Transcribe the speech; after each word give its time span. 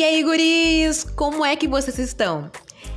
E 0.00 0.02
aí, 0.02 0.22
guris, 0.22 1.04
como 1.14 1.44
é 1.44 1.54
que 1.54 1.68
vocês 1.68 1.98
estão? 1.98 2.50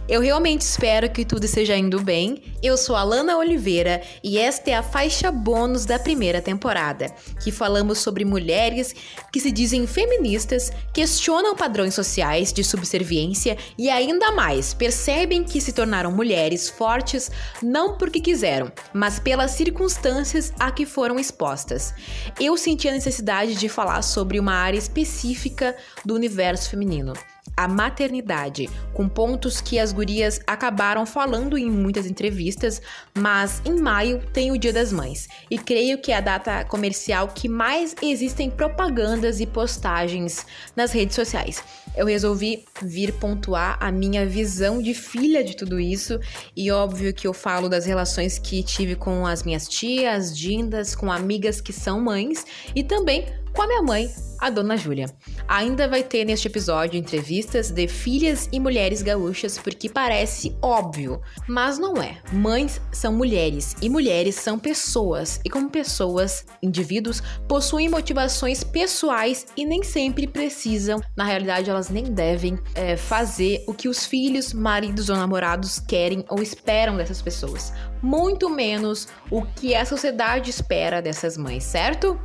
Eu 0.08 0.20
realmente 0.20 0.62
espero 0.62 1.10
que 1.10 1.24
tudo 1.24 1.46
esteja 1.46 1.78
indo 1.78 2.02
bem. 2.02 2.44
Eu 2.62 2.76
sou 2.76 2.94
a 2.94 3.04
Lana 3.04 3.38
Oliveira 3.38 4.02
e 4.22 4.38
esta 4.38 4.70
é 4.70 4.74
a 4.74 4.84
faixa 4.84 5.32
bônus 5.32 5.86
da 5.86 5.98
primeira 5.98 6.42
temporada, 6.42 7.10
que 7.42 7.54
falamos 7.54 8.00
sobre 8.00 8.26
mulheres 8.26 8.94
que 9.32 9.40
se 9.40 9.50
dizem 9.50 9.88
feministas, 9.88 10.74
questionam 10.94 11.56
padrões 11.56 11.94
sociais 11.94 12.52
de 12.52 12.66
subserviência 12.66 13.58
e 13.78 13.90
ainda 13.90 14.30
mais 14.34 14.74
percebem 14.74 15.42
que 15.42 15.62
se 15.62 15.72
tornaram 15.72 16.12
mulheres 16.12 16.70
fortes 16.70 17.32
não 17.62 17.98
porque 17.98 18.20
quiseram, 18.20 18.70
mas 18.94 19.20
pelas 19.20 19.52
circunstâncias 19.52 20.52
a 20.60 20.70
que 20.70 20.86
foram 20.86 21.18
expostas. 21.18 21.94
Eu 22.38 22.58
senti 22.58 22.90
a 22.90 22.92
necessidade 22.92 23.56
de 23.56 23.70
falar 23.70 24.02
sobre 24.02 24.38
uma 24.38 24.54
área 24.54 24.78
específica 24.78 25.74
do 26.04 26.14
universo 26.14 26.70
feminino 26.70 27.14
a 27.56 27.68
maternidade, 27.68 28.70
com 28.94 29.08
pontos 29.08 29.62
que 29.62 29.80
as 29.80 29.92
gurias 29.92 30.40
acabaram 30.48 31.06
falando 31.06 31.58
em 31.58 31.70
muitas 31.70 32.06
entrevistas, 32.06 32.82
mas 33.14 33.62
em 33.66 33.80
maio 33.80 34.22
tem 34.34 34.52
o 34.52 34.58
Dia 34.58 34.74
das 34.74 34.92
Mães, 34.92 35.28
e 35.50 35.58
creio 35.58 35.98
que 36.00 36.12
é 36.12 36.18
a 36.18 36.22
data 36.22 36.66
comercial 36.66 37.28
que 37.28 37.48
mais 37.48 37.96
existem 38.02 38.50
propagandas 38.50 39.40
e 39.40 39.46
postagens 39.46 40.46
nas 40.76 40.92
redes 40.92 41.16
sociais. 41.16 41.64
Eu 41.96 42.08
resolvi 42.08 42.66
vir 42.82 43.14
pontuar 43.14 43.78
a 43.80 43.92
minha 43.92 44.26
visão 44.26 44.82
de 44.82 44.94
filha 44.94 45.44
de 45.44 45.56
tudo 45.56 45.80
isso, 45.80 46.20
e 46.56 46.72
óbvio 46.72 47.14
que 47.14 47.28
eu 47.28 47.34
falo 47.34 47.70
das 47.70 47.86
relações 47.86 48.40
que 48.40 48.64
tive 48.64 48.96
com 48.96 49.28
as 49.28 49.44
minhas 49.44 49.68
tias, 49.68 50.36
dindas, 50.36 50.96
com 50.96 51.12
amigas 51.12 51.62
que 51.62 51.72
são 51.72 52.02
mães, 52.02 52.46
e 52.76 52.84
também 52.84 53.26
com 53.54 53.62
a 53.62 53.68
minha 53.68 53.82
mãe, 53.84 54.10
a 54.40 54.50
dona 54.50 54.76
Júlia. 54.76 55.06
Ainda 55.48 55.88
vai 55.88 56.04
ter 56.04 56.26
neste 56.26 56.48
episódio 56.48 57.00
entrevistas 57.00 57.72
de 57.72 57.88
filhas 57.88 58.50
e 58.52 58.60
mulheres 58.60 59.02
gaúchas, 59.02 59.58
porque 59.58 59.88
parece 59.88 60.58
óbvio, 60.62 61.22
mas 61.48 61.78
não 61.78 62.02
é. 62.02 62.18
Mães 62.32 62.82
são 62.92 63.14
mulheres 63.14 63.76
e 63.82 63.90
mulheres 63.90 64.36
são 64.36 64.60
pessoas, 64.60 65.40
e 65.46 65.50
como 65.50 65.70
pessoas, 65.70 66.46
indivíduos, 66.62 67.22
possuem 67.48 67.88
motivações 67.88 68.64
pessoais 68.64 69.46
e 69.56 69.66
nem 69.66 69.84
sempre 69.84 70.28
precisam, 70.28 71.00
na 71.16 71.24
realidade, 71.24 71.70
elas 71.70 71.90
nem 71.90 72.04
devem 72.04 72.60
é, 72.76 72.98
fazer 72.98 73.64
o 73.68 73.74
que 73.74 73.88
os 73.88 74.06
filhos, 74.06 74.52
maridos 74.52 75.10
ou 75.10 75.16
namorados 75.16 75.80
querem 75.80 76.26
ou 76.28 76.42
esperam 76.42 76.98
dessas 76.98 77.22
pessoas. 77.22 77.72
Muito 78.02 78.50
menos 78.50 79.08
o 79.32 79.44
que 79.44 79.74
a 79.74 79.86
sociedade 79.86 80.50
espera 80.50 81.02
dessas 81.02 81.38
mães, 81.38 81.64
certo? 81.64 82.20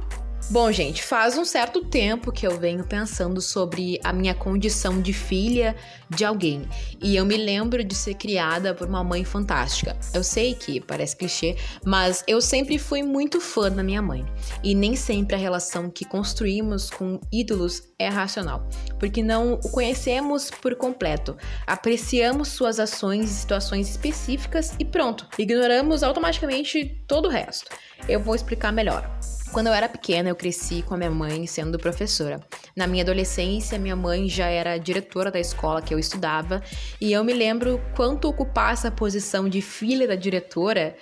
Bom, 0.50 0.72
gente, 0.72 1.02
faz 1.02 1.36
um 1.36 1.44
certo 1.44 1.84
tempo 1.84 2.32
que 2.32 2.46
eu 2.46 2.58
venho 2.58 2.82
pensando 2.82 3.38
sobre 3.38 4.00
a 4.02 4.14
minha 4.14 4.34
condição 4.34 4.98
de 4.98 5.12
filha 5.12 5.76
de 6.08 6.24
alguém. 6.24 6.66
E 7.02 7.16
eu 7.16 7.26
me 7.26 7.36
lembro 7.36 7.84
de 7.84 7.94
ser 7.94 8.14
criada 8.14 8.74
por 8.74 8.88
uma 8.88 9.04
mãe 9.04 9.24
fantástica. 9.24 9.94
Eu 10.14 10.24
sei 10.24 10.54
que 10.54 10.80
parece 10.80 11.16
clichê, 11.16 11.54
mas 11.84 12.24
eu 12.26 12.40
sempre 12.40 12.78
fui 12.78 13.02
muito 13.02 13.42
fã 13.42 13.70
da 13.70 13.82
minha 13.82 14.00
mãe. 14.00 14.24
E 14.64 14.74
nem 14.74 14.96
sempre 14.96 15.36
a 15.36 15.38
relação 15.38 15.90
que 15.90 16.06
construímos 16.06 16.88
com 16.88 17.20
ídolos 17.30 17.82
é 17.98 18.08
racional, 18.08 18.66
porque 18.98 19.22
não 19.22 19.54
o 19.54 19.70
conhecemos 19.70 20.50
por 20.50 20.74
completo. 20.76 21.36
Apreciamos 21.66 22.48
suas 22.48 22.80
ações 22.80 23.30
e 23.30 23.34
situações 23.34 23.90
específicas 23.90 24.74
e 24.78 24.84
pronto, 24.84 25.26
ignoramos 25.38 26.02
automaticamente 26.02 27.02
todo 27.06 27.26
o 27.26 27.30
resto. 27.30 27.70
Eu 28.08 28.20
vou 28.20 28.34
explicar 28.34 28.72
melhor. 28.72 29.10
Quando 29.52 29.68
eu 29.68 29.72
era 29.72 29.88
pequena, 29.88 30.28
eu 30.28 30.36
cresci 30.36 30.82
com 30.82 30.94
a 30.94 30.96
minha 30.96 31.10
mãe 31.10 31.46
sendo 31.46 31.78
professora. 31.78 32.38
Na 32.76 32.86
minha 32.86 33.02
adolescência, 33.02 33.78
minha 33.78 33.96
mãe 33.96 34.28
já 34.28 34.46
era 34.46 34.78
diretora 34.78 35.30
da 35.30 35.40
escola 35.40 35.80
que 35.80 35.92
eu 35.92 35.98
estudava, 35.98 36.62
e 37.00 37.12
eu 37.12 37.24
me 37.24 37.32
lembro 37.32 37.80
quanto 37.96 38.28
ocupar 38.28 38.74
essa 38.74 38.90
posição 38.90 39.48
de 39.48 39.62
filha 39.62 40.06
da 40.06 40.14
diretora 40.14 40.94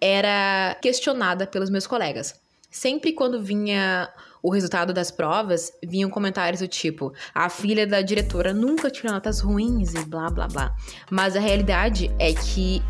era 0.00 0.76
questionada 0.82 1.46
pelos 1.46 1.70
meus 1.70 1.86
colegas. 1.86 2.38
Sempre 2.70 3.14
quando 3.14 3.42
vinha 3.42 4.12
o 4.42 4.52
resultado 4.52 4.92
das 4.92 5.10
provas, 5.10 5.72
vinham 5.82 6.10
comentários 6.10 6.60
do 6.60 6.68
tipo: 6.68 7.12
a 7.34 7.48
filha 7.48 7.86
da 7.86 8.02
diretora 8.02 8.52
nunca 8.52 8.90
tirou 8.90 9.14
notas 9.14 9.40
ruins 9.40 9.94
e 9.94 10.04
blá 10.04 10.28
blá 10.28 10.46
blá. 10.46 10.76
Mas 11.10 11.34
a 11.34 11.40
realidade 11.40 12.14
é 12.18 12.34
que 12.34 12.82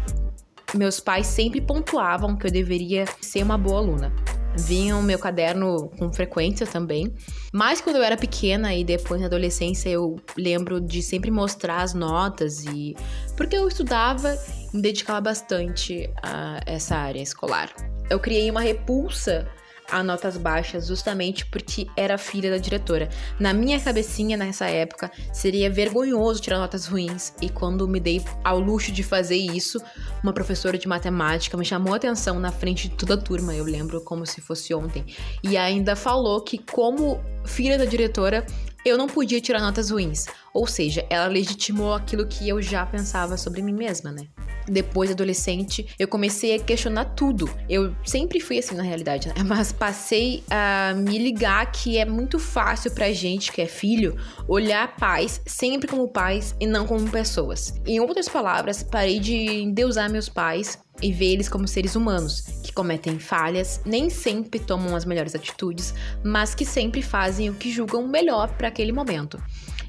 meus 0.74 0.98
pais 0.98 1.28
sempre 1.28 1.60
pontuavam 1.60 2.36
que 2.36 2.48
eu 2.48 2.50
deveria 2.50 3.04
ser 3.22 3.44
uma 3.44 3.56
boa 3.56 3.78
aluna 3.78 4.12
vinha 4.58 4.96
o 4.96 5.02
meu 5.02 5.18
caderno 5.18 5.90
com 5.98 6.12
frequência 6.12 6.66
também. 6.66 7.14
Mas 7.52 7.80
quando 7.80 7.96
eu 7.96 8.02
era 8.02 8.16
pequena 8.16 8.74
e 8.74 8.84
depois 8.84 9.20
na 9.20 9.26
adolescência, 9.26 9.88
eu 9.88 10.16
lembro 10.36 10.80
de 10.80 11.02
sempre 11.02 11.30
mostrar 11.30 11.82
as 11.82 11.94
notas 11.94 12.64
e 12.64 12.94
porque 13.36 13.56
eu 13.56 13.68
estudava 13.68 14.36
e 14.72 14.76
me 14.76 14.82
dedicava 14.82 15.20
bastante 15.20 16.10
a 16.22 16.60
essa 16.66 16.96
área 16.96 17.20
escolar. 17.20 17.72
Eu 18.10 18.18
criei 18.18 18.50
uma 18.50 18.60
repulsa 18.60 19.48
a 19.90 20.02
notas 20.02 20.36
baixas 20.36 20.86
justamente 20.86 21.46
porque 21.46 21.86
era 21.96 22.18
filha 22.18 22.50
da 22.50 22.58
diretora. 22.58 23.08
Na 23.38 23.52
minha 23.52 23.80
cabecinha, 23.80 24.36
nessa 24.36 24.66
época, 24.66 25.10
seria 25.32 25.70
vergonhoso 25.70 26.40
tirar 26.40 26.58
notas 26.58 26.86
ruins. 26.86 27.32
E 27.40 27.48
quando 27.48 27.88
me 27.88 28.00
dei 28.00 28.22
ao 28.44 28.60
luxo 28.60 28.92
de 28.92 29.02
fazer 29.02 29.36
isso, 29.36 29.80
uma 30.22 30.32
professora 30.32 30.76
de 30.76 30.88
matemática 30.88 31.56
me 31.56 31.64
chamou 31.64 31.94
a 31.94 31.96
atenção 31.96 32.38
na 32.38 32.50
frente 32.50 32.88
de 32.88 32.96
toda 32.96 33.14
a 33.14 33.16
turma, 33.16 33.54
eu 33.54 33.64
lembro 33.64 34.00
como 34.00 34.26
se 34.26 34.40
fosse 34.40 34.74
ontem. 34.74 35.04
E 35.42 35.56
ainda 35.56 35.96
falou 35.96 36.40
que, 36.40 36.58
como 36.58 37.20
filha 37.44 37.78
da 37.78 37.84
diretora, 37.84 38.44
eu 38.84 38.96
não 38.96 39.06
podia 39.06 39.40
tirar 39.40 39.60
notas 39.60 39.90
ruins. 39.90 40.26
Ou 40.52 40.66
seja, 40.66 41.06
ela 41.10 41.26
legitimou 41.26 41.94
aquilo 41.94 42.26
que 42.26 42.48
eu 42.48 42.60
já 42.60 42.84
pensava 42.84 43.36
sobre 43.36 43.62
mim 43.62 43.72
mesma, 43.72 44.10
né? 44.10 44.26
Depois, 44.66 45.10
adolescente, 45.10 45.86
eu 45.98 46.06
comecei 46.06 46.54
a 46.54 46.58
questionar 46.58 47.06
tudo. 47.06 47.48
Eu 47.68 47.94
sempre 48.04 48.38
fui 48.38 48.58
assim 48.58 48.74
na 48.74 48.82
realidade, 48.82 49.28
né? 49.28 49.34
Mas 49.46 49.72
passei 49.72 50.42
a 50.50 50.94
me 50.94 51.18
ligar 51.18 51.70
que 51.72 51.96
é 51.96 52.04
muito 52.04 52.38
fácil 52.38 52.90
pra 52.90 53.10
gente 53.12 53.50
que 53.50 53.62
é 53.62 53.66
filho 53.66 54.16
olhar 54.46 54.96
pais 54.96 55.40
sempre 55.46 55.88
como 55.88 56.08
pais 56.08 56.54
e 56.60 56.66
não 56.66 56.86
como 56.86 57.10
pessoas. 57.10 57.74
Em 57.86 58.00
outras 58.00 58.28
palavras, 58.28 58.82
parei 58.82 59.18
de 59.18 59.34
endeusar 59.34 60.10
meus 60.10 60.28
pais 60.28 60.78
e 61.00 61.12
ver 61.12 61.32
eles 61.32 61.48
como 61.48 61.66
seres 61.66 61.94
humanos, 61.94 62.40
que 62.62 62.72
cometem 62.72 63.18
falhas, 63.18 63.80
nem 63.84 64.10
sempre 64.10 64.58
tomam 64.58 64.96
as 64.96 65.04
melhores 65.04 65.34
atitudes, 65.34 65.94
mas 66.24 66.54
que 66.54 66.64
sempre 66.64 67.02
fazem 67.02 67.48
o 67.48 67.54
que 67.54 67.70
julgam 67.70 68.06
melhor 68.08 68.48
para 68.56 68.68
aquele 68.68 68.92
momento. 68.92 69.40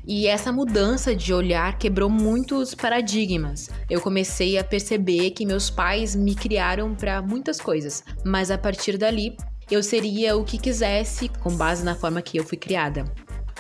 E 0.08 0.28
essa 0.28 0.52
mudança 0.52 1.16
de 1.16 1.34
olhar 1.34 1.78
quebrou 1.78 2.10
muitos 2.10 2.74
paradigmas. 2.74 3.70
Eu 3.90 4.02
comecei 4.02 4.58
a 4.58 4.64
perceber 4.64 5.32
que 5.32 5.46
meus 5.46 5.70
pais 5.70 6.16
me 6.16 6.36
criaram 6.36 6.96
para 6.96 7.22
muitas 7.22 7.60
coisas, 7.60 8.04
mas 8.26 8.52
a 8.52 8.58
partir 8.58 8.98
dali 8.98 9.36
eu 9.70 9.84
seria 9.84 10.36
o 10.36 10.44
que 10.44 10.58
quisesse 10.58 11.30
com 11.30 11.56
base 11.56 11.84
na 11.84 11.96
forma 11.96 12.22
que 12.22 12.38
eu 12.38 12.44
fui 12.44 12.58
criada. 12.58 13.06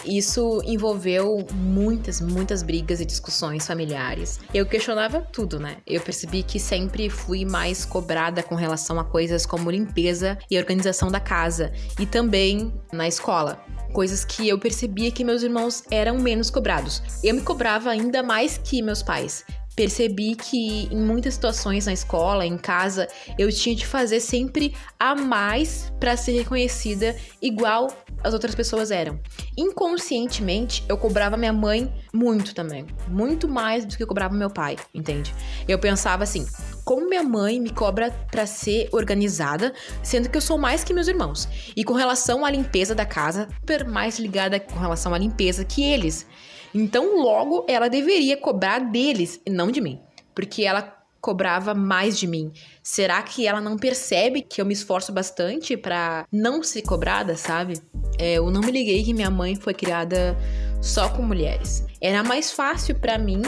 Isso 0.05 0.61
envolveu 0.65 1.45
muitas, 1.53 2.21
muitas 2.21 2.63
brigas 2.63 2.99
e 2.99 3.05
discussões 3.05 3.65
familiares. 3.65 4.39
Eu 4.53 4.65
questionava 4.65 5.21
tudo, 5.21 5.59
né? 5.59 5.77
Eu 5.85 6.01
percebi 6.01 6.43
que 6.43 6.59
sempre 6.59 7.09
fui 7.09 7.45
mais 7.45 7.85
cobrada 7.85 8.41
com 8.43 8.55
relação 8.55 8.99
a 8.99 9.03
coisas 9.03 9.45
como 9.45 9.71
limpeza 9.71 10.37
e 10.49 10.57
organização 10.57 11.09
da 11.09 11.19
casa 11.19 11.71
e 11.99 12.05
também 12.05 12.73
na 12.91 13.07
escola. 13.07 13.63
Coisas 13.93 14.23
que 14.23 14.47
eu 14.47 14.59
percebia 14.59 15.11
que 15.11 15.23
meus 15.23 15.41
irmãos 15.41 15.83
eram 15.89 16.17
menos 16.19 16.49
cobrados. 16.49 17.01
Eu 17.23 17.33
me 17.33 17.41
cobrava 17.41 17.89
ainda 17.89 18.21
mais 18.21 18.57
que 18.57 18.81
meus 18.81 19.01
pais, 19.01 19.43
percebi 19.79 20.35
que 20.35 20.89
em 20.91 20.97
muitas 20.97 21.35
situações 21.35 21.85
na 21.85 21.93
escola, 21.93 22.45
em 22.45 22.57
casa, 22.57 23.07
eu 23.37 23.49
tinha 23.49 23.73
de 23.73 23.87
fazer 23.87 24.19
sempre 24.19 24.75
a 24.99 25.15
mais 25.15 25.89
para 26.01 26.17
ser 26.17 26.33
reconhecida 26.33 27.15
igual 27.41 27.87
as 28.21 28.33
outras 28.33 28.53
pessoas 28.53 28.91
eram. 28.91 29.17
Inconscientemente, 29.57 30.83
eu 30.89 30.97
cobrava 30.97 31.37
minha 31.37 31.53
mãe 31.53 31.89
muito 32.11 32.53
também, 32.53 32.85
muito 33.07 33.47
mais 33.47 33.85
do 33.85 33.95
que 33.95 34.03
eu 34.03 34.07
cobrava 34.07 34.35
meu 34.35 34.49
pai, 34.49 34.75
entende? 34.93 35.33
Eu 35.65 35.79
pensava 35.79 36.25
assim: 36.25 36.45
como 36.83 37.07
minha 37.07 37.23
mãe 37.23 37.57
me 37.57 37.69
cobra 37.69 38.11
para 38.29 38.45
ser 38.45 38.89
organizada, 38.91 39.73
sendo 40.03 40.27
que 40.27 40.35
eu 40.35 40.41
sou 40.41 40.57
mais 40.57 40.83
que 40.83 40.93
meus 40.93 41.07
irmãos. 41.07 41.47
E 41.73 41.85
com 41.85 41.93
relação 41.93 42.43
à 42.43 42.51
limpeza 42.51 42.93
da 42.93 43.05
casa, 43.05 43.47
super 43.61 43.87
mais 43.87 44.19
ligada 44.19 44.59
com 44.59 44.77
relação 44.77 45.13
à 45.13 45.17
limpeza 45.17 45.63
que 45.63 45.81
eles. 45.81 46.27
Então, 46.73 47.21
logo, 47.21 47.65
ela 47.67 47.89
deveria 47.89 48.37
cobrar 48.37 48.79
deles 48.79 49.39
e 49.45 49.49
não 49.49 49.71
de 49.71 49.81
mim. 49.81 49.99
Porque 50.33 50.63
ela 50.63 50.99
cobrava 51.21 51.73
mais 51.73 52.17
de 52.17 52.27
mim. 52.27 52.51
Será 52.81 53.21
que 53.21 53.45
ela 53.45 53.59
não 53.59 53.77
percebe 53.77 54.41
que 54.41 54.61
eu 54.61 54.65
me 54.65 54.73
esforço 54.73 55.11
bastante 55.11 55.75
para 55.75 56.25
não 56.31 56.63
ser 56.63 56.81
cobrada, 56.83 57.35
sabe? 57.35 57.79
É, 58.17 58.35
eu 58.35 58.49
não 58.49 58.61
me 58.61 58.71
liguei 58.71 59.03
que 59.03 59.13
minha 59.13 59.29
mãe 59.29 59.55
foi 59.55 59.73
criada 59.73 60.37
só 60.81 61.09
com 61.09 61.21
mulheres. 61.21 61.85
Era 62.01 62.23
mais 62.23 62.51
fácil 62.51 62.95
para 62.95 63.17
mim 63.17 63.41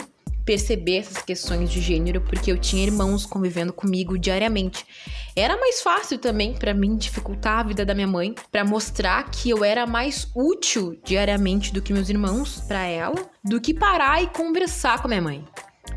perceber 0.46 0.98
essas 0.98 1.22
questões 1.24 1.72
de 1.72 1.82
gênero 1.82 2.22
porque 2.22 2.52
eu 2.52 2.58
tinha 2.58 2.84
irmãos 2.84 3.26
convivendo 3.26 3.74
comigo 3.74 4.18
diariamente. 4.18 4.86
Era 5.36 5.58
mais 5.58 5.82
fácil 5.82 6.18
também 6.18 6.54
para 6.54 6.74
mim 6.74 6.96
dificultar 6.98 7.60
a 7.60 7.64
vida 7.64 7.86
da 7.86 7.94
minha 7.94 8.08
mãe, 8.08 8.36
para 8.52 8.66
mostrar 8.66 9.30
que 9.30 9.50
eu 9.50 9.64
era 9.64 9.88
mais 9.88 10.28
útil 10.36 11.00
diariamente 11.04 11.74
do 11.74 11.82
que 11.82 11.94
meus 11.94 12.10
irmãos 12.10 12.62
para 12.68 12.86
ela, 12.86 13.30
do 13.44 13.62
que 13.62 13.74
parar 13.74 14.22
e 14.22 14.28
conversar 14.28 15.02
com 15.02 15.08
minha 15.08 15.22
mãe 15.22 15.46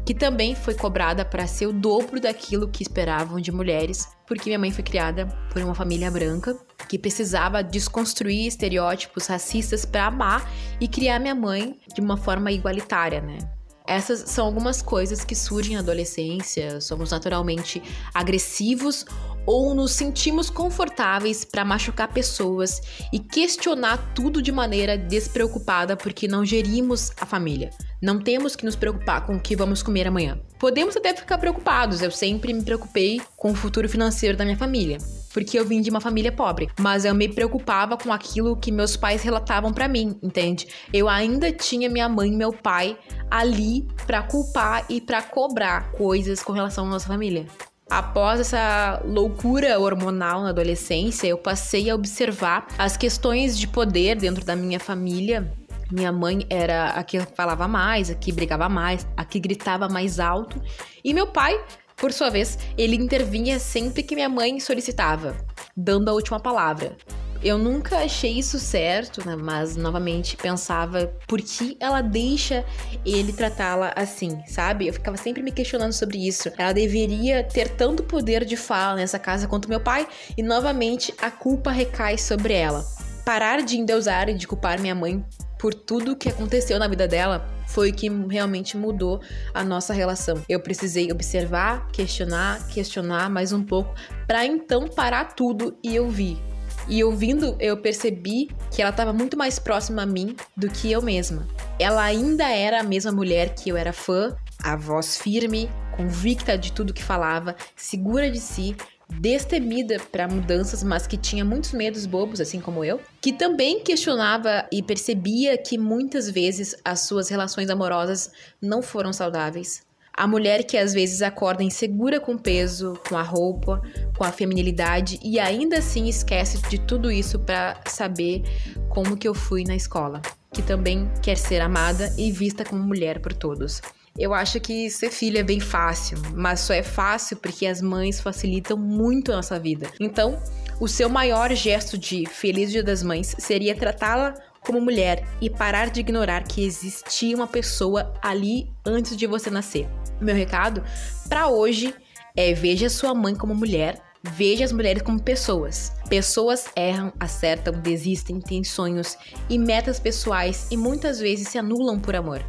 que 0.04 0.14
também 0.14 0.54
foi 0.54 0.74
cobrada 0.74 1.24
para 1.24 1.46
ser 1.46 1.66
o 1.66 1.72
dobro 1.72 2.20
daquilo 2.20 2.68
que 2.68 2.82
esperavam 2.82 3.40
de 3.40 3.50
mulheres, 3.50 4.06
porque 4.26 4.50
minha 4.50 4.58
mãe 4.58 4.70
foi 4.70 4.84
criada 4.84 5.26
por 5.50 5.62
uma 5.62 5.74
família 5.74 6.10
branca 6.10 6.58
que 6.88 6.98
precisava 6.98 7.62
desconstruir 7.62 8.46
estereótipos 8.46 9.26
racistas 9.26 9.84
para 9.84 10.06
amar 10.06 10.50
e 10.80 10.86
criar 10.86 11.18
minha 11.18 11.34
mãe 11.34 11.78
de 11.94 12.00
uma 12.00 12.16
forma 12.16 12.52
igualitária, 12.52 13.20
né? 13.20 13.38
Essas 13.86 14.30
são 14.30 14.46
algumas 14.46 14.80
coisas 14.80 15.24
que 15.24 15.34
surgem 15.34 15.74
na 15.74 15.82
adolescência, 15.82 16.80
somos 16.80 17.10
naturalmente 17.10 17.82
agressivos 18.14 19.04
ou 19.44 19.74
nos 19.74 19.92
sentimos 19.92 20.48
confortáveis 20.48 21.44
para 21.44 21.66
machucar 21.66 22.08
pessoas 22.08 22.80
e 23.12 23.18
questionar 23.18 24.14
tudo 24.14 24.40
de 24.40 24.50
maneira 24.50 24.96
despreocupada 24.96 25.98
porque 25.98 26.26
não 26.26 26.46
gerimos 26.46 27.12
a 27.20 27.26
família. 27.26 27.68
Não 28.00 28.18
temos 28.18 28.56
que 28.56 28.64
nos 28.64 28.74
preocupar 28.74 29.26
com 29.26 29.36
o 29.36 29.40
que 29.40 29.54
vamos 29.54 29.82
comer 29.82 30.06
amanhã. 30.06 30.40
Podemos 30.58 30.96
até 30.96 31.14
ficar 31.14 31.36
preocupados, 31.36 32.00
eu 32.00 32.10
sempre 32.10 32.54
me 32.54 32.62
preocupei 32.62 33.20
com 33.36 33.52
o 33.52 33.54
futuro 33.54 33.86
financeiro 33.86 34.34
da 34.34 34.46
minha 34.46 34.56
família, 34.56 34.96
porque 35.34 35.58
eu 35.58 35.66
vim 35.66 35.82
de 35.82 35.90
uma 35.90 36.00
família 36.00 36.30
pobre, 36.30 36.70
mas 36.78 37.04
eu 37.04 37.12
me 37.12 37.28
preocupava 37.28 37.98
com 37.98 38.12
aquilo 38.12 38.56
que 38.56 38.70
meus 38.70 38.96
pais 38.96 39.22
relatavam 39.22 39.72
para 39.72 39.88
mim, 39.88 40.16
entende? 40.22 40.68
Eu 40.92 41.08
ainda 41.08 41.50
tinha 41.52 41.90
minha 41.90 42.08
mãe 42.08 42.32
e 42.32 42.36
meu 42.36 42.52
pai 42.52 42.96
ali 43.28 43.86
para 44.06 44.22
culpar 44.22 44.86
e 44.88 45.00
para 45.00 45.20
cobrar 45.20 45.90
coisas 45.90 46.40
com 46.40 46.52
relação 46.52 46.86
à 46.86 46.88
nossa 46.88 47.08
família. 47.08 47.46
Após 47.90 48.40
essa 48.40 49.02
loucura 49.04 49.78
hormonal 49.78 50.42
na 50.42 50.50
adolescência, 50.50 51.26
eu 51.26 51.36
passei 51.36 51.90
a 51.90 51.94
observar 51.94 52.68
as 52.78 52.96
questões 52.96 53.58
de 53.58 53.66
poder 53.66 54.14
dentro 54.14 54.44
da 54.44 54.54
minha 54.54 54.80
família 54.80 55.52
minha 55.90 56.10
mãe 56.10 56.46
era 56.48 56.90
a 56.90 57.04
que 57.04 57.20
falava 57.20 57.68
mais, 57.68 58.10
a 58.10 58.14
que 58.14 58.32
brigava 58.32 58.68
mais, 58.68 59.06
a 59.16 59.24
que 59.24 59.38
gritava 59.38 59.88
mais 59.88 60.18
alto. 60.18 60.60
E 61.04 61.12
meu 61.12 61.26
pai, 61.26 61.62
por 62.04 62.12
sua 62.12 62.28
vez, 62.28 62.58
ele 62.76 62.96
intervinha 62.96 63.58
sempre 63.58 64.02
que 64.02 64.14
minha 64.14 64.28
mãe 64.28 64.60
solicitava, 64.60 65.34
dando 65.74 66.10
a 66.10 66.12
última 66.12 66.38
palavra. 66.38 66.94
Eu 67.42 67.56
nunca 67.56 67.96
achei 67.96 68.32
isso 68.32 68.58
certo, 68.58 69.26
né? 69.26 69.34
mas 69.34 69.74
novamente 69.74 70.36
pensava 70.36 71.10
por 71.26 71.40
que 71.40 71.78
ela 71.80 72.02
deixa 72.02 72.62
ele 73.06 73.32
tratá-la 73.32 73.90
assim, 73.96 74.38
sabe? 74.46 74.86
Eu 74.86 74.92
ficava 74.92 75.16
sempre 75.16 75.42
me 75.42 75.50
questionando 75.50 75.94
sobre 75.94 76.18
isso. 76.18 76.52
Ela 76.58 76.74
deveria 76.74 77.42
ter 77.42 77.70
tanto 77.70 78.02
poder 78.02 78.44
de 78.44 78.54
fala 78.54 78.96
nessa 78.96 79.18
casa 79.18 79.48
quanto 79.48 79.66
meu 79.66 79.80
pai, 79.80 80.06
e 80.36 80.42
novamente 80.42 81.14
a 81.22 81.30
culpa 81.30 81.70
recai 81.70 82.18
sobre 82.18 82.52
ela. 82.52 82.84
Parar 83.24 83.62
de 83.62 83.78
endeusar 83.78 84.28
e 84.28 84.34
de 84.34 84.46
culpar 84.46 84.78
minha 84.78 84.94
mãe 84.94 85.24
por 85.58 85.72
tudo 85.72 86.14
que 86.14 86.28
aconteceu 86.28 86.78
na 86.78 86.86
vida 86.86 87.08
dela 87.08 87.53
foi 87.74 87.90
o 87.90 87.92
que 87.92 88.08
realmente 88.08 88.76
mudou 88.76 89.20
a 89.52 89.64
nossa 89.64 89.92
relação. 89.92 90.40
Eu 90.48 90.60
precisei 90.60 91.10
observar, 91.10 91.88
questionar, 91.88 92.64
questionar 92.68 93.28
mais 93.28 93.52
um 93.52 93.64
pouco 93.64 93.92
para 94.28 94.46
então 94.46 94.86
parar 94.86 95.34
tudo 95.34 95.76
e 95.82 95.98
ouvir. 95.98 96.40
E 96.86 97.02
ouvindo, 97.02 97.56
eu 97.58 97.76
percebi 97.76 98.48
que 98.70 98.80
ela 98.80 98.92
estava 98.92 99.12
muito 99.12 99.36
mais 99.36 99.58
próxima 99.58 100.02
a 100.02 100.06
mim 100.06 100.36
do 100.56 100.68
que 100.68 100.92
eu 100.92 101.02
mesma. 101.02 101.48
Ela 101.78 102.04
ainda 102.04 102.48
era 102.48 102.80
a 102.80 102.84
mesma 102.84 103.10
mulher 103.10 103.54
que 103.56 103.70
eu 103.70 103.76
era 103.76 103.92
fã, 103.92 104.36
a 104.62 104.76
voz 104.76 105.18
firme, 105.18 105.68
convicta 105.96 106.56
de 106.56 106.70
tudo 106.70 106.94
que 106.94 107.02
falava, 107.02 107.56
segura 107.74 108.30
de 108.30 108.38
si, 108.38 108.76
destemida 109.20 109.98
para 110.12 110.28
mudanças, 110.28 110.82
mas 110.82 111.06
que 111.06 111.16
tinha 111.16 111.44
muitos 111.44 111.72
medos 111.72 112.06
bobos, 112.06 112.40
assim 112.40 112.60
como 112.60 112.84
eu, 112.84 113.00
que 113.20 113.32
também 113.32 113.80
questionava 113.80 114.66
e 114.70 114.82
percebia 114.82 115.56
que 115.56 115.78
muitas 115.78 116.30
vezes 116.30 116.76
as 116.84 117.00
suas 117.00 117.28
relações 117.28 117.70
amorosas 117.70 118.30
não 118.60 118.82
foram 118.82 119.12
saudáveis. 119.12 119.82
A 120.16 120.28
mulher 120.28 120.62
que 120.62 120.76
às 120.76 120.94
vezes 120.94 121.22
acorda 121.22 121.64
insegura 121.64 122.20
com 122.20 122.34
o 122.34 122.38
peso, 122.38 122.94
com 123.08 123.16
a 123.16 123.22
roupa, 123.22 123.82
com 124.16 124.22
a 124.22 124.30
feminilidade 124.30 125.18
e 125.20 125.40
ainda 125.40 125.78
assim 125.78 126.08
esquece 126.08 126.62
de 126.68 126.78
tudo 126.78 127.10
isso 127.10 127.40
para 127.40 127.80
saber 127.86 128.44
como 128.88 129.16
que 129.16 129.26
eu 129.26 129.34
fui 129.34 129.64
na 129.64 129.74
escola, 129.74 130.22
que 130.52 130.62
também 130.62 131.10
quer 131.20 131.36
ser 131.36 131.60
amada 131.60 132.14
e 132.16 132.30
vista 132.30 132.64
como 132.64 132.80
mulher 132.80 133.18
por 133.18 133.32
todos. 133.32 133.82
Eu 134.16 134.32
acho 134.32 134.60
que 134.60 134.88
ser 134.90 135.10
filha 135.10 135.40
é 135.40 135.42
bem 135.42 135.58
fácil, 135.58 136.16
mas 136.36 136.60
só 136.60 136.72
é 136.72 136.84
fácil 136.84 137.36
porque 137.36 137.66
as 137.66 137.82
mães 137.82 138.20
facilitam 138.20 138.76
muito 138.76 139.32
a 139.32 139.36
nossa 139.36 139.58
vida. 139.58 139.90
Então, 139.98 140.40
o 140.78 140.86
seu 140.86 141.08
maior 141.08 141.52
gesto 141.52 141.98
de 141.98 142.24
Feliz 142.24 142.70
Dia 142.70 142.82
das 142.82 143.02
Mães 143.02 143.34
seria 143.40 143.74
tratá-la 143.74 144.34
como 144.60 144.80
mulher 144.80 145.26
e 145.40 145.50
parar 145.50 145.90
de 145.90 145.98
ignorar 145.98 146.44
que 146.44 146.64
existia 146.64 147.34
uma 147.34 147.48
pessoa 147.48 148.14
ali 148.22 148.70
antes 148.86 149.16
de 149.16 149.26
você 149.26 149.50
nascer. 149.50 149.88
Meu 150.20 150.34
recado 150.36 150.84
para 151.28 151.48
hoje 151.48 151.92
é 152.36 152.54
veja 152.54 152.88
sua 152.88 153.14
mãe 153.16 153.34
como 153.34 153.52
mulher, 153.52 154.00
veja 154.22 154.64
as 154.64 154.72
mulheres 154.72 155.02
como 155.02 155.20
pessoas. 155.20 155.92
Pessoas 156.08 156.66
erram, 156.76 157.12
acertam, 157.18 157.74
desistem, 157.74 158.40
têm 158.40 158.62
sonhos 158.62 159.18
e 159.50 159.58
metas 159.58 159.98
pessoais 159.98 160.68
e 160.70 160.76
muitas 160.76 161.18
vezes 161.18 161.48
se 161.48 161.58
anulam 161.58 161.98
por 161.98 162.14
amor. 162.14 162.44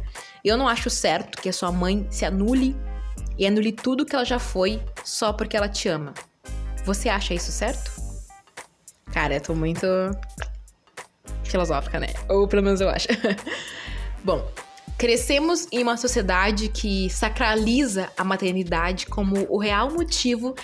Eu 0.46 0.56
não 0.56 0.68
acho 0.68 0.88
certo 0.88 1.42
que 1.42 1.48
a 1.48 1.52
sua 1.52 1.72
mãe 1.72 2.06
se 2.08 2.24
anule 2.24 2.76
e 3.36 3.44
anule 3.44 3.72
tudo 3.72 4.06
que 4.06 4.14
ela 4.14 4.24
já 4.24 4.38
foi 4.38 4.80
só 5.04 5.32
porque 5.32 5.56
ela 5.56 5.68
te 5.68 5.88
ama. 5.88 6.14
Você 6.84 7.08
acha 7.08 7.34
isso 7.34 7.50
certo? 7.50 7.90
Cara, 9.06 9.34
eu 9.34 9.40
tô 9.40 9.56
muito 9.56 9.84
filosófica, 11.42 11.98
né? 11.98 12.14
Ou 12.28 12.46
pelo 12.46 12.62
menos 12.62 12.80
eu 12.80 12.88
acho. 12.88 13.08
Bom, 14.22 14.48
Crescemos 14.98 15.68
em 15.70 15.82
uma 15.82 15.98
sociedade 15.98 16.70
que 16.70 17.10
sacraliza 17.10 18.10
a 18.16 18.24
maternidade 18.24 19.04
como 19.04 19.46
o 19.50 19.58
real 19.58 19.90
motivo 19.90 20.54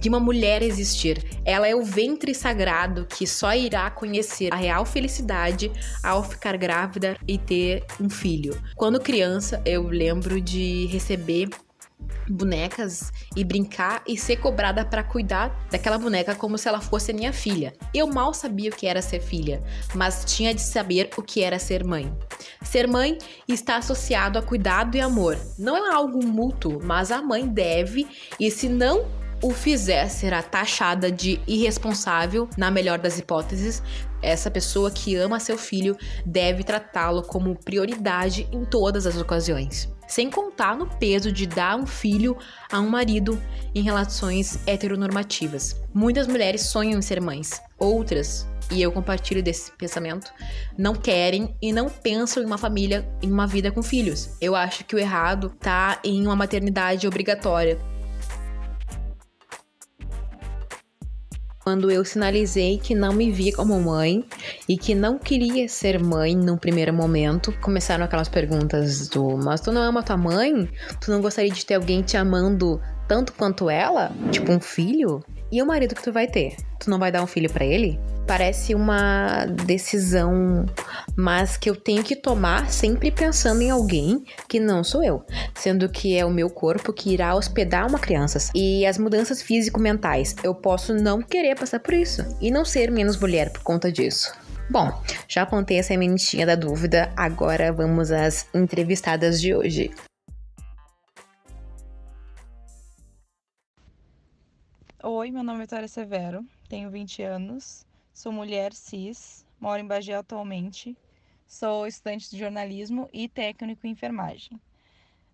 de 0.00 0.08
uma 0.08 0.20
mulher 0.20 0.62
existir. 0.62 1.24
Ela 1.44 1.66
é 1.66 1.74
o 1.74 1.82
ventre 1.82 2.32
sagrado 2.32 3.04
que 3.04 3.26
só 3.26 3.52
irá 3.52 3.90
conhecer 3.90 4.54
a 4.54 4.56
real 4.56 4.86
felicidade 4.86 5.72
ao 6.04 6.22
ficar 6.22 6.56
grávida 6.56 7.16
e 7.26 7.36
ter 7.36 7.84
um 8.00 8.08
filho. 8.08 8.56
Quando 8.76 9.00
criança, 9.00 9.60
eu 9.66 9.82
lembro 9.88 10.40
de 10.40 10.86
receber 10.86 11.48
bonecas 12.28 13.12
e 13.36 13.42
brincar 13.42 14.02
e 14.06 14.16
ser 14.16 14.36
cobrada 14.36 14.84
para 14.84 15.02
cuidar 15.02 15.66
daquela 15.70 15.98
boneca 15.98 16.34
como 16.34 16.56
se 16.56 16.68
ela 16.68 16.80
fosse 16.80 17.12
minha 17.12 17.32
filha. 17.32 17.74
Eu 17.92 18.06
mal 18.06 18.32
sabia 18.32 18.70
o 18.70 18.74
que 18.74 18.86
era 18.86 19.02
ser 19.02 19.20
filha, 19.20 19.62
mas 19.94 20.24
tinha 20.24 20.54
de 20.54 20.60
saber 20.60 21.10
o 21.16 21.22
que 21.22 21.42
era 21.42 21.58
ser 21.58 21.84
mãe. 21.84 22.12
Ser 22.62 22.86
mãe 22.86 23.18
está 23.48 23.76
associado 23.76 24.38
a 24.38 24.42
cuidado 24.42 24.96
e 24.96 25.00
amor. 25.00 25.36
Não 25.58 25.76
é 25.76 25.92
algo 25.92 26.24
mútuo, 26.24 26.80
mas 26.82 27.10
a 27.10 27.20
mãe 27.20 27.46
deve, 27.46 28.06
e 28.38 28.50
se 28.50 28.68
não 28.68 29.19
o 29.42 29.50
fizer, 29.50 30.08
será 30.08 30.42
taxada 30.42 31.10
de 31.10 31.40
irresponsável, 31.46 32.48
na 32.56 32.70
melhor 32.70 32.98
das 32.98 33.18
hipóteses. 33.18 33.82
Essa 34.22 34.50
pessoa 34.50 34.90
que 34.90 35.16
ama 35.16 35.40
seu 35.40 35.56
filho 35.56 35.96
deve 36.26 36.62
tratá-lo 36.62 37.22
como 37.22 37.56
prioridade 37.56 38.48
em 38.52 38.64
todas 38.64 39.06
as 39.06 39.16
ocasiões 39.16 39.88
sem 40.10 40.28
contar 40.28 40.76
no 40.76 40.86
peso 40.86 41.30
de 41.30 41.46
dar 41.46 41.76
um 41.76 41.86
filho 41.86 42.36
a 42.70 42.80
um 42.80 42.88
marido 42.88 43.40
em 43.72 43.80
relações 43.80 44.58
heteronormativas. 44.66 45.80
Muitas 45.94 46.26
mulheres 46.26 46.62
sonham 46.62 46.98
em 46.98 47.02
ser 47.02 47.20
mães, 47.20 47.62
outras 47.78 48.46
e 48.72 48.82
eu 48.82 48.92
compartilho 48.92 49.42
desse 49.42 49.72
pensamento, 49.72 50.32
não 50.76 50.94
querem 50.94 51.54
e 51.60 51.72
não 51.72 51.88
pensam 51.88 52.42
em 52.42 52.46
uma 52.46 52.58
família, 52.58 53.08
em 53.22 53.30
uma 53.30 53.46
vida 53.46 53.70
com 53.70 53.82
filhos. 53.82 54.30
Eu 54.40 54.54
acho 54.54 54.84
que 54.84 54.94
o 54.94 54.98
errado 54.98 55.50
tá 55.60 55.98
em 56.04 56.26
uma 56.26 56.36
maternidade 56.36 57.06
obrigatória. 57.06 57.78
Quando 61.62 61.90
eu 61.90 62.04
sinalizei 62.04 62.78
que 62.78 62.94
não 62.94 63.12
me 63.12 63.30
via 63.30 63.52
como 63.54 63.78
mãe 63.80 64.24
e 64.68 64.76
que 64.76 64.94
não 64.94 65.18
queria 65.18 65.68
ser 65.68 66.02
mãe 66.02 66.34
num 66.34 66.56
primeiro 66.56 66.92
momento, 66.92 67.52
começaram 67.60 68.04
aquelas 68.04 68.28
perguntas 68.28 69.08
do: 69.08 69.36
Mas 69.36 69.60
tu 69.60 69.70
não 69.70 69.82
ama 69.82 70.02
tua 70.02 70.16
mãe? 70.16 70.68
Tu 71.00 71.10
não 71.10 71.20
gostaria 71.20 71.50
de 71.50 71.64
ter 71.64 71.74
alguém 71.74 72.02
te 72.02 72.16
amando 72.16 72.80
tanto 73.06 73.32
quanto 73.34 73.68
ela? 73.68 74.10
Tipo 74.30 74.52
um 74.52 74.60
filho? 74.60 75.22
E 75.52 75.60
o 75.60 75.66
marido 75.66 75.96
que 75.96 76.02
tu 76.02 76.12
vai 76.12 76.28
ter? 76.28 76.56
Tu 76.78 76.88
não 76.88 76.98
vai 76.98 77.10
dar 77.10 77.22
um 77.22 77.26
filho 77.26 77.50
para 77.50 77.64
ele? 77.64 77.98
Parece 78.24 78.72
uma 78.72 79.46
decisão, 79.46 80.64
mas 81.16 81.56
que 81.56 81.68
eu 81.68 81.74
tenho 81.74 82.04
que 82.04 82.14
tomar 82.14 82.70
sempre 82.70 83.10
pensando 83.10 83.60
em 83.60 83.70
alguém 83.70 84.24
que 84.48 84.60
não 84.60 84.84
sou 84.84 85.02
eu, 85.02 85.24
sendo 85.54 85.88
que 85.88 86.16
é 86.16 86.24
o 86.24 86.30
meu 86.30 86.48
corpo 86.48 86.92
que 86.92 87.12
irá 87.12 87.34
hospedar 87.34 87.88
uma 87.88 87.98
criança. 87.98 88.38
E 88.54 88.86
as 88.86 88.96
mudanças 88.96 89.42
físico-mentais, 89.42 90.36
eu 90.44 90.54
posso 90.54 90.94
não 90.94 91.20
querer 91.20 91.56
passar 91.56 91.80
por 91.80 91.94
isso 91.94 92.24
e 92.40 92.50
não 92.50 92.64
ser 92.64 92.88
menos 92.88 93.16
mulher 93.16 93.50
por 93.50 93.62
conta 93.62 93.90
disso. 93.90 94.32
Bom, 94.70 95.02
já 95.26 95.42
apontei 95.42 95.80
a 95.80 95.82
sementinha 95.82 96.46
da 96.46 96.54
dúvida, 96.54 97.12
agora 97.16 97.72
vamos 97.72 98.12
às 98.12 98.46
entrevistadas 98.54 99.40
de 99.40 99.52
hoje. 99.52 99.90
Oi, 105.02 105.30
meu 105.30 105.42
nome 105.42 105.60
é 105.60 105.62
Vitória 105.62 105.88
Severo, 105.88 106.46
tenho 106.68 106.90
20 106.90 107.22
anos, 107.22 107.86
sou 108.12 108.30
mulher 108.30 108.74
cis, 108.74 109.46
moro 109.58 109.80
em 109.80 109.86
Bagé 109.86 110.14
atualmente, 110.14 110.94
sou 111.46 111.86
estudante 111.86 112.28
de 112.30 112.38
jornalismo 112.38 113.08
e 113.10 113.26
técnico 113.26 113.86
em 113.86 113.92
enfermagem. 113.92 114.60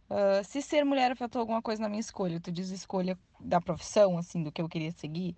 Uh, 0.08 0.44
se 0.44 0.62
ser 0.62 0.84
mulher 0.84 1.10
afetou 1.10 1.40
alguma 1.40 1.60
coisa 1.60 1.82
na 1.82 1.88
minha 1.88 2.00
escolha, 2.00 2.40
tu 2.40 2.52
diz 2.52 2.70
escolha 2.70 3.18
da 3.40 3.60
profissão, 3.60 4.16
assim, 4.16 4.40
do 4.40 4.52
que 4.52 4.62
eu 4.62 4.68
queria 4.68 4.92
seguir. 4.92 5.36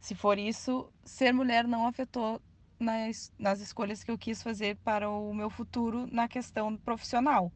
Se 0.00 0.14
for 0.14 0.38
isso, 0.38 0.92
ser 1.02 1.32
mulher 1.32 1.66
não 1.66 1.86
afetou 1.86 2.42
nas, 2.78 3.32
nas 3.38 3.60
escolhas 3.60 4.04
que 4.04 4.10
eu 4.10 4.18
quis 4.18 4.42
fazer 4.42 4.76
para 4.84 5.08
o 5.08 5.32
meu 5.32 5.48
futuro 5.48 6.06
na 6.12 6.28
questão 6.28 6.76
profissional. 6.76 7.50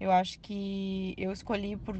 Eu 0.00 0.10
acho 0.12 0.40
que 0.40 1.14
eu 1.16 1.32
escolhi 1.32 1.76
por 1.76 1.96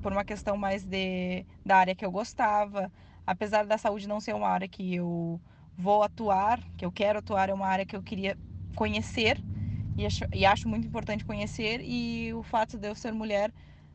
por 0.00 0.12
uma 0.12 0.24
questão 0.24 0.56
mais 0.56 0.84
de, 0.84 1.46
da 1.64 1.76
área 1.76 1.94
que 1.94 2.04
eu 2.04 2.10
gostava. 2.10 2.92
Apesar 3.26 3.66
da 3.66 3.78
saúde 3.78 4.08
não 4.08 4.20
ser 4.20 4.34
uma 4.34 4.48
área 4.48 4.68
que 4.68 4.94
eu 4.96 5.40
vou 5.76 6.02
atuar, 6.02 6.60
que 6.76 6.84
eu 6.84 6.92
quero 6.92 7.18
atuar, 7.20 7.48
é 7.48 7.54
uma 7.54 7.66
área 7.66 7.86
que 7.86 7.96
eu 7.96 8.02
queria 8.02 8.36
conhecer 8.74 9.38
e 9.96 10.06
acho, 10.06 10.24
e 10.32 10.46
acho 10.46 10.68
muito 10.68 10.86
importante 10.86 11.24
conhecer. 11.24 11.80
E 11.82 12.32
o 12.34 12.42
fato 12.42 12.78
de 12.78 12.88
eu 12.88 12.94
ser 12.94 13.12
mulher 13.12 13.52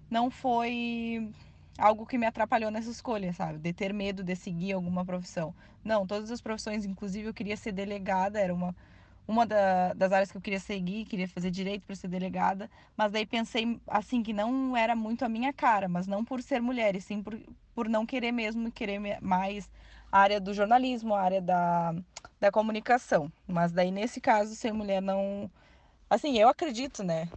não 0.10 0.30
foi 0.30 1.32
algo 1.78 2.06
que 2.06 2.18
me 2.18 2.26
atrapalhou 2.26 2.72
nessa 2.72 2.90
escolha, 2.90 3.34
sabe? 3.34 3.60
De 3.60 3.74
ter 3.74 3.94
medo 3.94 4.24
de 4.24 4.36
seguir 4.36 4.74
alguma 4.74 5.06
profissão. 5.06 5.54
Não, 5.84 6.06
todas 6.08 6.32
as 6.32 6.42
profissões, 6.42 6.86
inclusive 6.86 7.28
eu 7.30 7.34
queria 7.34 7.58
ser 7.58 7.72
delegada, 7.72 8.40
era 8.40 8.54
uma 8.54 8.76
uma 9.28 9.46
da, 9.46 9.94
das 9.94 10.12
áreas 10.12 10.32
que 10.32 10.38
eu 10.38 10.42
queria 10.42 10.60
seguir, 10.60 11.06
queria 11.06 11.28
fazer 11.28 11.50
direito 11.50 11.86
para 11.86 11.96
ser 11.96 12.08
delegada, 12.08 12.70
mas 12.96 13.12
daí 13.12 13.26
pensei 13.26 13.80
assim 13.88 14.22
que 14.22 14.34
não 14.34 14.78
era 14.78 14.96
muito 14.96 15.26
a 15.26 15.30
minha 15.30 15.52
cara, 15.52 15.88
mas 15.88 16.06
não 16.08 16.24
por 16.24 16.42
ser 16.42 16.62
mulher, 16.62 16.96
e 16.96 17.02
sim 17.02 17.24
por, 17.24 17.40
por 17.74 17.90
não 17.90 18.06
querer 18.06 18.32
mesmo 18.32 18.72
querer 18.72 19.00
mais 19.22 19.70
a 20.12 20.20
área 20.20 20.40
do 20.40 20.54
jornalismo, 20.54 21.16
a 21.16 21.22
área 21.22 21.42
da, 21.42 21.96
da 22.40 22.52
comunicação. 22.52 23.32
Mas 23.48 23.72
daí 23.72 23.92
nesse 23.92 24.22
caso 24.22 24.56
ser 24.56 24.72
mulher 24.72 25.02
não, 25.02 25.50
assim, 26.10 26.38
eu 26.38 26.48
acredito, 26.48 27.04
né, 27.04 27.28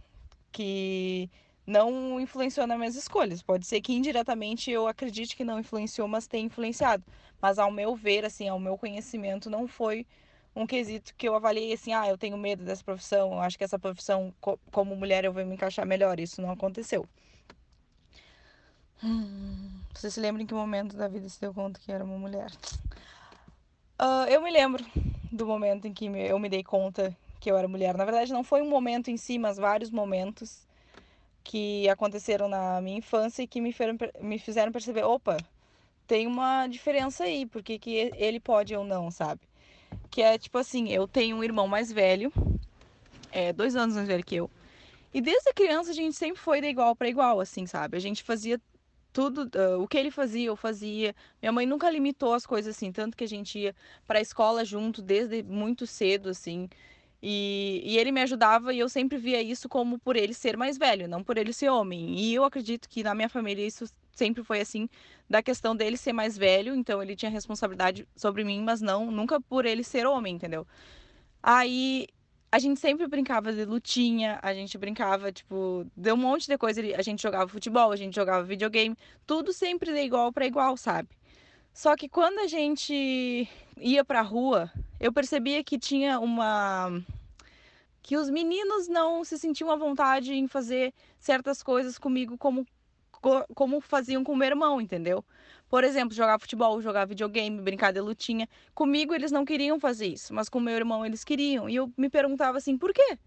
que 0.51 1.29
não 1.65 2.19
influenciou 2.19 2.65
nas 2.65 2.77
minhas 2.77 2.95
escolhas. 2.95 3.41
Pode 3.41 3.65
ser 3.65 3.81
que 3.81 3.93
indiretamente 3.93 4.71
eu 4.71 4.87
acredite 4.87 5.35
que 5.35 5.43
não 5.43 5.59
influenciou, 5.59 6.07
mas 6.07 6.27
tem 6.27 6.45
influenciado. 6.45 7.03
Mas 7.41 7.59
ao 7.59 7.71
meu 7.71 7.95
ver, 7.95 8.25
assim, 8.25 8.47
ao 8.47 8.59
meu 8.59 8.77
conhecimento, 8.77 9.49
não 9.49 9.67
foi 9.67 10.05
um 10.55 10.65
quesito 10.65 11.13
que 11.15 11.27
eu 11.27 11.35
avaliei 11.35 11.73
assim, 11.73 11.93
ah, 11.93 12.07
eu 12.07 12.17
tenho 12.17 12.37
medo 12.37 12.63
dessa 12.63 12.83
profissão, 12.83 13.33
eu 13.33 13.39
acho 13.39 13.57
que 13.57 13.63
essa 13.63 13.79
profissão, 13.79 14.33
como 14.71 14.95
mulher, 14.95 15.25
eu 15.25 15.33
vou 15.33 15.45
me 15.45 15.53
encaixar 15.53 15.85
melhor. 15.85 16.19
Isso 16.19 16.41
não 16.41 16.51
aconteceu. 16.51 17.07
Hum, 19.03 19.81
você 19.93 20.09
se 20.11 20.19
lembra 20.19 20.41
em 20.41 20.45
que 20.45 20.53
momento 20.53 20.95
da 20.95 21.07
vida 21.07 21.29
se 21.29 21.39
deu 21.39 21.53
conta 21.53 21.79
que 21.79 21.91
era 21.91 22.03
uma 22.03 22.17
mulher? 22.17 22.51
Uh, 24.01 24.25
eu 24.29 24.41
me 24.41 24.49
lembro 24.49 24.85
do 25.31 25.45
momento 25.45 25.85
em 25.85 25.93
que 25.93 26.05
eu 26.05 26.39
me 26.39 26.49
dei 26.49 26.63
conta 26.63 27.15
que 27.39 27.51
eu 27.51 27.57
era 27.57 27.67
mulher. 27.67 27.95
Na 27.95 28.05
verdade, 28.05 28.31
não 28.31 28.43
foi 28.43 28.61
um 28.61 28.69
momento 28.69 29.09
em 29.09 29.17
si, 29.17 29.37
mas 29.37 29.57
vários 29.57 29.89
momentos 29.89 30.67
que 31.43 31.87
aconteceram 31.89 32.47
na 32.47 32.79
minha 32.81 32.97
infância 32.97 33.41
e 33.41 33.47
que 33.47 33.59
me, 33.61 33.71
fizeram, 33.71 33.97
me 34.21 34.39
fizeram 34.39 34.71
perceber: 34.71 35.03
opa, 35.03 35.37
tem 36.07 36.27
uma 36.27 36.67
diferença 36.67 37.23
aí, 37.23 37.45
porque 37.45 37.79
que 37.79 38.11
ele 38.15 38.39
pode 38.39 38.75
ou 38.75 38.83
não, 38.83 39.11
sabe? 39.11 39.41
Que 40.09 40.21
é 40.21 40.37
tipo 40.37 40.57
assim, 40.57 40.89
eu 40.89 41.07
tenho 41.07 41.37
um 41.37 41.43
irmão 41.43 41.67
mais 41.67 41.91
velho, 41.91 42.31
é, 43.31 43.53
dois 43.53 43.75
anos 43.75 43.95
mais 43.95 44.07
velho 44.07 44.23
que 44.23 44.35
eu. 44.35 44.49
E 45.13 45.21
desde 45.21 45.53
criança 45.53 45.91
a 45.91 45.93
gente 45.93 46.15
sempre 46.15 46.39
foi 46.39 46.61
de 46.61 46.67
igual 46.67 46.95
para 46.95 47.09
igual, 47.09 47.39
assim, 47.39 47.65
sabe? 47.65 47.97
A 47.97 47.99
gente 47.99 48.23
fazia 48.23 48.61
tudo, 49.11 49.49
uh, 49.57 49.81
o 49.81 49.87
que 49.87 49.97
ele 49.97 50.11
fazia, 50.11 50.47
eu 50.47 50.55
fazia. 50.55 51.15
Minha 51.41 51.51
mãe 51.51 51.65
nunca 51.65 51.89
limitou 51.89 52.33
as 52.33 52.45
coisas 52.45 52.75
assim, 52.75 52.91
tanto 52.91 53.17
que 53.17 53.23
a 53.23 53.27
gente 53.27 53.57
ia 53.57 53.75
para 54.07 54.19
a 54.19 54.21
escola 54.21 54.63
junto 54.63 55.01
desde 55.01 55.43
muito 55.43 55.87
cedo, 55.87 56.29
assim. 56.29 56.69
E, 57.21 57.81
e 57.83 57.97
ele 57.97 58.11
me 58.11 58.21
ajudava 58.21 58.73
e 58.73 58.79
eu 58.79 58.87
sempre 58.87 59.17
via 59.17 59.41
isso 59.41 59.67
como 59.67 59.99
por 59.99 60.15
ele 60.15 60.33
ser 60.33 60.55
mais 60.55 60.77
velho, 60.77 61.07
não 61.07 61.23
por 61.23 61.37
ele 61.37 61.51
ser 61.53 61.69
homem. 61.69 62.17
E 62.17 62.33
eu 62.33 62.43
acredito 62.43 62.87
que 62.87 63.03
na 63.03 63.13
minha 63.15 63.29
família 63.29 63.65
isso 63.65 63.85
sempre 64.13 64.43
foi 64.43 64.61
assim, 64.61 64.89
da 65.29 65.41
questão 65.41 65.75
dele 65.75 65.97
ser 65.97 66.13
mais 66.13 66.37
velho, 66.37 66.75
então 66.75 67.01
ele 67.01 67.15
tinha 67.15 67.31
responsabilidade 67.31 68.07
sobre 68.15 68.43
mim, 68.43 68.61
mas 68.61 68.81
não, 68.81 69.11
nunca 69.11 69.39
por 69.39 69.65
ele 69.65 69.83
ser 69.83 70.05
homem, 70.05 70.35
entendeu? 70.35 70.65
Aí 71.41 72.07
a 72.51 72.57
gente 72.57 72.79
sempre 72.79 73.07
brincava 73.07 73.53
de 73.53 73.63
lutinha, 73.63 74.39
a 74.41 74.53
gente 74.53 74.77
brincava, 74.77 75.31
tipo, 75.31 75.85
de 75.95 76.11
um 76.11 76.17
monte 76.17 76.47
de 76.47 76.57
coisa. 76.57 76.81
A 76.97 77.01
gente 77.01 77.21
jogava 77.21 77.47
futebol, 77.47 77.91
a 77.91 77.95
gente 77.95 78.15
jogava 78.15 78.43
videogame, 78.43 78.97
tudo 79.25 79.53
sempre 79.53 79.93
de 79.93 80.01
igual 80.01 80.33
para 80.33 80.47
igual, 80.47 80.75
sabe? 80.75 81.09
Só 81.73 81.95
que 81.95 82.09
quando 82.09 82.39
a 82.39 82.47
gente 82.47 83.47
ia 83.77 84.03
pra 84.03 84.21
rua, 84.21 84.71
eu 84.99 85.13
percebia 85.13 85.63
que 85.63 85.77
tinha 85.77 86.19
uma. 86.19 87.01
que 88.01 88.17
os 88.17 88.29
meninos 88.29 88.87
não 88.87 89.23
se 89.23 89.37
sentiam 89.37 89.71
à 89.71 89.75
vontade 89.75 90.33
em 90.33 90.47
fazer 90.47 90.93
certas 91.19 91.61
coisas 91.61 91.99
comigo 91.99 92.37
como 92.37 92.65
como 93.53 93.81
faziam 93.81 94.23
com 94.23 94.33
o 94.33 94.35
meu 94.35 94.47
irmão, 94.47 94.79
entendeu? 94.81 95.23
Por 95.69 95.83
exemplo, 95.83 96.15
jogar 96.15 96.39
futebol, 96.39 96.81
jogar 96.81 97.05
videogame, 97.05 97.61
brincar 97.61 97.93
de 97.93 97.99
lutinha. 97.99 98.47
Comigo 98.73 99.13
eles 99.13 99.31
não 99.31 99.45
queriam 99.45 99.79
fazer 99.79 100.07
isso, 100.07 100.33
mas 100.33 100.49
com 100.49 100.59
meu 100.59 100.75
irmão 100.75 101.05
eles 101.05 101.23
queriam. 101.23 101.69
E 101.69 101.75
eu 101.75 101.91
me 101.95 102.09
perguntava 102.09 102.57
assim, 102.57 102.77
por 102.77 102.91
quê? 102.93 103.17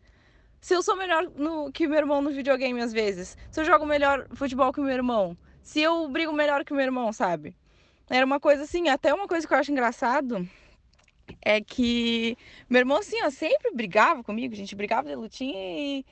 Se 0.61 0.75
eu 0.75 0.83
sou 0.83 0.97
melhor 0.97 1.25
no, 1.37 1.71
que 1.73 1.87
meu 1.87 1.99
irmão 1.99 2.23
no 2.23 2.31
videogame 2.31 2.81
às 2.81 2.93
vezes, 2.93 3.37
se 3.51 3.61
eu 3.61 3.65
jogo 3.65 3.87
melhor 3.87 4.27
futebol 4.35 4.73
que 4.73 4.81
meu 4.81 4.91
irmão, 4.91 5.37
se 5.63 5.81
eu 5.81 6.09
brigo 6.09 6.33
melhor 6.33 6.65
que 6.65 6.73
meu 6.73 6.83
irmão, 6.83 7.13
sabe? 7.13 7.57
Era 8.11 8.27
uma 8.27 8.41
coisa 8.41 8.65
assim, 8.65 8.89
até 8.89 9.13
uma 9.15 9.27
coisa 9.29 9.47
que 9.47 9.55
eu 9.55 9.59
acho 9.59 9.73
engraçado 9.73 10.49
é 11.45 11.61
que 11.61 12.37
meu 12.69 12.81
irmão 12.81 12.99
assim, 12.99 13.23
ó, 13.23 13.31
sempre 13.31 13.73
brigava 13.73 14.23
comigo, 14.23 14.55
a 14.55 14.57
gente 14.57 14.75
brigava 14.75 15.09
de 15.09 15.15
lutinha 15.15 15.59
e, 15.59 16.05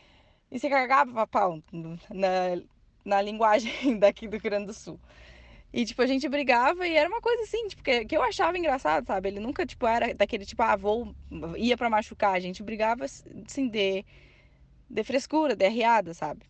e 0.51 0.59
se 0.59 0.69
cagava 0.69 1.27
pau 1.27 1.63
na, 2.11 2.61
na 3.11 3.21
linguagem 3.21 3.73
daqui 3.99 4.29
do 4.29 4.35
Rio 4.38 4.43
Grande 4.43 4.67
do 4.67 4.75
Sul. 4.75 4.99
E, 5.73 5.85
tipo, 5.85 6.02
a 6.02 6.07
gente 6.07 6.29
brigava 6.29 6.87
e 6.87 6.97
era 6.97 7.09
uma 7.09 7.21
coisa 7.21 7.43
assim, 7.45 7.69
tipo, 7.69 7.83
que, 7.83 8.05
que 8.05 8.17
eu 8.17 8.23
achava 8.23 8.59
engraçado, 8.59 9.07
sabe? 9.07 9.29
Ele 9.29 9.40
nunca, 9.40 9.67
tipo, 9.67 9.87
era 9.87 10.14
daquele, 10.14 10.45
tipo, 10.45 10.62
ah, 10.62 10.75
vou, 10.76 11.14
ia 11.57 11.76
para 11.76 11.90
machucar. 11.90 12.35
A 12.35 12.40
gente 12.40 12.62
brigava, 12.62 13.05
assim, 13.05 13.69
de, 13.69 14.05
de 14.88 15.05
frescura, 15.05 15.55
de 15.55 15.64
arriada, 15.64 16.12
sabe? 16.14 16.45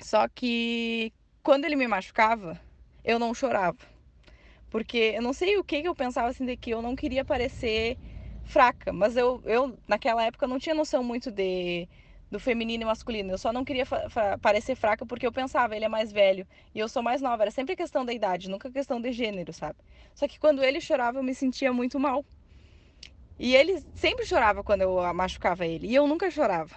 Só 0.00 0.28
que 0.28 1.12
quando 1.42 1.64
ele 1.64 1.76
me 1.76 1.88
machucava, 1.88 2.60
eu 3.04 3.18
não 3.18 3.34
chorava. 3.34 3.78
Porque 4.70 5.14
eu 5.16 5.22
não 5.22 5.32
sei 5.32 5.58
o 5.58 5.64
que, 5.64 5.82
que 5.82 5.88
eu 5.88 5.94
pensava, 5.94 6.28
assim, 6.28 6.46
de 6.46 6.56
que 6.56 6.70
eu 6.70 6.80
não 6.82 6.94
queria 6.94 7.24
parecer 7.24 7.98
fraca. 8.44 8.92
Mas 8.92 9.16
eu, 9.16 9.42
eu 9.44 9.76
naquela 9.88 10.24
época, 10.24 10.46
não 10.46 10.58
tinha 10.58 10.74
noção 10.74 11.02
muito 11.02 11.30
de 11.32 11.88
do 12.30 12.38
feminino 12.38 12.82
e 12.82 12.86
masculino. 12.86 13.32
Eu 13.32 13.38
só 13.38 13.52
não 13.52 13.64
queria 13.64 13.84
parecer 14.40 14.76
fraca 14.76 15.04
porque 15.04 15.26
eu 15.26 15.32
pensava, 15.32 15.74
ele 15.74 15.84
é 15.84 15.88
mais 15.88 16.12
velho 16.12 16.46
e 16.74 16.78
eu 16.78 16.88
sou 16.88 17.02
mais 17.02 17.20
nova. 17.20 17.42
Era 17.42 17.50
sempre 17.50 17.74
questão 17.74 18.04
da 18.04 18.12
idade, 18.12 18.48
nunca 18.48 18.70
questão 18.70 19.00
de 19.00 19.12
gênero, 19.12 19.52
sabe? 19.52 19.78
Só 20.14 20.28
que 20.28 20.38
quando 20.38 20.62
ele 20.62 20.80
chorava, 20.80 21.18
eu 21.18 21.22
me 21.22 21.34
sentia 21.34 21.72
muito 21.72 21.98
mal. 21.98 22.24
E 23.38 23.56
ele 23.56 23.82
sempre 23.94 24.26
chorava 24.26 24.62
quando 24.62 24.82
eu 24.82 25.14
machucava 25.14 25.66
ele 25.66 25.88
e 25.88 25.94
eu 25.94 26.06
nunca 26.06 26.30
chorava. 26.30 26.76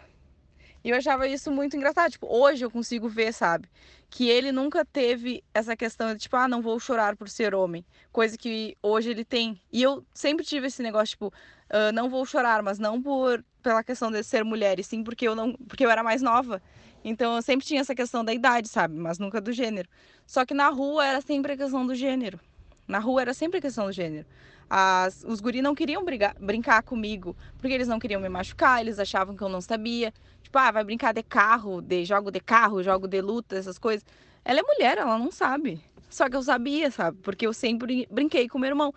E 0.83 0.89
eu 0.89 0.97
achava 0.97 1.27
isso 1.27 1.51
muito 1.51 1.77
engraçado. 1.77 2.11
Tipo, 2.11 2.27
hoje 2.27 2.65
eu 2.65 2.69
consigo 2.69 3.07
ver, 3.07 3.33
sabe? 3.33 3.69
Que 4.09 4.29
ele 4.29 4.51
nunca 4.51 4.83
teve 4.83 5.43
essa 5.53 5.75
questão 5.75 6.13
de, 6.13 6.19
tipo, 6.19 6.35
ah, 6.35 6.47
não 6.47 6.61
vou 6.61 6.79
chorar 6.79 7.15
por 7.15 7.29
ser 7.29 7.55
homem. 7.55 7.85
Coisa 8.11 8.37
que 8.37 8.77
hoje 8.83 9.09
ele 9.09 9.23
tem. 9.23 9.61
E 9.71 9.81
eu 9.81 10.05
sempre 10.13 10.45
tive 10.45 10.67
esse 10.67 10.83
negócio, 10.83 11.09
tipo, 11.09 11.27
uh, 11.27 11.91
não 11.93 12.09
vou 12.09 12.25
chorar, 12.25 12.61
mas 12.61 12.79
não 12.79 13.01
por 13.01 13.43
pela 13.61 13.81
questão 13.81 14.11
de 14.11 14.21
ser 14.23 14.43
mulher, 14.43 14.77
e 14.77 14.83
sim 14.83 15.03
porque 15.03 15.25
eu 15.25 15.35
não. 15.35 15.53
Porque 15.53 15.85
eu 15.85 15.89
era 15.89 16.03
mais 16.03 16.21
nova. 16.21 16.61
Então 17.03 17.35
eu 17.35 17.41
sempre 17.41 17.65
tinha 17.65 17.81
essa 17.81 17.95
questão 17.95 18.23
da 18.23 18.33
idade, 18.33 18.67
sabe? 18.67 18.95
Mas 18.95 19.19
nunca 19.19 19.39
do 19.41 19.51
gênero. 19.51 19.89
Só 20.25 20.45
que 20.45 20.53
na 20.53 20.69
rua 20.69 21.05
era 21.05 21.21
sempre 21.21 21.53
a 21.53 21.57
questão 21.57 21.85
do 21.85 21.95
gênero. 21.95 22.39
Na 22.87 22.99
rua 22.99 23.21
era 23.21 23.33
sempre 23.33 23.59
a 23.59 23.61
questão 23.61 23.85
do 23.85 23.91
gênero. 23.91 24.25
As, 24.69 25.23
os 25.27 25.39
guris 25.39 25.61
não 25.61 25.75
queriam 25.75 26.03
brigar, 26.03 26.35
brincar 26.39 26.81
comigo, 26.83 27.35
porque 27.57 27.73
eles 27.73 27.87
não 27.87 27.99
queriam 27.99 28.21
me 28.21 28.29
machucar, 28.29 28.81
eles 28.81 28.99
achavam 28.99 29.35
que 29.35 29.43
eu 29.43 29.49
não 29.49 29.61
sabia. 29.61 30.13
Tipo, 30.41 30.57
ah, 30.57 30.71
vai 30.71 30.83
brincar 30.83 31.13
de 31.13 31.23
carro, 31.23 31.81
de 31.81 32.05
jogo 32.05 32.31
de 32.31 32.39
carro, 32.39 32.83
jogo 32.83 33.07
de 33.07 33.21
luta, 33.21 33.55
essas 33.55 33.77
coisas. 33.77 34.05
Ela 34.43 34.59
é 34.59 34.63
mulher, 34.63 34.97
ela 34.97 35.17
não 35.17 35.31
sabe. 35.31 35.81
Só 36.09 36.29
que 36.29 36.35
eu 36.35 36.43
sabia, 36.43 36.91
sabe? 36.91 37.17
Porque 37.21 37.47
eu 37.47 37.53
sempre 37.53 38.07
brinquei 38.09 38.47
com 38.47 38.59
meu 38.59 38.69
irmão. 38.69 38.93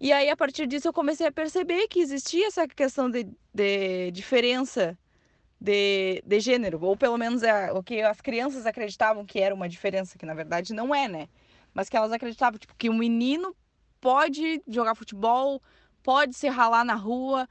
E 0.00 0.12
aí, 0.12 0.30
a 0.30 0.36
partir 0.36 0.66
disso, 0.66 0.88
eu 0.88 0.92
comecei 0.92 1.26
a 1.26 1.32
perceber 1.32 1.86
que 1.88 2.00
existia 2.00 2.46
essa 2.46 2.66
questão 2.66 3.10
de, 3.10 3.28
de 3.54 4.10
diferença 4.10 4.98
de, 5.60 6.22
de 6.24 6.40
gênero, 6.40 6.82
ou 6.82 6.96
pelo 6.96 7.18
menos 7.18 7.42
é 7.42 7.70
o 7.72 7.82
que 7.82 8.00
as 8.00 8.20
crianças 8.20 8.64
acreditavam 8.64 9.26
que 9.26 9.38
era 9.38 9.54
uma 9.54 9.68
diferença, 9.68 10.16
que 10.16 10.24
na 10.24 10.32
verdade 10.32 10.72
não 10.72 10.94
é, 10.94 11.06
né? 11.06 11.28
Mas 11.74 11.88
que 11.88 11.96
elas 11.96 12.10
acreditavam 12.12 12.58
tipo, 12.58 12.74
que 12.76 12.88
o 12.88 12.94
menino 12.94 13.54
pode 14.00 14.62
jogar 14.66 14.94
futebol, 14.94 15.62
pode 16.02 16.34
se 16.34 16.48
ralar 16.48 16.84
na 16.84 16.94
rua, 16.94 17.48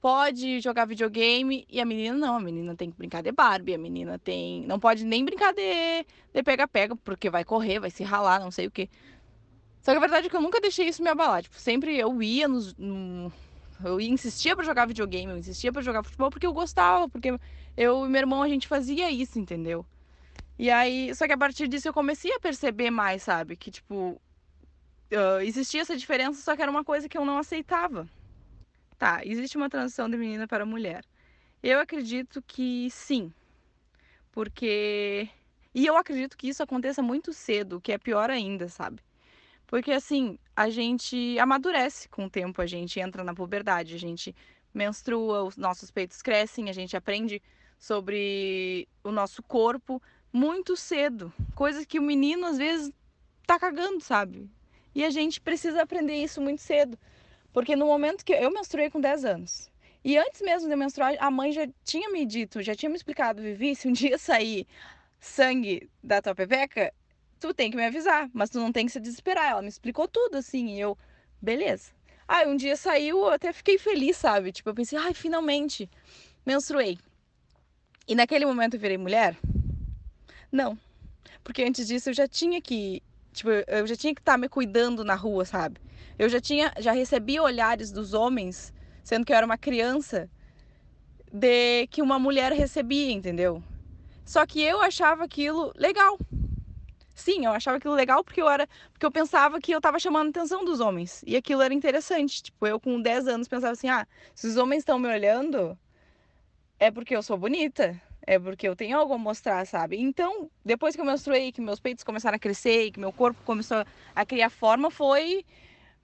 pode 0.00 0.60
jogar 0.60 0.86
videogame 0.86 1.66
e 1.68 1.80
a 1.80 1.84
menina 1.84 2.16
não, 2.16 2.36
a 2.36 2.40
menina 2.40 2.74
tem 2.76 2.90
que 2.90 2.96
brincar 2.96 3.22
de 3.22 3.32
Barbie, 3.32 3.74
a 3.74 3.78
menina 3.78 4.18
tem, 4.18 4.64
não 4.66 4.78
pode 4.78 5.04
nem 5.04 5.24
brincar 5.24 5.52
de 5.52 6.42
pega-pega, 6.42 6.94
porque 6.96 7.28
vai 7.28 7.44
correr, 7.44 7.80
vai 7.80 7.90
se 7.90 8.04
ralar, 8.04 8.40
não 8.40 8.50
sei 8.50 8.66
o 8.66 8.70
que. 8.70 8.88
Só 9.82 9.92
que 9.92 9.96
a 9.96 10.00
verdade 10.00 10.26
é 10.26 10.30
que 10.30 10.36
eu 10.36 10.40
nunca 10.40 10.60
deixei 10.60 10.88
isso 10.88 11.02
me 11.02 11.08
abalar, 11.08 11.42
tipo, 11.42 11.58
sempre 11.58 11.96
eu 11.96 12.22
ia 12.22 12.46
nos, 12.46 12.74
no, 12.76 13.32
eu 13.84 14.00
insistia 14.00 14.54
para 14.54 14.64
jogar 14.64 14.86
videogame, 14.86 15.32
eu 15.32 15.38
insistia 15.38 15.72
para 15.72 15.82
jogar 15.82 16.02
futebol 16.02 16.30
porque 16.30 16.46
eu 16.46 16.52
gostava, 16.52 17.08
porque 17.08 17.38
eu 17.76 18.06
e 18.06 18.08
meu 18.08 18.20
irmão 18.20 18.42
a 18.42 18.48
gente 18.48 18.68
fazia 18.68 19.10
isso, 19.10 19.38
entendeu? 19.38 19.84
E 20.58 20.70
aí, 20.70 21.14
só 21.14 21.26
que 21.26 21.32
a 21.32 21.38
partir 21.38 21.68
disso 21.68 21.88
eu 21.88 21.94
comecei 21.94 22.32
a 22.32 22.40
perceber 22.40 22.90
mais, 22.90 23.22
sabe? 23.22 23.56
Que, 23.56 23.70
tipo, 23.70 24.20
uh, 25.12 25.40
existia 25.42 25.82
essa 25.82 25.96
diferença, 25.96 26.40
só 26.42 26.56
que 26.56 26.62
era 26.62 26.70
uma 26.70 26.84
coisa 26.84 27.08
que 27.08 27.16
eu 27.16 27.24
não 27.24 27.38
aceitava. 27.38 28.08
Tá, 28.98 29.20
existe 29.24 29.56
uma 29.56 29.70
transição 29.70 30.10
de 30.10 30.16
menina 30.16 30.46
para 30.48 30.66
mulher. 30.66 31.04
Eu 31.62 31.80
acredito 31.80 32.42
que 32.42 32.88
sim. 32.90 33.32
Porque. 34.32 35.28
E 35.74 35.86
eu 35.86 35.96
acredito 35.96 36.36
que 36.36 36.48
isso 36.48 36.62
aconteça 36.62 37.02
muito 37.02 37.32
cedo, 37.32 37.80
que 37.80 37.92
é 37.92 37.98
pior 37.98 38.30
ainda, 38.30 38.68
sabe? 38.68 39.00
Porque 39.66 39.92
assim, 39.92 40.38
a 40.56 40.70
gente 40.70 41.38
amadurece 41.38 42.08
com 42.08 42.24
o 42.24 42.30
tempo, 42.30 42.60
a 42.60 42.66
gente 42.66 42.98
entra 42.98 43.22
na 43.22 43.34
puberdade, 43.34 43.94
a 43.94 43.98
gente 43.98 44.34
menstrua, 44.72 45.44
os 45.44 45.56
nossos 45.56 45.90
peitos 45.90 46.22
crescem, 46.22 46.70
a 46.70 46.72
gente 46.72 46.96
aprende 46.96 47.42
sobre 47.78 48.88
o 49.04 49.12
nosso 49.12 49.42
corpo 49.42 50.02
muito 50.32 50.76
cedo. 50.76 51.32
Coisas 51.54 51.84
que 51.84 51.98
o 51.98 52.02
menino 52.02 52.46
às 52.46 52.58
vezes 52.58 52.90
tá 53.46 53.58
cagando, 53.58 54.00
sabe? 54.00 54.50
E 54.94 55.04
a 55.04 55.10
gente 55.10 55.40
precisa 55.40 55.82
aprender 55.82 56.14
isso 56.14 56.40
muito 56.40 56.60
cedo. 56.60 56.98
Porque 57.52 57.76
no 57.76 57.86
momento 57.86 58.24
que 58.24 58.32
eu 58.32 58.50
menstruei 58.50 58.90
com 58.90 59.00
10 59.00 59.24
anos. 59.24 59.70
E 60.04 60.16
antes 60.16 60.40
mesmo 60.40 60.68
de 60.68 60.76
menstruar, 60.76 61.14
a 61.18 61.30
mãe 61.30 61.52
já 61.52 61.68
tinha 61.84 62.10
me 62.10 62.24
dito, 62.24 62.62
já 62.62 62.74
tinha 62.74 62.88
me 62.88 62.96
explicado, 62.96 63.42
Vivi, 63.42 63.74
se 63.74 63.88
um 63.88 63.92
dia 63.92 64.18
sair 64.18 64.66
sangue 65.20 65.90
da 66.02 66.22
tua 66.22 66.34
pepeca, 66.34 66.92
tu 67.40 67.52
tem 67.52 67.70
que 67.70 67.76
me 67.76 67.84
avisar, 67.84 68.30
mas 68.32 68.50
tu 68.50 68.58
não 68.58 68.72
tem 68.72 68.86
que 68.86 68.92
se 68.92 69.00
desesperar. 69.00 69.50
Ela 69.50 69.62
me 69.62 69.68
explicou 69.68 70.06
tudo 70.06 70.36
assim, 70.36 70.76
e 70.76 70.80
eu, 70.80 70.96
beleza. 71.40 71.92
Aí 72.26 72.46
um 72.46 72.56
dia 72.56 72.76
saiu, 72.76 73.18
eu 73.18 73.30
até 73.30 73.52
fiquei 73.52 73.78
feliz, 73.78 74.16
sabe? 74.16 74.52
Tipo, 74.52 74.70
eu 74.70 74.74
pensei, 74.74 74.98
ai, 74.98 75.14
finalmente 75.14 75.90
menstruei. 76.44 76.98
E 78.06 78.14
naquele 78.14 78.46
momento 78.46 78.74
eu 78.74 78.80
virei 78.80 78.98
mulher? 78.98 79.36
Não. 80.50 80.78
Porque 81.42 81.62
antes 81.62 81.86
disso 81.86 82.10
eu 82.10 82.14
já 82.14 82.28
tinha 82.28 82.60
que, 82.60 83.02
tipo, 83.38 83.50
eu 83.66 83.86
já 83.86 83.96
tinha 83.96 84.14
que 84.14 84.20
estar 84.20 84.32
tá 84.32 84.38
me 84.38 84.48
cuidando 84.48 85.04
na 85.04 85.14
rua, 85.14 85.44
sabe? 85.44 85.80
Eu 86.18 86.28
já 86.28 86.40
tinha, 86.40 86.72
já 86.78 86.92
recebia 86.92 87.42
olhares 87.42 87.90
dos 87.90 88.14
homens, 88.14 88.72
sendo 89.02 89.24
que 89.24 89.32
eu 89.32 89.36
era 89.36 89.46
uma 89.46 89.58
criança, 89.58 90.30
de 91.32 91.86
que 91.88 92.02
uma 92.02 92.18
mulher 92.18 92.52
recebia, 92.52 93.12
entendeu? 93.12 93.62
Só 94.24 94.46
que 94.46 94.62
eu 94.62 94.80
achava 94.82 95.24
aquilo 95.24 95.72
legal. 95.76 96.18
Sim, 97.14 97.46
eu 97.46 97.52
achava 97.52 97.78
aquilo 97.78 97.94
legal 97.94 98.22
porque 98.24 98.40
eu 98.40 98.48
era, 98.48 98.66
porque 98.92 99.04
eu 99.04 99.10
pensava 99.10 99.60
que 99.60 99.72
eu 99.72 99.80
tava 99.80 99.98
chamando 99.98 100.28
a 100.28 100.30
atenção 100.30 100.64
dos 100.64 100.80
homens. 100.80 101.22
E 101.26 101.36
aquilo 101.36 101.62
era 101.62 101.74
interessante. 101.74 102.42
Tipo, 102.44 102.66
eu 102.66 102.80
com 102.80 103.00
10 103.00 103.26
anos 103.26 103.48
pensava 103.48 103.72
assim: 103.72 103.88
"Ah, 103.88 104.06
se 104.34 104.46
os 104.46 104.56
homens 104.56 104.80
estão 104.80 104.98
me 104.98 105.08
olhando, 105.08 105.78
é 106.78 106.90
porque 106.90 107.14
eu 107.16 107.22
sou 107.22 107.36
bonita, 107.36 108.00
é 108.28 108.38
porque 108.38 108.68
eu 108.68 108.76
tenho 108.76 108.98
algo 108.98 109.14
a 109.14 109.18
mostrar, 109.18 109.66
sabe? 109.66 109.98
Então, 109.98 110.50
depois 110.62 110.94
que 110.94 111.00
eu 111.00 111.04
menstruei, 111.06 111.50
que 111.50 111.62
meus 111.62 111.80
peitos 111.80 112.04
começaram 112.04 112.36
a 112.36 112.38
crescer, 112.38 112.90
que 112.90 113.00
meu 113.00 113.10
corpo 113.10 113.40
começou 113.42 113.82
a 114.14 114.26
criar 114.26 114.50
forma, 114.50 114.90
foi 114.90 115.46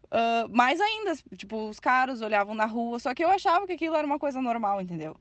uh, 0.04 0.48
mais 0.48 0.80
ainda. 0.80 1.14
Tipo, 1.36 1.68
os 1.68 1.78
caras 1.78 2.22
olhavam 2.22 2.54
na 2.54 2.64
rua, 2.64 2.98
só 2.98 3.12
que 3.12 3.22
eu 3.22 3.28
achava 3.28 3.66
que 3.66 3.74
aquilo 3.74 3.94
era 3.94 4.06
uma 4.06 4.18
coisa 4.18 4.40
normal, 4.40 4.80
entendeu? 4.80 5.14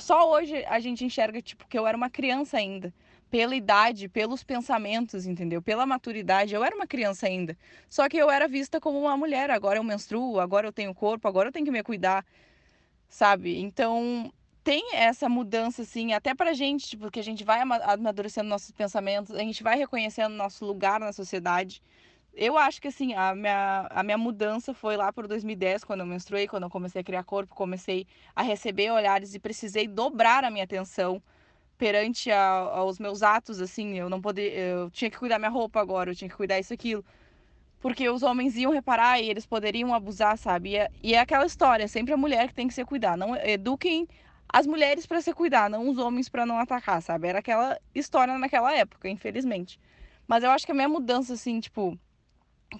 Só 0.00 0.32
hoje 0.32 0.64
a 0.64 0.80
gente 0.80 1.04
enxerga, 1.04 1.40
tipo, 1.40 1.64
que 1.68 1.78
eu 1.78 1.86
era 1.86 1.96
uma 1.96 2.10
criança 2.10 2.56
ainda 2.56 2.92
pela 3.30 3.54
idade, 3.54 4.08
pelos 4.08 4.42
pensamentos, 4.42 5.26
entendeu? 5.26 5.62
Pela 5.62 5.86
maturidade. 5.86 6.54
Eu 6.54 6.64
era 6.64 6.74
uma 6.74 6.88
criança 6.88 7.26
ainda. 7.26 7.56
Só 7.88 8.08
que 8.08 8.16
eu 8.16 8.28
era 8.28 8.48
vista 8.48 8.80
como 8.80 9.00
uma 9.00 9.16
mulher. 9.16 9.48
Agora 9.48 9.78
eu 9.78 9.84
menstruo, 9.84 10.40
agora 10.40 10.66
eu 10.66 10.72
tenho 10.72 10.92
corpo, 10.92 11.28
agora 11.28 11.48
eu 11.48 11.52
tenho 11.52 11.64
que 11.64 11.72
me 11.72 11.84
cuidar, 11.84 12.26
sabe? 13.08 13.58
Então 13.60 14.32
tem 14.64 14.94
essa 14.94 15.28
mudança, 15.28 15.82
assim, 15.82 16.12
até 16.12 16.34
pra 16.34 16.52
gente, 16.52 16.88
tipo, 16.88 17.10
que 17.10 17.18
a 17.20 17.24
gente 17.24 17.44
vai 17.44 17.60
amadurecendo 17.60 18.48
nossos 18.48 18.70
pensamentos, 18.70 19.34
a 19.34 19.38
gente 19.38 19.62
vai 19.62 19.76
reconhecendo 19.76 20.34
nosso 20.34 20.64
lugar 20.64 21.00
na 21.00 21.12
sociedade. 21.12 21.82
Eu 22.32 22.56
acho 22.56 22.80
que, 22.80 22.88
assim, 22.88 23.12
a 23.14 23.34
minha, 23.34 23.86
a 23.90 24.02
minha 24.02 24.16
mudança 24.16 24.72
foi 24.72 24.96
lá 24.96 25.12
por 25.12 25.26
2010, 25.26 25.84
quando 25.84 26.00
eu 26.00 26.06
menstruei, 26.06 26.46
quando 26.46 26.62
eu 26.62 26.70
comecei 26.70 27.00
a 27.00 27.04
criar 27.04 27.24
corpo, 27.24 27.54
comecei 27.54 28.06
a 28.34 28.42
receber 28.42 28.90
olhares 28.90 29.34
e 29.34 29.38
precisei 29.38 29.86
dobrar 29.88 30.44
a 30.44 30.50
minha 30.50 30.64
atenção 30.64 31.22
perante 31.76 32.30
a, 32.30 32.52
aos 32.52 32.98
meus 33.00 33.22
atos, 33.22 33.60
assim, 33.60 33.98
eu 33.98 34.08
não 34.08 34.20
poder, 34.20 34.56
eu 34.56 34.90
tinha 34.90 35.10
que 35.10 35.18
cuidar 35.18 35.38
minha 35.38 35.50
roupa 35.50 35.80
agora, 35.80 36.10
eu 36.10 36.14
tinha 36.14 36.30
que 36.30 36.36
cuidar 36.36 36.58
isso 36.60 36.72
aquilo. 36.72 37.04
Porque 37.80 38.08
os 38.08 38.22
homens 38.22 38.56
iam 38.56 38.70
reparar 38.70 39.20
e 39.20 39.28
eles 39.28 39.44
poderiam 39.44 39.92
abusar, 39.92 40.38
sabe? 40.38 40.70
E 40.70 40.76
é, 40.76 40.88
e 41.02 41.14
é 41.14 41.18
aquela 41.18 41.44
história, 41.44 41.88
sempre 41.88 42.12
a 42.12 42.16
mulher 42.16 42.46
que 42.46 42.54
tem 42.54 42.68
que 42.68 42.74
se 42.74 42.84
cuidar. 42.84 43.16
Não 43.16 43.34
eduquem 43.34 44.06
as 44.48 44.66
mulheres 44.66 45.06
para 45.06 45.20
se 45.20 45.32
cuidar, 45.32 45.70
não 45.70 45.88
os 45.88 45.98
homens 45.98 46.28
para 46.28 46.46
não 46.46 46.58
atacar, 46.58 47.02
sabe? 47.02 47.28
Era 47.28 47.38
aquela 47.38 47.78
história 47.94 48.38
naquela 48.38 48.74
época, 48.74 49.08
infelizmente. 49.08 49.78
Mas 50.26 50.44
eu 50.44 50.50
acho 50.50 50.66
que 50.66 50.72
a 50.72 50.74
minha 50.74 50.88
mudança 50.88 51.34
assim, 51.34 51.60
tipo, 51.60 51.98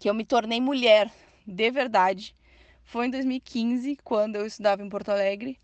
que 0.00 0.08
eu 0.08 0.14
me 0.14 0.24
tornei 0.24 0.60
mulher 0.60 1.10
de 1.46 1.70
verdade, 1.70 2.34
foi 2.84 3.06
em 3.06 3.10
2015, 3.10 3.98
quando 4.04 4.36
eu 4.36 4.46
estudava 4.46 4.82
em 4.82 4.88
Porto 4.88 5.10
Alegre, 5.10 5.58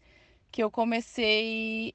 que 0.50 0.62
eu 0.62 0.70
comecei 0.70 1.94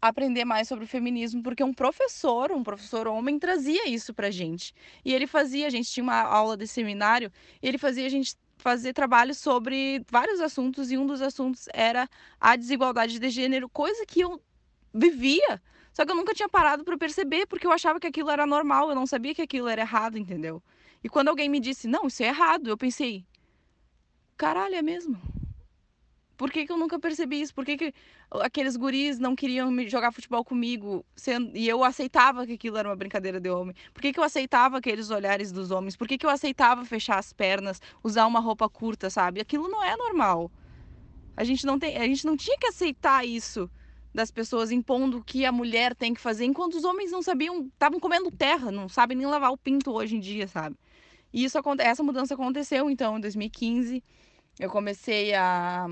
aprender 0.00 0.44
mais 0.44 0.68
sobre 0.68 0.84
o 0.84 0.88
feminismo, 0.88 1.42
porque 1.42 1.64
um 1.64 1.72
professor, 1.72 2.52
um 2.52 2.62
professor 2.62 3.08
homem, 3.08 3.38
trazia 3.38 3.88
isso 3.88 4.14
pra 4.14 4.30
gente. 4.30 4.74
E 5.04 5.12
ele 5.12 5.26
fazia, 5.26 5.66
a 5.66 5.70
gente 5.70 5.90
tinha 5.90 6.04
uma 6.04 6.20
aula 6.20 6.56
de 6.56 6.66
seminário, 6.66 7.32
ele 7.62 7.78
fazia 7.78 8.06
a 8.06 8.08
gente 8.08 8.36
fazer 8.56 8.92
trabalho 8.92 9.34
sobre 9.34 10.04
vários 10.10 10.40
assuntos, 10.40 10.90
e 10.90 10.98
um 10.98 11.06
dos 11.06 11.22
assuntos 11.22 11.68
era 11.72 12.08
a 12.40 12.56
desigualdade 12.56 13.18
de 13.18 13.30
gênero, 13.30 13.68
coisa 13.68 14.04
que 14.06 14.20
eu 14.20 14.40
vivia. 14.92 15.62
Só 15.92 16.04
que 16.04 16.12
eu 16.12 16.16
nunca 16.16 16.34
tinha 16.34 16.48
parado 16.48 16.84
para 16.84 16.98
perceber, 16.98 17.46
porque 17.46 17.66
eu 17.66 17.72
achava 17.72 17.98
que 17.98 18.06
aquilo 18.06 18.30
era 18.30 18.46
normal, 18.46 18.90
eu 18.90 18.94
não 18.94 19.06
sabia 19.06 19.34
que 19.34 19.42
aquilo 19.42 19.68
era 19.68 19.82
errado, 19.82 20.18
entendeu? 20.18 20.62
E 21.02 21.08
quando 21.08 21.28
alguém 21.28 21.48
me 21.48 21.60
disse, 21.60 21.86
não, 21.86 22.06
isso 22.06 22.22
é 22.22 22.26
errado, 22.26 22.68
eu 22.68 22.76
pensei, 22.76 23.24
caralho, 24.36 24.74
é 24.74 24.82
mesmo? 24.82 25.20
Por 26.36 26.50
que, 26.50 26.66
que 26.66 26.72
eu 26.72 26.76
nunca 26.76 26.98
percebi 26.98 27.40
isso? 27.40 27.54
Por 27.54 27.64
que, 27.64 27.76
que 27.76 27.94
aqueles 28.30 28.76
guris 28.76 29.18
não 29.18 29.34
queriam 29.34 29.72
jogar 29.88 30.12
futebol 30.12 30.44
comigo 30.44 31.04
sendo, 31.14 31.56
e 31.56 31.68
eu 31.68 31.82
aceitava 31.82 32.46
que 32.46 32.52
aquilo 32.52 32.76
era 32.76 32.88
uma 32.88 32.96
brincadeira 32.96 33.40
de 33.40 33.48
homem? 33.48 33.74
Por 33.94 34.02
que, 34.02 34.12
que 34.12 34.20
eu 34.20 34.24
aceitava 34.24 34.78
aqueles 34.78 35.10
olhares 35.10 35.50
dos 35.50 35.70
homens? 35.70 35.96
Por 35.96 36.06
que, 36.06 36.18
que 36.18 36.26
eu 36.26 36.30
aceitava 36.30 36.84
fechar 36.84 37.18
as 37.18 37.32
pernas, 37.32 37.80
usar 38.02 38.26
uma 38.26 38.40
roupa 38.40 38.68
curta, 38.68 39.08
sabe? 39.08 39.40
Aquilo 39.40 39.68
não 39.68 39.82
é 39.82 39.96
normal. 39.96 40.50
A 41.36 41.44
gente 41.44 41.64
não, 41.64 41.78
tem, 41.78 41.96
a 41.96 42.04
gente 42.04 42.26
não 42.26 42.36
tinha 42.36 42.56
que 42.58 42.66
aceitar 42.66 43.26
isso 43.26 43.70
das 44.14 44.30
pessoas 44.30 44.70
impondo 44.70 45.18
o 45.18 45.24
que 45.24 45.44
a 45.44 45.52
mulher 45.52 45.94
tem 45.94 46.14
que 46.14 46.20
fazer, 46.20 46.46
enquanto 46.46 46.74
os 46.74 46.84
homens 46.84 47.10
não 47.12 47.22
sabiam, 47.22 47.66
estavam 47.66 48.00
comendo 48.00 48.30
terra, 48.30 48.72
não 48.72 48.88
sabem 48.88 49.16
nem 49.16 49.26
lavar 49.26 49.52
o 49.52 49.58
pinto 49.58 49.92
hoje 49.92 50.16
em 50.16 50.20
dia, 50.20 50.48
sabe? 50.48 50.74
E 51.32 51.44
isso, 51.44 51.58
essa 51.80 52.02
mudança 52.02 52.32
aconteceu 52.32 52.88
então 52.88 53.18
em 53.18 53.20
2015. 53.20 54.02
Eu 54.58 54.70
comecei 54.70 55.34
a 55.34 55.86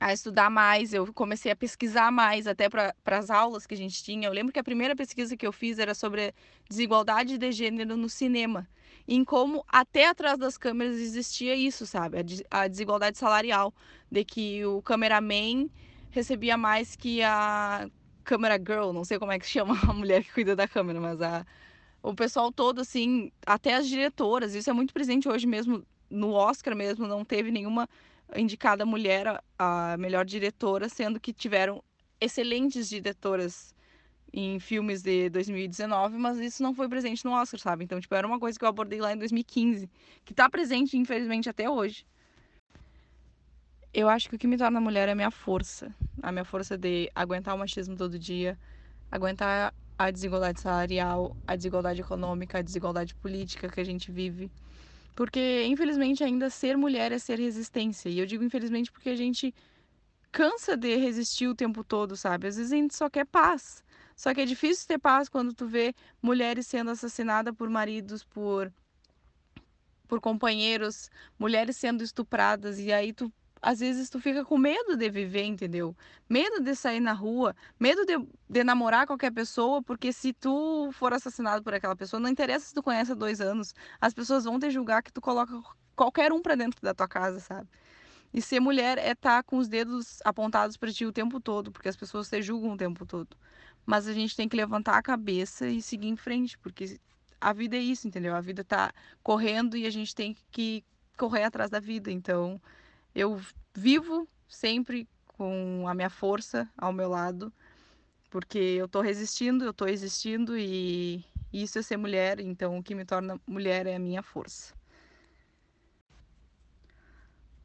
a 0.00 0.14
estudar 0.14 0.48
mais, 0.48 0.94
eu 0.94 1.12
comecei 1.12 1.52
a 1.52 1.56
pesquisar 1.56 2.10
mais, 2.10 2.46
até 2.46 2.70
para 2.70 2.94
as 3.06 3.28
aulas 3.28 3.66
que 3.66 3.74
a 3.74 3.76
gente 3.76 4.02
tinha. 4.02 4.26
Eu 4.26 4.32
lembro 4.32 4.50
que 4.50 4.58
a 4.58 4.64
primeira 4.64 4.96
pesquisa 4.96 5.36
que 5.36 5.46
eu 5.46 5.52
fiz 5.52 5.78
era 5.78 5.94
sobre 5.94 6.34
desigualdade 6.68 7.36
de 7.36 7.52
gênero 7.52 7.98
no 7.98 8.08
cinema, 8.08 8.66
em 9.06 9.22
como 9.22 9.62
até 9.68 10.08
atrás 10.08 10.38
das 10.38 10.56
câmeras 10.56 10.96
existia 10.96 11.54
isso, 11.54 11.86
sabe? 11.86 12.16
A, 12.50 12.66
desigualdade 12.66 13.18
salarial, 13.18 13.74
de 14.10 14.24
que 14.24 14.64
o 14.64 14.80
cameraman 14.80 15.68
recebia 16.10 16.56
mais 16.56 16.96
que 16.96 17.22
a 17.22 17.86
câmera 18.24 18.56
girl, 18.56 18.92
não 18.92 19.04
sei 19.04 19.18
como 19.18 19.32
é 19.32 19.38
que 19.38 19.46
chama 19.46 19.78
a 19.86 19.92
mulher 19.92 20.24
que 20.24 20.32
cuida 20.32 20.56
da 20.56 20.66
câmera, 20.66 20.98
mas 20.98 21.20
a, 21.20 21.44
o 22.02 22.14
pessoal 22.14 22.50
todo, 22.50 22.80
assim, 22.80 23.30
até 23.44 23.74
as 23.74 23.86
diretoras, 23.86 24.54
isso 24.54 24.70
é 24.70 24.72
muito 24.72 24.94
presente 24.94 25.28
hoje 25.28 25.46
mesmo, 25.46 25.84
no 26.08 26.32
Oscar 26.32 26.74
mesmo, 26.74 27.06
não 27.06 27.22
teve 27.22 27.50
nenhuma 27.50 27.86
indicada 28.36 28.86
mulher 28.86 29.42
a 29.58 29.96
melhor 29.98 30.24
diretora, 30.24 30.88
sendo 30.88 31.20
que 31.20 31.32
tiveram 31.32 31.82
excelentes 32.20 32.88
diretoras 32.88 33.74
em 34.32 34.60
filmes 34.60 35.02
de 35.02 35.28
2019, 35.30 36.16
mas 36.16 36.38
isso 36.38 36.62
não 36.62 36.74
foi 36.74 36.88
presente 36.88 37.24
no 37.24 37.32
Oscar, 37.32 37.58
sabe? 37.58 37.84
Então, 37.84 38.00
tipo, 38.00 38.14
era 38.14 38.26
uma 38.26 38.38
coisa 38.38 38.58
que 38.58 38.64
eu 38.64 38.68
abordei 38.68 39.00
lá 39.00 39.12
em 39.12 39.18
2015, 39.18 39.90
que 40.24 40.32
tá 40.32 40.48
presente, 40.48 40.96
infelizmente, 40.96 41.48
até 41.48 41.68
hoje. 41.68 42.06
Eu 43.92 44.08
acho 44.08 44.28
que 44.28 44.36
o 44.36 44.38
que 44.38 44.46
me 44.46 44.56
torna 44.56 44.80
mulher 44.80 45.08
é 45.08 45.12
a 45.12 45.16
minha 45.16 45.32
força. 45.32 45.92
A 46.22 46.30
minha 46.30 46.44
força 46.44 46.78
de 46.78 47.10
aguentar 47.12 47.56
o 47.56 47.58
machismo 47.58 47.96
todo 47.96 48.18
dia, 48.18 48.56
aguentar 49.10 49.74
a 49.98 50.10
desigualdade 50.10 50.60
salarial, 50.60 51.36
a 51.46 51.56
desigualdade 51.56 52.00
econômica, 52.00 52.58
a 52.58 52.62
desigualdade 52.62 53.14
política 53.16 53.68
que 53.68 53.80
a 53.80 53.84
gente 53.84 54.12
vive 54.12 54.50
porque, 55.14 55.64
infelizmente, 55.66 56.24
ainda 56.24 56.50
ser 56.50 56.76
mulher 56.76 57.12
é 57.12 57.18
ser 57.18 57.38
resistência. 57.38 58.08
E 58.08 58.18
eu 58.18 58.26
digo 58.26 58.44
infelizmente 58.44 58.90
porque 58.90 59.10
a 59.10 59.16
gente 59.16 59.54
cansa 60.32 60.76
de 60.76 60.96
resistir 60.96 61.48
o 61.48 61.54
tempo 61.54 61.82
todo, 61.84 62.16
sabe? 62.16 62.46
Às 62.46 62.56
vezes 62.56 62.72
a 62.72 62.76
gente 62.76 62.94
só 62.94 63.10
quer 63.10 63.26
paz. 63.26 63.84
Só 64.16 64.34
que 64.34 64.40
é 64.40 64.44
difícil 64.44 64.86
ter 64.86 64.98
paz 64.98 65.28
quando 65.28 65.52
tu 65.54 65.66
vê 65.66 65.94
mulheres 66.22 66.66
sendo 66.66 66.90
assassinadas 66.90 67.54
por 67.54 67.68
maridos, 67.68 68.24
por 68.24 68.72
por 70.06 70.20
companheiros, 70.20 71.08
mulheres 71.38 71.76
sendo 71.76 72.02
estupradas 72.02 72.80
e 72.80 72.92
aí 72.92 73.12
tu 73.12 73.32
às 73.62 73.80
vezes 73.80 74.08
tu 74.08 74.18
fica 74.20 74.44
com 74.44 74.56
medo 74.56 74.96
de 74.96 75.10
viver, 75.10 75.44
entendeu? 75.44 75.94
Medo 76.28 76.60
de 76.60 76.74
sair 76.74 77.00
na 77.00 77.12
rua, 77.12 77.54
medo 77.78 78.04
de, 78.06 78.16
de 78.48 78.64
namorar 78.64 79.06
qualquer 79.06 79.30
pessoa, 79.32 79.82
porque 79.82 80.12
se 80.12 80.32
tu 80.32 80.90
for 80.92 81.12
assassinado 81.12 81.62
por 81.62 81.74
aquela 81.74 81.94
pessoa, 81.94 82.20
não 82.20 82.28
interessa 82.28 82.66
se 82.66 82.74
tu 82.74 82.82
conhece 82.82 83.12
há 83.12 83.14
dois 83.14 83.40
anos, 83.40 83.74
as 84.00 84.14
pessoas 84.14 84.44
vão 84.44 84.58
te 84.58 84.70
julgar 84.70 85.02
que 85.02 85.12
tu 85.12 85.20
coloca 85.20 85.60
qualquer 85.94 86.32
um 86.32 86.40
pra 86.40 86.54
dentro 86.54 86.80
da 86.80 86.94
tua 86.94 87.06
casa, 87.06 87.40
sabe? 87.40 87.68
E 88.32 88.40
ser 88.40 88.60
mulher 88.60 88.96
é 88.96 89.10
estar 89.10 89.38
tá 89.38 89.42
com 89.42 89.58
os 89.58 89.68
dedos 89.68 90.20
apontados 90.24 90.76
para 90.76 90.92
ti 90.92 91.04
o 91.04 91.12
tempo 91.12 91.40
todo, 91.40 91.70
porque 91.70 91.88
as 91.88 91.96
pessoas 91.96 92.28
te 92.28 92.40
julgam 92.40 92.72
o 92.72 92.76
tempo 92.76 93.04
todo. 93.04 93.36
Mas 93.84 94.06
a 94.06 94.12
gente 94.12 94.36
tem 94.36 94.48
que 94.48 94.56
levantar 94.56 94.96
a 94.96 95.02
cabeça 95.02 95.66
e 95.66 95.82
seguir 95.82 96.08
em 96.08 96.16
frente, 96.16 96.56
porque 96.58 96.98
a 97.40 97.52
vida 97.52 97.76
é 97.76 97.80
isso, 97.80 98.06
entendeu? 98.06 98.34
A 98.34 98.40
vida 98.40 98.62
tá 98.62 98.92
correndo 99.22 99.76
e 99.76 99.84
a 99.84 99.90
gente 99.90 100.14
tem 100.14 100.36
que 100.50 100.84
correr 101.16 101.42
atrás 101.42 101.70
da 101.70 101.80
vida. 101.80 102.10
Então, 102.10 102.60
eu 103.14 103.40
vivo 103.74 104.28
sempre 104.48 105.08
com 105.26 105.86
a 105.88 105.94
minha 105.94 106.10
força 106.10 106.68
ao 106.76 106.92
meu 106.92 107.08
lado, 107.08 107.52
porque 108.30 108.58
eu 108.58 108.88
tô 108.88 109.00
resistindo, 109.00 109.64
eu 109.64 109.72
tô 109.72 109.86
existindo 109.86 110.56
e 110.56 111.24
isso 111.52 111.78
é 111.78 111.82
ser 111.82 111.96
mulher, 111.96 112.40
então 112.40 112.78
o 112.78 112.82
que 112.82 112.94
me 112.94 113.04
torna 113.04 113.40
mulher 113.46 113.86
é 113.86 113.96
a 113.96 113.98
minha 113.98 114.22
força. 114.22 114.74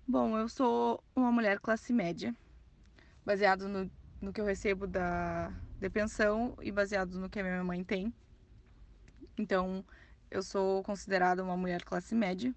Bom, 0.07 0.37
eu 0.37 0.47
sou 0.47 1.03
uma 1.15 1.31
mulher 1.31 1.59
classe 1.59 1.91
média, 1.91 2.35
baseado 3.25 3.67
no, 3.67 3.91
no 4.21 4.31
que 4.31 4.39
eu 4.39 4.45
recebo 4.45 4.87
da 4.87 5.51
pensão 5.91 6.55
e 6.61 6.71
baseado 6.71 7.19
no 7.19 7.29
que 7.29 7.39
a 7.39 7.43
minha 7.43 7.63
mãe 7.63 7.83
tem. 7.83 8.13
Então, 9.37 9.85
eu 10.31 10.41
sou 10.41 10.83
considerada 10.83 11.43
uma 11.43 11.57
mulher 11.57 11.83
classe 11.83 12.15
média. 12.15 12.53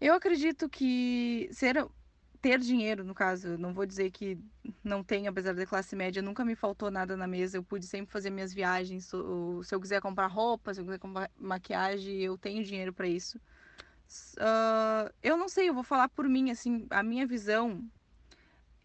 Eu 0.00 0.14
acredito 0.14 0.68
que 0.68 1.48
ser 1.52 1.86
ter 2.40 2.58
dinheiro, 2.60 3.02
no 3.02 3.14
caso, 3.14 3.58
não 3.58 3.72
vou 3.74 3.86
dizer 3.86 4.10
que 4.10 4.38
não 4.84 5.02
tenho, 5.02 5.28
apesar 5.28 5.54
da 5.54 5.66
classe 5.66 5.96
média, 5.96 6.22
nunca 6.22 6.44
me 6.44 6.54
faltou 6.54 6.90
nada 6.90 7.16
na 7.16 7.26
mesa. 7.26 7.56
Eu 7.56 7.62
pude 7.62 7.86
sempre 7.86 8.12
fazer 8.12 8.30
minhas 8.30 8.52
viagens. 8.52 9.06
Se 9.06 9.74
eu 9.74 9.80
quiser 9.80 10.00
comprar 10.00 10.26
roupa, 10.26 10.72
se 10.72 10.80
eu 10.80 10.84
quiser 10.84 10.98
comprar 10.98 11.30
maquiagem, 11.38 12.20
eu 12.20 12.38
tenho 12.38 12.62
dinheiro 12.62 12.92
para 12.92 13.08
isso. 13.08 13.38
Uh, 14.36 15.12
eu 15.22 15.36
não 15.36 15.48
sei, 15.48 15.68
eu 15.68 15.74
vou 15.74 15.82
falar 15.82 16.08
por 16.08 16.28
mim, 16.28 16.50
assim, 16.50 16.86
a 16.90 17.02
minha 17.02 17.26
visão 17.26 17.82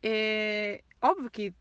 é 0.02 0.84
óbvio 1.00 1.30
que 1.30 1.54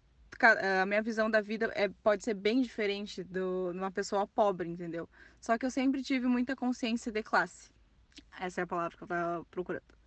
a 0.43 0.87
minha 0.87 1.03
visão 1.03 1.31
da 1.31 1.43
vida 1.43 1.71
é, 1.75 1.89
pode 2.03 2.25
ser 2.25 2.33
bem 2.33 2.63
diferente 2.63 3.23
de 3.23 3.41
uma 3.41 3.91
pessoa 3.91 4.27
pobre, 4.27 4.71
entendeu? 4.71 5.07
Só 5.39 5.59
que 5.59 5.67
eu 5.67 5.71
sempre 5.71 6.03
tive 6.03 6.27
muita 6.27 6.57
consciência 6.57 7.13
de 7.13 7.23
classe. 7.23 7.71
Essa 8.39 8.61
é 8.61 8.65
a 8.65 8.67
palavra 8.67 8.97
que 8.97 9.03
eu 9.03 9.07
estava 9.07 9.45
procurando. 9.51 10.01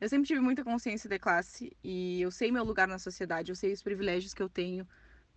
Eu 0.00 0.08
sempre 0.08 0.26
tive 0.26 0.40
muita 0.40 0.64
consciência 0.64 1.08
de 1.08 1.18
classe 1.18 1.70
e 1.82 2.20
eu 2.20 2.30
sei 2.30 2.50
meu 2.50 2.64
lugar 2.64 2.88
na 2.88 2.98
sociedade, 2.98 3.52
eu 3.52 3.56
sei 3.56 3.72
os 3.72 3.82
privilégios 3.82 4.34
que 4.34 4.42
eu 4.42 4.48
tenho, 4.48 4.86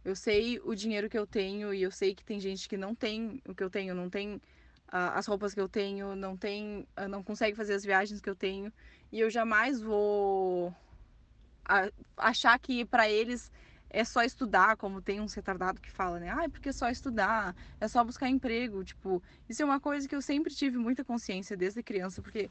eu 0.04 0.16
sei 0.16 0.60
o 0.64 0.74
dinheiro 0.74 1.10
que 1.10 1.18
eu 1.18 1.28
tenho 1.28 1.74
e 1.74 1.84
eu 1.84 1.92
sei 1.92 2.16
que 2.16 2.24
tem 2.24 2.40
gente 2.40 2.68
que 2.68 2.76
não 2.78 2.96
tem 2.96 3.42
o 3.48 3.54
que 3.54 3.64
eu 3.64 3.70
tenho, 3.70 3.94
não 3.94 4.10
tem 4.10 4.36
uh, 4.36 5.14
as 5.14 5.28
roupas 5.28 5.54
que 5.54 5.62
eu 5.62 5.70
tenho, 5.70 6.16
não 6.16 6.36
tem, 6.36 6.88
uh, 7.00 7.08
não 7.08 7.24
consegue 7.24 7.56
fazer 7.56 7.74
as 7.74 7.84
viagens 7.84 8.20
que 8.20 8.30
eu 8.30 8.36
tenho 8.36 8.74
e 9.12 9.20
eu 9.20 9.30
jamais 9.30 9.80
vou 9.80 10.70
uh, 10.70 12.06
achar 12.18 12.58
que 12.60 12.86
para 12.86 13.10
eles 13.10 13.52
é 13.96 14.04
só 14.04 14.24
estudar, 14.24 14.76
como 14.76 15.02
tem 15.02 15.22
um 15.22 15.26
retardado 15.26 15.80
que 15.80 15.90
fala, 15.90 16.20
né? 16.20 16.30
Ah, 16.30 16.50
porque 16.50 16.70
é 16.70 16.74
só 16.74 16.90
estudar, 16.90 17.56
é 17.80 17.88
só 17.88 18.04
buscar 18.04 18.28
emprego. 18.28 18.84
Tipo, 18.84 19.24
isso 19.48 19.62
é 19.62 19.66
uma 19.66 19.80
coisa 19.80 20.06
que 20.08 20.14
eu 20.14 20.22
sempre 20.22 20.54
tive 20.54 20.78
muita 20.78 21.04
consciência 21.04 21.56
desde 21.56 21.82
criança, 21.82 22.22
porque 22.22 22.50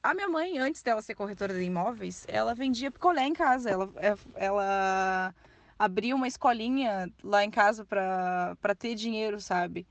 a 0.00 0.14
minha 0.14 0.28
mãe, 0.28 0.56
antes 0.58 0.82
dela 0.82 1.02
ser 1.02 1.16
corretora 1.16 1.52
de 1.52 1.62
imóveis, 1.62 2.24
ela 2.28 2.54
vendia 2.54 2.92
picolé 2.92 3.26
em 3.26 3.32
casa. 3.32 3.70
Ela, 3.70 3.90
é, 3.96 4.14
ela 4.36 5.34
abria 5.76 6.14
uma 6.14 6.28
escolinha 6.28 7.10
lá 7.24 7.44
em 7.44 7.50
casa 7.50 7.84
para 7.84 8.74
ter 8.78 8.94
dinheiro, 8.94 9.40
sabe? 9.40 9.88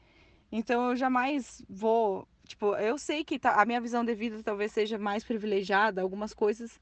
Então 0.50 0.89
eu 0.89 0.96
jamais 0.96 1.62
vou. 1.68 2.26
Tipo, 2.48 2.76
eu 2.76 2.98
sei 2.98 3.26
que 3.26 3.38
tá, 3.38 3.62
a 3.62 3.66
minha 3.66 3.82
visão 3.82 4.06
de 4.06 4.16
vida 4.16 4.42
talvez 4.42 4.72
seja 4.72 4.98
mais 4.98 5.24
privilegiada, 5.24 6.02
algumas 6.02 6.34
coisas 6.34 6.80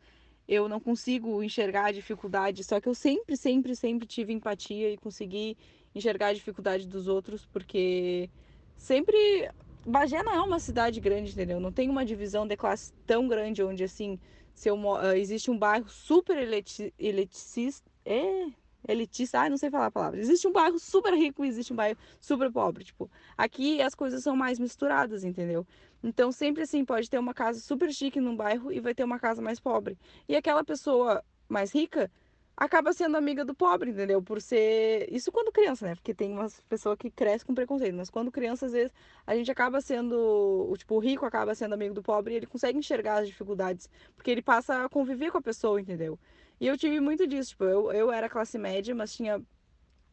eu 0.51 0.67
não 0.67 0.81
consigo 0.81 1.41
enxergar 1.41 1.85
a 1.85 1.91
dificuldade, 1.93 2.61
só 2.65 2.81
que 2.81 2.89
eu 2.89 2.93
sempre, 2.93 3.37
sempre, 3.37 3.73
sempre 3.73 4.05
tive 4.05 4.33
empatia 4.33 4.91
e 4.91 4.97
consegui 4.97 5.57
enxergar 5.95 6.27
a 6.27 6.33
dificuldade 6.33 6.85
dos 6.85 7.07
outros, 7.07 7.45
porque 7.45 8.29
sempre 8.75 9.49
Bagé 9.85 10.21
não 10.21 10.33
é 10.33 10.41
uma 10.41 10.59
cidade 10.59 10.99
grande, 10.99 11.31
entendeu? 11.31 11.57
Não 11.61 11.71
tem 11.71 11.89
uma 11.89 12.03
divisão 12.05 12.45
de 12.45 12.57
classe 12.57 12.91
tão 13.05 13.29
grande 13.29 13.63
onde 13.63 13.85
assim, 13.85 14.19
se 14.53 14.69
eu, 14.69 14.75
uh, 14.75 15.13
existe 15.15 15.49
um 15.49 15.57
bairro 15.57 15.87
super 15.87 16.37
eliti 16.37 16.93
elitista, 16.99 17.89
é, 18.03 18.47
elitista, 18.87 19.39
ai, 19.39 19.49
não 19.49 19.57
sei 19.57 19.69
falar 19.69 19.87
a 19.87 19.91
palavra. 19.91 20.19
Existe 20.19 20.47
um 20.47 20.51
bairro 20.51 20.79
super 20.79 21.13
rico 21.13 21.43
e 21.45 21.47
existe 21.47 21.73
um 21.73 21.75
bairro 21.75 21.97
super 22.19 22.51
pobre, 22.51 22.83
tipo, 22.83 23.09
aqui 23.37 23.81
as 23.81 23.95
coisas 23.95 24.23
são 24.23 24.35
mais 24.35 24.59
misturadas, 24.59 25.23
entendeu? 25.23 25.65
Então, 26.03 26.31
sempre 26.31 26.63
assim, 26.63 26.83
pode 26.83 27.09
ter 27.09 27.19
uma 27.19 27.33
casa 27.33 27.59
super 27.59 27.91
chique 27.93 28.19
num 28.19 28.35
bairro 28.35 28.71
e 28.71 28.79
vai 28.79 28.93
ter 28.93 29.03
uma 29.03 29.19
casa 29.19 29.41
mais 29.41 29.59
pobre. 29.59 29.97
E 30.27 30.35
aquela 30.35 30.63
pessoa 30.63 31.23
mais 31.47 31.71
rica 31.73 32.09
acaba 32.57 32.93
sendo 32.93 33.17
amiga 33.17 33.43
do 33.43 33.55
pobre, 33.55 33.91
entendeu? 33.91 34.21
Por 34.21 34.41
ser. 34.41 35.07
Isso 35.11 35.31
quando 35.31 35.51
criança, 35.51 35.85
né? 35.85 35.95
Porque 35.95 36.13
tem 36.13 36.31
umas 36.31 36.59
pessoas 36.61 36.97
que 36.97 37.09
crescem 37.09 37.45
com 37.47 37.55
preconceito, 37.55 37.95
mas 37.95 38.09
quando 38.09 38.31
criança, 38.31 38.65
às 38.67 38.71
vezes, 38.71 38.91
a 39.25 39.35
gente 39.35 39.51
acaba 39.51 39.81
sendo. 39.81 40.67
O, 40.69 40.75
tipo, 40.77 40.95
o 40.95 40.99
rico 40.99 41.25
acaba 41.25 41.55
sendo 41.55 41.73
amigo 41.73 41.93
do 41.93 42.03
pobre 42.03 42.33
e 42.33 42.37
ele 42.37 42.45
consegue 42.47 42.77
enxergar 42.77 43.21
as 43.21 43.27
dificuldades, 43.27 43.89
porque 44.15 44.29
ele 44.31 44.41
passa 44.41 44.85
a 44.85 44.89
conviver 44.89 45.31
com 45.31 45.37
a 45.37 45.41
pessoa, 45.41 45.79
entendeu? 45.81 46.19
E 46.61 46.67
eu 46.67 46.77
tive 46.77 46.99
muito 46.99 47.25
disso, 47.25 47.49
tipo, 47.49 47.63
eu, 47.63 47.91
eu 47.91 48.11
era 48.11 48.29
classe 48.29 48.55
média, 48.59 48.93
mas 48.93 49.15
tinha 49.15 49.41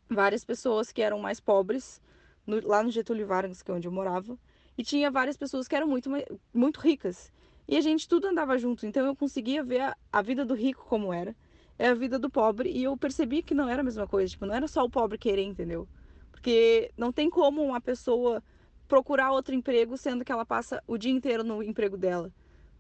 várias 0.09 0.43
pessoas 0.47 0.91
que 0.91 1.03
eram 1.03 1.19
mais 1.19 1.39
pobres, 1.39 2.01
no, 2.47 2.67
lá 2.67 2.83
no 2.83 2.91
Getúlio 2.91 3.27
Vargas, 3.27 3.61
que 3.61 3.71
é 3.71 3.75
onde 3.75 3.87
eu 3.87 3.93
morava. 3.93 4.39
E 4.79 4.83
tinha 4.83 5.11
várias 5.11 5.37
pessoas 5.37 5.69
que 5.69 5.77
eram 5.77 5.87
muito, 5.87 6.11
muito 6.55 6.81
ricas. 6.81 7.31
E 7.69 7.77
a 7.77 7.83
gente 7.83 8.09
tudo 8.09 8.29
andava 8.29 8.57
junto. 8.57 8.87
Então 8.87 9.05
eu 9.05 9.15
conseguia 9.15 9.63
ver 9.63 9.83
a, 9.83 9.97
a 10.11 10.23
vida 10.23 10.43
do 10.43 10.55
rico 10.55 10.87
como 10.89 11.13
era, 11.13 11.37
é 11.79 11.89
a 11.89 11.95
vida 11.95 12.19
do 12.19 12.31
pobre. 12.31 12.71
E 12.71 12.83
eu 12.83 12.97
percebi 12.97 13.43
que 13.43 13.53
não 13.53 13.69
era 13.69 13.83
a 13.83 13.85
mesma 13.85 14.07
coisa. 14.07 14.31
Tipo, 14.31 14.47
não 14.47 14.55
era 14.55 14.67
só 14.67 14.83
o 14.83 14.91
pobre 14.91 15.19
querer, 15.19 15.43
entendeu? 15.43 15.87
Porque 16.33 16.91
não 16.97 17.13
tem 17.13 17.29
como 17.29 17.63
uma 17.63 17.79
pessoa 17.79 18.43
procurar 18.89 19.33
outro 19.33 19.55
emprego 19.55 19.99
sendo 19.99 20.25
que 20.25 20.33
ela 20.33 20.47
passa 20.47 20.83
o 20.87 20.97
dia 20.97 21.13
inteiro 21.13 21.45
no 21.45 21.63
emprego 21.63 21.99
dela. 21.99 22.33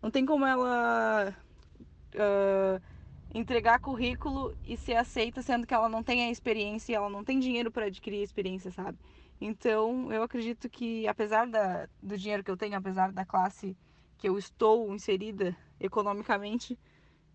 Não 0.03 0.11
tem 0.11 0.25
como 0.25 0.47
ela 0.47 1.37
uh, 2.15 2.98
entregar 3.35 3.79
currículo 3.81 4.57
e 4.67 4.77
ser 4.77 4.95
aceita 4.95 5.43
sendo 5.43 5.67
que 5.67 5.75
ela 5.75 5.89
não 5.89 6.03
tem 6.03 6.25
a 6.25 6.31
experiência 6.31 6.93
e 6.93 6.95
ela 6.95 7.11
não 7.11 7.23
tem 7.23 7.39
dinheiro 7.39 7.71
para 7.71 7.87
adquirir 7.87 8.21
a 8.21 8.25
experiência, 8.25 8.71
sabe? 8.71 8.99
Então, 9.41 10.13
eu 10.13 10.23
acredito 10.23 10.69
que, 10.69 11.07
apesar 11.07 11.47
da, 11.47 11.89
do 12.03 12.17
dinheiro 12.17 12.43
que 12.43 12.51
eu 12.51 12.57
tenho, 12.57 12.77
apesar 12.77 13.13
da 13.13 13.25
classe 13.25 13.77
que 14.17 14.29
eu 14.29 14.37
estou 14.37 14.93
inserida 14.93 15.57
economicamente, 15.79 16.77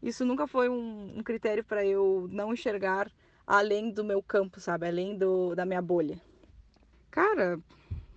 isso 0.02 0.26
nunca 0.26 0.46
foi 0.46 0.68
um, 0.68 1.18
um 1.18 1.24
critério 1.24 1.64
para 1.64 1.86
eu 1.86 2.28
não 2.30 2.54
enxergar 2.54 3.10
além 3.48 3.90
do 3.90 4.04
meu 4.04 4.22
campo, 4.22 4.60
sabe? 4.60 4.86
Além 4.88 5.18
do, 5.18 5.56
da 5.56 5.66
minha 5.66 5.82
bolha. 5.82 6.20
Cara, 7.10 7.58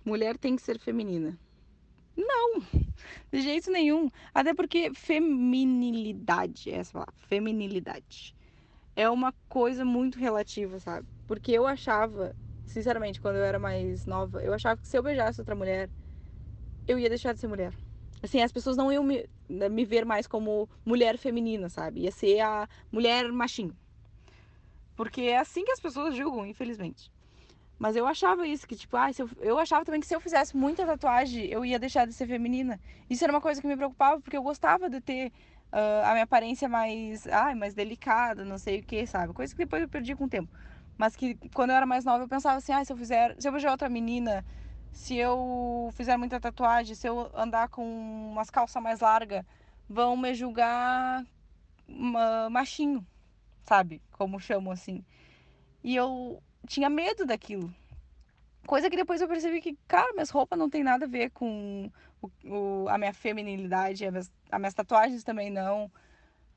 mulher 0.03 0.37
tem 0.37 0.55
que 0.55 0.61
ser 0.61 0.79
feminina. 0.79 1.37
Não, 2.17 2.61
de 3.31 3.41
jeito 3.41 3.71
nenhum. 3.71 4.09
Até 4.33 4.53
porque 4.53 4.91
feminilidade, 4.93 6.69
essa 6.71 6.93
palavra, 6.93 7.13
feminilidade, 7.17 8.35
é 8.95 9.09
uma 9.09 9.33
coisa 9.47 9.85
muito 9.85 10.19
relativa, 10.19 10.79
sabe? 10.79 11.07
Porque 11.27 11.51
eu 11.51 11.67
achava, 11.67 12.35
sinceramente, 12.65 13.21
quando 13.21 13.35
eu 13.37 13.43
era 13.43 13.59
mais 13.59 14.05
nova, 14.05 14.41
eu 14.41 14.53
achava 14.53 14.81
que 14.81 14.87
se 14.87 14.97
eu 14.97 15.03
beijasse 15.03 15.39
outra 15.41 15.55
mulher, 15.55 15.91
eu 16.87 16.97
ia 16.97 17.09
deixar 17.09 17.33
de 17.33 17.39
ser 17.39 17.47
mulher. 17.47 17.73
Assim, 18.23 18.41
as 18.41 18.51
pessoas 18.51 18.75
não 18.75 18.91
iam 18.91 19.03
me, 19.03 19.29
né, 19.47 19.69
me 19.69 19.85
ver 19.85 20.05
mais 20.05 20.25
como 20.25 20.67
mulher 20.85 21.17
feminina, 21.17 21.69
sabe? 21.69 22.01
Ia 22.01 22.11
ser 22.11 22.39
a 22.39 22.67
mulher 22.91 23.31
machinho. 23.31 23.77
Porque 24.95 25.21
é 25.21 25.37
assim 25.37 25.63
que 25.63 25.71
as 25.71 25.79
pessoas 25.79 26.15
julgam, 26.15 26.45
infelizmente. 26.45 27.11
Mas 27.79 27.95
eu 27.95 28.07
achava 28.07 28.47
isso, 28.47 28.67
que 28.67 28.75
tipo, 28.75 28.97
ah, 28.97 29.09
eu, 29.17 29.29
eu 29.39 29.59
achava 29.59 29.85
também 29.85 30.01
que 30.01 30.07
se 30.07 30.15
eu 30.15 30.19
fizesse 30.19 30.57
muita 30.57 30.85
tatuagem, 30.85 31.45
eu 31.45 31.63
ia 31.63 31.77
deixar 31.77 32.07
de 32.07 32.13
ser 32.13 32.27
feminina. 32.27 32.79
Isso 33.09 33.23
era 33.23 33.31
uma 33.31 33.41
coisa 33.41 33.61
que 33.61 33.67
me 33.67 33.75
preocupava, 33.75 34.19
porque 34.19 34.35
eu 34.35 34.41
gostava 34.41 34.89
de 34.89 34.99
ter 34.99 35.31
uh, 35.71 36.05
a 36.05 36.11
minha 36.11 36.23
aparência 36.23 36.67
mais, 36.67 37.27
ai, 37.27 37.53
mais 37.53 37.73
delicada, 37.75 38.43
não 38.43 38.57
sei 38.57 38.79
o 38.79 38.83
que, 38.83 39.05
sabe? 39.05 39.33
Coisa 39.33 39.53
que 39.53 39.59
depois 39.63 39.81
eu 39.81 39.89
perdi 39.89 40.15
com 40.15 40.25
o 40.25 40.29
tempo. 40.29 40.51
Mas 40.97 41.15
que 41.15 41.35
quando 41.53 41.69
eu 41.69 41.75
era 41.75 41.85
mais 41.85 42.03
nova, 42.03 42.23
eu 42.23 42.27
pensava 42.27 42.57
assim, 42.57 42.73
ah, 42.73 42.83
se 42.83 42.91
eu 42.91 42.97
fizer, 42.97 43.35
se 43.39 43.47
eu 43.47 43.51
beijar 43.51 43.71
outra 43.71 43.89
menina, 43.89 44.43
se 44.91 45.15
eu 45.15 45.89
fizer 45.93 46.17
muita 46.17 46.39
tatuagem, 46.39 46.95
se 46.95 47.07
eu 47.07 47.29
andar 47.35 47.69
com 47.69 47.83
umas 48.31 48.49
calças 48.49 48.81
mais 48.81 49.01
largas, 49.01 49.45
vão 49.87 50.17
me 50.17 50.33
julgar 50.33 51.23
machinho, 52.49 53.05
sabe? 53.63 54.01
Como 54.11 54.39
chamam 54.39 54.71
assim. 54.73 55.05
E 55.83 55.95
eu 55.95 56.41
tinha 56.67 56.89
medo 56.89 57.25
daquilo. 57.25 57.73
Coisa 58.65 58.89
que 58.89 58.97
depois 58.97 59.21
eu 59.21 59.27
percebi 59.27 59.61
que, 59.61 59.77
cara, 59.87 60.13
minhas 60.13 60.29
roupas 60.29 60.59
não 60.59 60.69
tem 60.69 60.83
nada 60.83 61.05
a 61.05 61.07
ver 61.07 61.29
com 61.31 61.89
o, 62.21 62.29
o, 62.45 62.89
a 62.89 62.97
minha 62.97 63.13
feminilidade, 63.13 64.05
as 64.05 64.11
minhas, 64.11 64.31
as 64.51 64.59
minhas 64.59 64.73
tatuagens 64.73 65.23
também 65.23 65.49
não. 65.49 65.91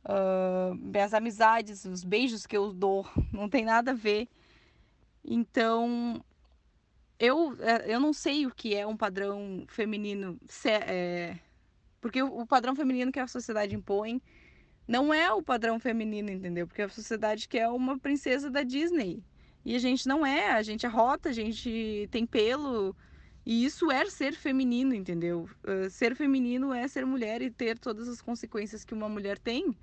Uh, 0.04 0.74
minhas 0.74 1.14
amizades, 1.14 1.84
os 1.84 2.02
beijos 2.02 2.46
que 2.46 2.56
eu 2.56 2.72
dou, 2.72 3.06
não 3.32 3.48
tem 3.48 3.64
nada 3.64 3.92
a 3.92 3.94
ver. 3.94 4.28
Então, 5.24 6.22
eu, 7.18 7.54
é, 7.60 7.94
eu 7.94 8.00
não 8.00 8.12
sei 8.12 8.46
o 8.46 8.50
que 8.50 8.74
é 8.74 8.86
um 8.86 8.96
padrão 8.96 9.64
feminino, 9.68 10.40
é, 10.64 11.38
porque 12.00 12.22
o 12.22 12.46
padrão 12.46 12.74
feminino 12.74 13.12
que 13.12 13.20
a 13.20 13.26
sociedade 13.26 13.76
impõe 13.76 14.22
não 14.88 15.12
é 15.12 15.32
o 15.32 15.42
padrão 15.42 15.78
feminino, 15.78 16.30
entendeu? 16.30 16.66
Porque 16.66 16.82
a 16.82 16.88
sociedade 16.88 17.46
quer 17.46 17.68
uma 17.68 17.98
princesa 17.98 18.50
da 18.50 18.62
Disney. 18.62 19.22
E 19.64 19.76
a 19.76 19.78
gente 19.78 20.06
não 20.08 20.24
é, 20.24 20.52
a 20.52 20.62
gente 20.62 20.86
é 20.86 20.88
rota, 20.88 21.28
a 21.28 21.32
gente 21.32 22.08
tem 22.10 22.26
pelo. 22.26 22.96
E 23.44 23.64
isso 23.64 23.90
é 23.90 24.04
ser 24.06 24.32
feminino, 24.32 24.94
entendeu? 24.94 25.48
Uh, 25.64 25.90
ser 25.90 26.14
feminino 26.14 26.72
é 26.72 26.86
ser 26.88 27.04
mulher 27.04 27.42
e 27.42 27.50
ter 27.50 27.78
todas 27.78 28.08
as 28.08 28.20
consequências 28.20 28.84
que 28.84 28.94
uma 28.94 29.08
mulher 29.08 29.38
tem. 29.38 29.76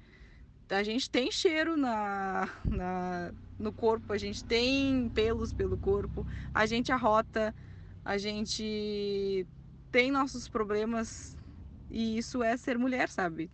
A 0.69 0.83
gente 0.83 1.09
tem 1.09 1.31
cheiro 1.31 1.77
na, 1.77 2.49
na, 2.65 3.31
no 3.57 3.71
corpo, 3.71 4.11
a 4.11 4.17
gente 4.17 4.43
tem 4.43 5.09
pelos 5.09 5.53
pelo 5.53 5.77
corpo, 5.77 6.27
a 6.53 6.65
gente 6.65 6.91
arrota, 6.91 7.55
a 8.03 8.17
gente 8.17 9.47
tem 9.91 10.11
nossos 10.11 10.49
problemas 10.49 11.37
e 11.89 12.17
isso 12.17 12.43
é 12.43 12.57
ser 12.57 12.77
mulher, 12.77 13.09
sabe? 13.09 13.49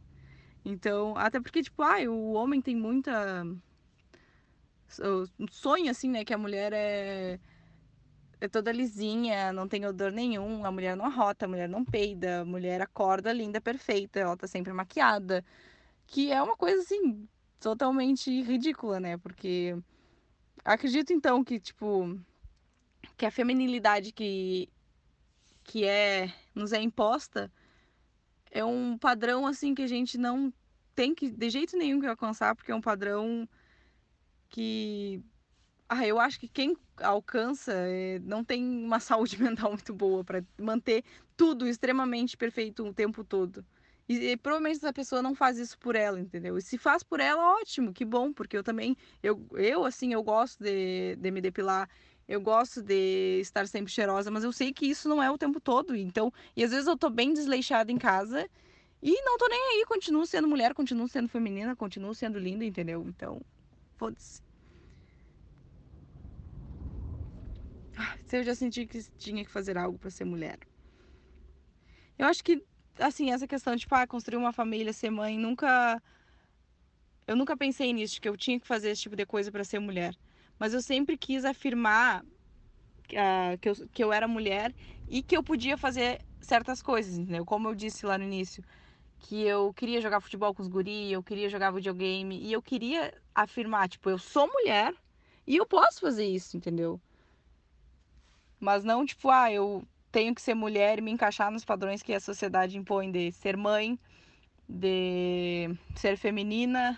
Então, 0.65 1.15
até 1.17 1.39
porque, 1.39 1.61
tipo, 1.61 1.81
ah, 1.83 1.99
o 2.09 2.33
homem 2.33 2.61
tem 2.61 2.75
muita 2.75 3.45
sonho, 5.51 5.91
assim, 5.91 6.09
né? 6.09 6.25
Que 6.25 6.33
a 6.33 6.37
mulher 6.37 6.73
é, 6.73 7.39
é 8.41 8.47
toda 8.47 8.71
lisinha, 8.71 9.53
não 9.53 9.67
tem 9.67 9.85
odor 9.85 10.11
nenhum, 10.11 10.65
a 10.65 10.71
mulher 10.71 10.95
não 10.95 11.05
arrota, 11.05 11.45
a 11.45 11.47
mulher 11.47 11.69
não 11.69 11.83
peida, 11.85 12.41
a 12.41 12.45
mulher 12.45 12.81
acorda 12.81 13.31
linda, 13.31 13.61
perfeita, 13.61 14.19
ela 14.19 14.37
tá 14.37 14.47
sempre 14.47 14.73
maquiada. 14.73 15.43
Que 16.07 16.31
é 16.31 16.41
uma 16.41 16.57
coisa, 16.57 16.81
assim, 16.81 17.27
totalmente 17.59 18.41
ridícula, 18.41 18.99
né? 18.99 19.17
Porque 19.17 19.77
acredito, 20.65 21.13
então, 21.13 21.43
que, 21.43 21.59
tipo, 21.59 22.19
que 23.17 23.25
a 23.25 23.31
feminilidade 23.31 24.11
que, 24.11 24.69
que 25.63 25.85
é, 25.85 26.31
nos 26.53 26.73
é 26.73 26.81
imposta 26.81 27.51
é 28.51 28.63
um 28.63 28.97
padrão, 28.97 29.47
assim, 29.47 29.73
que 29.73 29.81
a 29.81 29.87
gente 29.87 30.17
não 30.17 30.53
tem 30.95 31.15
que, 31.15 31.29
de 31.29 31.49
jeito 31.49 31.77
nenhum, 31.77 31.99
que 31.99 32.07
alcançar, 32.07 32.55
porque 32.55 32.71
é 32.71 32.75
um 32.75 32.81
padrão 32.81 33.47
que 34.53 35.19
ah, 35.89 36.07
eu 36.07 36.19
acho 36.19 36.39
que 36.39 36.47
quem 36.47 36.77
alcança 37.01 37.73
é, 37.73 38.19
não 38.19 38.43
tem 38.43 38.63
uma 38.63 38.99
saúde 39.01 39.41
mental 39.41 39.71
muito 39.71 39.93
boa 39.93 40.23
para 40.23 40.43
manter 40.59 41.03
tudo 41.35 41.67
extremamente 41.67 42.37
perfeito 42.37 42.85
o 42.85 42.93
tempo 42.93 43.23
todo. 43.23 43.65
E, 44.07 44.31
e, 44.31 44.37
provavelmente 44.37 44.77
essa 44.77 44.93
pessoa 44.93 45.21
não 45.21 45.33
faz 45.33 45.57
isso 45.57 45.77
por 45.79 45.95
ela, 45.95 46.19
entendeu? 46.19 46.57
E 46.57 46.61
se 46.61 46.77
faz 46.77 47.01
por 47.03 47.19
ela, 47.19 47.55
ótimo, 47.55 47.93
que 47.93 48.05
bom, 48.05 48.31
porque 48.31 48.55
eu 48.55 48.63
também, 48.63 48.95
eu, 49.23 49.43
eu 49.53 49.85
assim, 49.85 50.13
eu 50.13 50.21
gosto 50.21 50.63
de, 50.63 51.15
de 51.15 51.31
me 51.31 51.41
depilar, 51.41 51.89
eu 52.27 52.39
gosto 52.39 52.81
de 52.81 53.39
estar 53.41 53.67
sempre 53.67 53.91
cheirosa, 53.91 54.29
mas 54.29 54.43
eu 54.43 54.51
sei 54.51 54.71
que 54.73 54.85
isso 54.85 55.09
não 55.09 55.23
é 55.23 55.31
o 55.31 55.37
tempo 55.37 55.59
todo, 55.59 55.95
então, 55.95 56.31
e 56.55 56.63
às 56.63 56.71
vezes 56.71 56.87
eu 56.87 56.97
tô 56.97 57.09
bem 57.09 57.33
desleixada 57.33 57.91
em 57.91 57.97
casa 57.97 58.47
e 59.01 59.21
não 59.23 59.37
tô 59.37 59.47
nem 59.47 59.59
aí, 59.59 59.85
continuo 59.87 60.25
sendo 60.25 60.47
mulher, 60.47 60.73
continuo 60.73 61.07
sendo 61.07 61.29
feminina, 61.29 61.75
continuo 61.75 62.13
sendo 62.13 62.37
linda, 62.37 62.65
entendeu? 62.65 63.03
Então, 63.07 63.41
foda-se. 63.97 64.42
Se 68.25 68.37
eu 68.37 68.43
já 68.43 68.55
senti 68.55 68.85
que 68.87 68.99
tinha 69.17 69.43
que 69.45 69.51
fazer 69.51 69.77
algo 69.77 69.97
para 69.97 70.09
ser 70.09 70.25
mulher. 70.25 70.59
Eu 72.17 72.27
acho 72.27 72.43
que, 72.43 72.63
assim, 72.99 73.31
essa 73.31 73.47
questão 73.47 73.75
de, 73.75 73.81
tipo, 73.81 73.95
ah, 73.95 74.07
construir 74.07 74.37
uma 74.37 74.53
família, 74.53 74.93
ser 74.93 75.09
mãe, 75.09 75.37
nunca. 75.37 76.01
Eu 77.27 77.35
nunca 77.35 77.55
pensei 77.55 77.93
nisso, 77.93 78.19
que 78.19 78.27
eu 78.27 78.35
tinha 78.37 78.59
que 78.59 78.67
fazer 78.67 78.91
esse 78.91 79.01
tipo 79.03 79.15
de 79.15 79.25
coisa 79.25 79.51
para 79.51 79.63
ser 79.63 79.79
mulher. 79.79 80.15
Mas 80.59 80.73
eu 80.73 80.81
sempre 80.81 81.17
quis 81.17 81.45
afirmar 81.45 82.23
uh, 82.23 83.57
que, 83.59 83.69
eu, 83.69 83.73
que 83.91 84.03
eu 84.03 84.13
era 84.13 84.27
mulher 84.27 84.73
e 85.07 85.23
que 85.23 85.35
eu 85.35 85.43
podia 85.43 85.77
fazer 85.77 86.19
certas 86.41 86.81
coisas, 86.81 87.17
entendeu? 87.17 87.45
Como 87.45 87.67
eu 87.69 87.75
disse 87.75 88.05
lá 88.05 88.17
no 88.17 88.25
início, 88.25 88.63
que 89.19 89.43
eu 89.43 89.73
queria 89.73 90.01
jogar 90.01 90.21
futebol 90.21 90.53
com 90.53 90.61
os 90.61 90.67
guri, 90.67 91.11
eu 91.11 91.23
queria 91.23 91.49
jogar 91.49 91.71
videogame 91.71 92.39
e 92.41 92.51
eu 92.51 92.61
queria 92.61 93.13
afirmar, 93.33 93.89
tipo, 93.89 94.09
eu 94.09 94.17
sou 94.17 94.47
mulher 94.47 94.93
e 95.47 95.57
eu 95.57 95.65
posso 95.65 96.01
fazer 96.01 96.25
isso, 96.25 96.57
entendeu? 96.57 97.01
Mas 98.63 98.85
não 98.85 99.05
tipo, 99.05 99.29
ah, 99.29 99.51
eu 99.51 99.85
tenho 100.09 100.33
que 100.33 100.41
ser 100.41 100.53
mulher 100.53 100.97
e 100.97 101.01
me 101.01 101.11
encaixar 101.11 101.51
nos 101.51 101.65
padrões 101.65 102.01
que 102.01 102.13
a 102.13 102.19
sociedade 102.21 102.77
impõe 102.77 103.11
de 103.11 103.29
ser 103.33 103.57
mãe, 103.57 103.99
de 104.69 105.69
ser 105.97 106.15
feminina, 106.15 106.97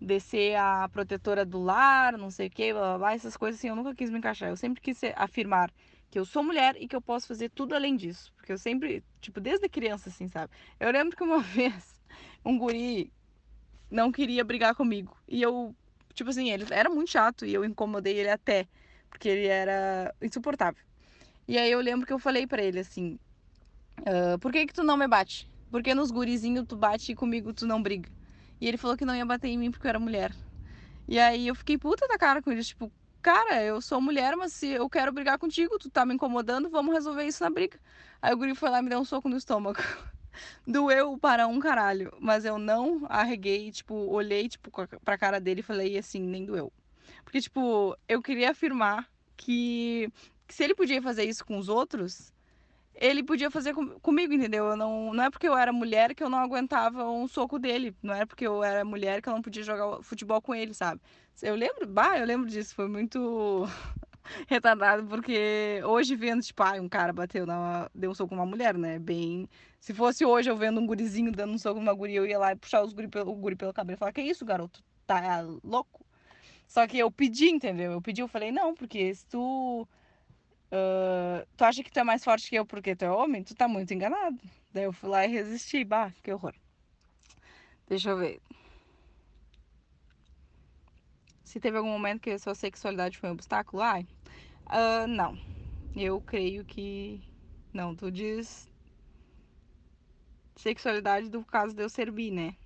de 0.00 0.18
ser 0.18 0.56
a 0.56 0.88
protetora 0.88 1.44
do 1.44 1.62
lar, 1.62 2.18
não 2.18 2.32
sei 2.32 2.48
o 2.48 2.50
que, 2.50 2.72
blá, 2.72 2.80
blá, 2.80 2.98
blá, 2.98 3.14
essas 3.14 3.36
coisas 3.36 3.60
assim, 3.60 3.68
eu 3.68 3.76
nunca 3.76 3.94
quis 3.94 4.10
me 4.10 4.18
encaixar. 4.18 4.48
Eu 4.48 4.56
sempre 4.56 4.80
quis 4.80 5.00
afirmar 5.14 5.70
que 6.10 6.18
eu 6.18 6.24
sou 6.24 6.42
mulher 6.42 6.74
e 6.80 6.88
que 6.88 6.96
eu 6.96 7.00
posso 7.00 7.28
fazer 7.28 7.48
tudo 7.50 7.72
além 7.72 7.94
disso. 7.94 8.32
Porque 8.34 8.50
eu 8.50 8.58
sempre, 8.58 9.04
tipo, 9.20 9.40
desde 9.40 9.68
criança, 9.68 10.08
assim, 10.08 10.28
sabe? 10.28 10.52
Eu 10.80 10.90
lembro 10.90 11.16
que 11.16 11.22
uma 11.22 11.38
vez 11.54 12.02
um 12.44 12.58
guri 12.58 13.12
não 13.88 14.10
queria 14.10 14.42
brigar 14.42 14.74
comigo. 14.74 15.16
E 15.28 15.40
eu, 15.40 15.76
tipo 16.12 16.30
assim, 16.30 16.50
ele 16.50 16.66
era 16.72 16.90
muito 16.90 17.12
chato 17.12 17.46
e 17.46 17.54
eu 17.54 17.64
incomodei 17.64 18.18
ele 18.18 18.30
até 18.30 18.66
porque 19.14 19.28
ele 19.28 19.46
era 19.46 20.12
insuportável. 20.20 20.82
E 21.46 21.56
aí 21.56 21.70
eu 21.70 21.80
lembro 21.80 22.06
que 22.06 22.12
eu 22.12 22.18
falei 22.18 22.46
para 22.46 22.62
ele 22.62 22.80
assim: 22.80 23.18
uh, 24.00 24.38
Por 24.40 24.52
que 24.52 24.66
que 24.66 24.74
tu 24.74 24.82
não 24.82 24.96
me 24.96 25.06
bate? 25.06 25.48
Porque 25.70 25.94
nos 25.94 26.10
gurizinhos 26.10 26.66
tu 26.66 26.76
bate 26.76 27.12
e 27.12 27.14
comigo 27.14 27.54
tu 27.54 27.66
não 27.66 27.80
briga? 27.80 28.10
E 28.60 28.66
ele 28.68 28.76
falou 28.76 28.96
que 28.96 29.04
não 29.04 29.14
ia 29.14 29.24
bater 29.24 29.48
em 29.48 29.58
mim 29.58 29.70
porque 29.70 29.86
eu 29.86 29.90
era 29.90 30.00
mulher. 30.00 30.34
E 31.06 31.18
aí 31.18 31.46
eu 31.48 31.54
fiquei 31.54 31.78
puta 31.78 32.08
da 32.08 32.18
cara 32.18 32.42
com 32.42 32.50
ele, 32.50 32.64
tipo, 32.64 32.92
cara, 33.22 33.62
eu 33.62 33.80
sou 33.80 34.00
mulher, 34.00 34.36
mas 34.36 34.52
se 34.54 34.68
eu 34.68 34.88
quero 34.90 35.12
brigar 35.12 35.38
contigo, 35.38 35.78
tu 35.78 35.90
tá 35.90 36.04
me 36.06 36.14
incomodando, 36.14 36.70
vamos 36.70 36.94
resolver 36.94 37.24
isso 37.24 37.42
na 37.44 37.50
briga. 37.50 37.78
Aí 38.22 38.32
o 38.34 38.36
guri 38.36 38.54
foi 38.54 38.70
lá 38.70 38.80
e 38.80 38.82
me 38.82 38.88
deu 38.88 39.00
um 39.00 39.04
soco 39.04 39.28
no 39.28 39.36
estômago. 39.36 39.78
Doeu 40.66 41.18
para 41.18 41.46
um 41.46 41.60
caralho, 41.60 42.12
mas 42.20 42.44
eu 42.44 42.58
não 42.58 43.06
arreguei, 43.08 43.70
tipo, 43.70 43.94
olhei, 43.94 44.48
tipo, 44.48 44.70
pra 45.04 45.18
cara 45.18 45.40
dele 45.40 45.60
e 45.60 45.62
falei 45.62 45.98
assim, 45.98 46.20
nem 46.22 46.44
doeu. 46.44 46.72
Porque, 47.24 47.40
tipo, 47.40 47.96
eu 48.08 48.22
queria 48.22 48.50
afirmar 48.50 49.08
que, 49.36 50.10
que, 50.46 50.54
se 50.54 50.62
ele 50.62 50.74
podia 50.74 51.02
fazer 51.02 51.24
isso 51.24 51.44
com 51.44 51.58
os 51.58 51.68
outros, 51.68 52.32
ele 52.94 53.22
podia 53.22 53.50
fazer 53.50 53.74
com, 53.74 53.98
comigo, 54.00 54.32
entendeu? 54.32 54.66
Eu 54.66 54.76
não, 54.76 55.12
não 55.12 55.24
é 55.24 55.30
porque 55.30 55.48
eu 55.48 55.56
era 55.56 55.72
mulher 55.72 56.14
que 56.14 56.22
eu 56.22 56.28
não 56.28 56.38
aguentava 56.38 57.10
um 57.10 57.26
soco 57.26 57.58
dele. 57.58 57.96
Não 58.02 58.14
é 58.14 58.24
porque 58.24 58.46
eu 58.46 58.62
era 58.62 58.84
mulher 58.84 59.20
que 59.20 59.28
eu 59.28 59.32
não 59.32 59.42
podia 59.42 59.62
jogar 59.62 60.02
futebol 60.02 60.40
com 60.40 60.54
ele, 60.54 60.74
sabe? 60.74 61.00
Eu 61.42 61.54
lembro, 61.56 61.86
bah, 61.86 62.18
eu 62.18 62.26
lembro 62.26 62.48
disso. 62.48 62.74
Foi 62.74 62.88
muito. 62.88 63.66
retardado, 64.48 65.06
porque 65.06 65.80
hoje 65.84 66.16
vendo, 66.16 66.42
tipo, 66.42 66.62
ah, 66.62 66.80
um 66.80 66.88
cara 66.88 67.12
bateu 67.12 67.46
na. 67.46 67.88
deu 67.94 68.10
um 68.10 68.14
soco 68.14 68.34
numa 68.34 68.46
mulher, 68.46 68.76
né? 68.76 68.98
Bem. 68.98 69.48
Se 69.80 69.92
fosse 69.92 70.24
hoje 70.24 70.50
eu 70.50 70.56
vendo 70.56 70.80
um 70.80 70.86
gurizinho 70.86 71.30
dando 71.30 71.52
um 71.52 71.58
soco 71.58 71.78
numa 71.78 71.92
guria, 71.92 72.18
eu 72.18 72.26
ia 72.26 72.38
lá 72.38 72.52
e 72.52 72.56
puxar 72.56 72.82
os 72.82 72.92
guri 72.92 73.08
o 73.14 73.34
guri 73.34 73.56
pelo 73.56 73.72
cabelo 73.72 73.96
e 73.96 73.98
falar, 73.98 74.12
que 74.12 74.22
isso, 74.22 74.44
garoto? 74.44 74.82
Tá 75.06 75.42
louco? 75.62 76.03
Só 76.74 76.88
que 76.88 76.98
eu 76.98 77.08
pedi, 77.08 77.50
entendeu? 77.50 77.92
Eu 77.92 78.02
pedi, 78.02 78.20
eu 78.20 78.26
falei, 78.26 78.50
não, 78.50 78.74
porque 78.74 79.14
se 79.14 79.24
tu. 79.26 79.86
Uh, 80.72 81.46
tu 81.56 81.62
acha 81.62 81.84
que 81.84 81.92
tu 81.92 82.00
é 82.00 82.02
mais 82.02 82.24
forte 82.24 82.48
que 82.50 82.56
eu 82.56 82.66
porque 82.66 82.96
tu 82.96 83.04
é 83.04 83.10
homem? 83.12 83.44
Tu 83.44 83.54
tá 83.54 83.68
muito 83.68 83.94
enganado. 83.94 84.36
Daí 84.72 84.82
eu 84.82 84.92
fui 84.92 85.08
lá 85.08 85.24
e 85.24 85.28
resisti. 85.28 85.84
Bah, 85.84 86.10
que 86.20 86.32
horror. 86.32 86.52
Deixa 87.86 88.10
eu 88.10 88.18
ver. 88.18 88.40
Se 91.44 91.60
teve 91.60 91.76
algum 91.78 91.90
momento 91.90 92.22
que 92.22 92.30
a 92.30 92.38
sua 92.40 92.56
sexualidade 92.56 93.18
foi 93.18 93.28
um 93.28 93.34
obstáculo? 93.34 93.80
Ai, 93.80 94.04
uh, 94.68 95.06
não. 95.06 95.38
Eu 95.94 96.20
creio 96.20 96.64
que. 96.64 97.22
Não, 97.72 97.94
tu 97.94 98.10
diz. 98.10 98.68
Sexualidade 100.56 101.30
do 101.30 101.44
caso 101.44 101.72
de 101.72 101.84
eu 101.84 101.88
ser 101.88 102.10
bi, 102.10 102.32
né? 102.32 102.56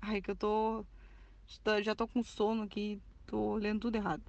Ai, 0.00 0.22
que 0.22 0.30
eu 0.30 0.36
tô. 0.36 0.86
Já 1.82 1.92
tô 1.96 2.06
com 2.06 2.22
sono 2.22 2.62
aqui, 2.62 3.02
tô 3.26 3.56
lendo 3.56 3.80
tudo 3.80 3.96
errado. 3.96 4.22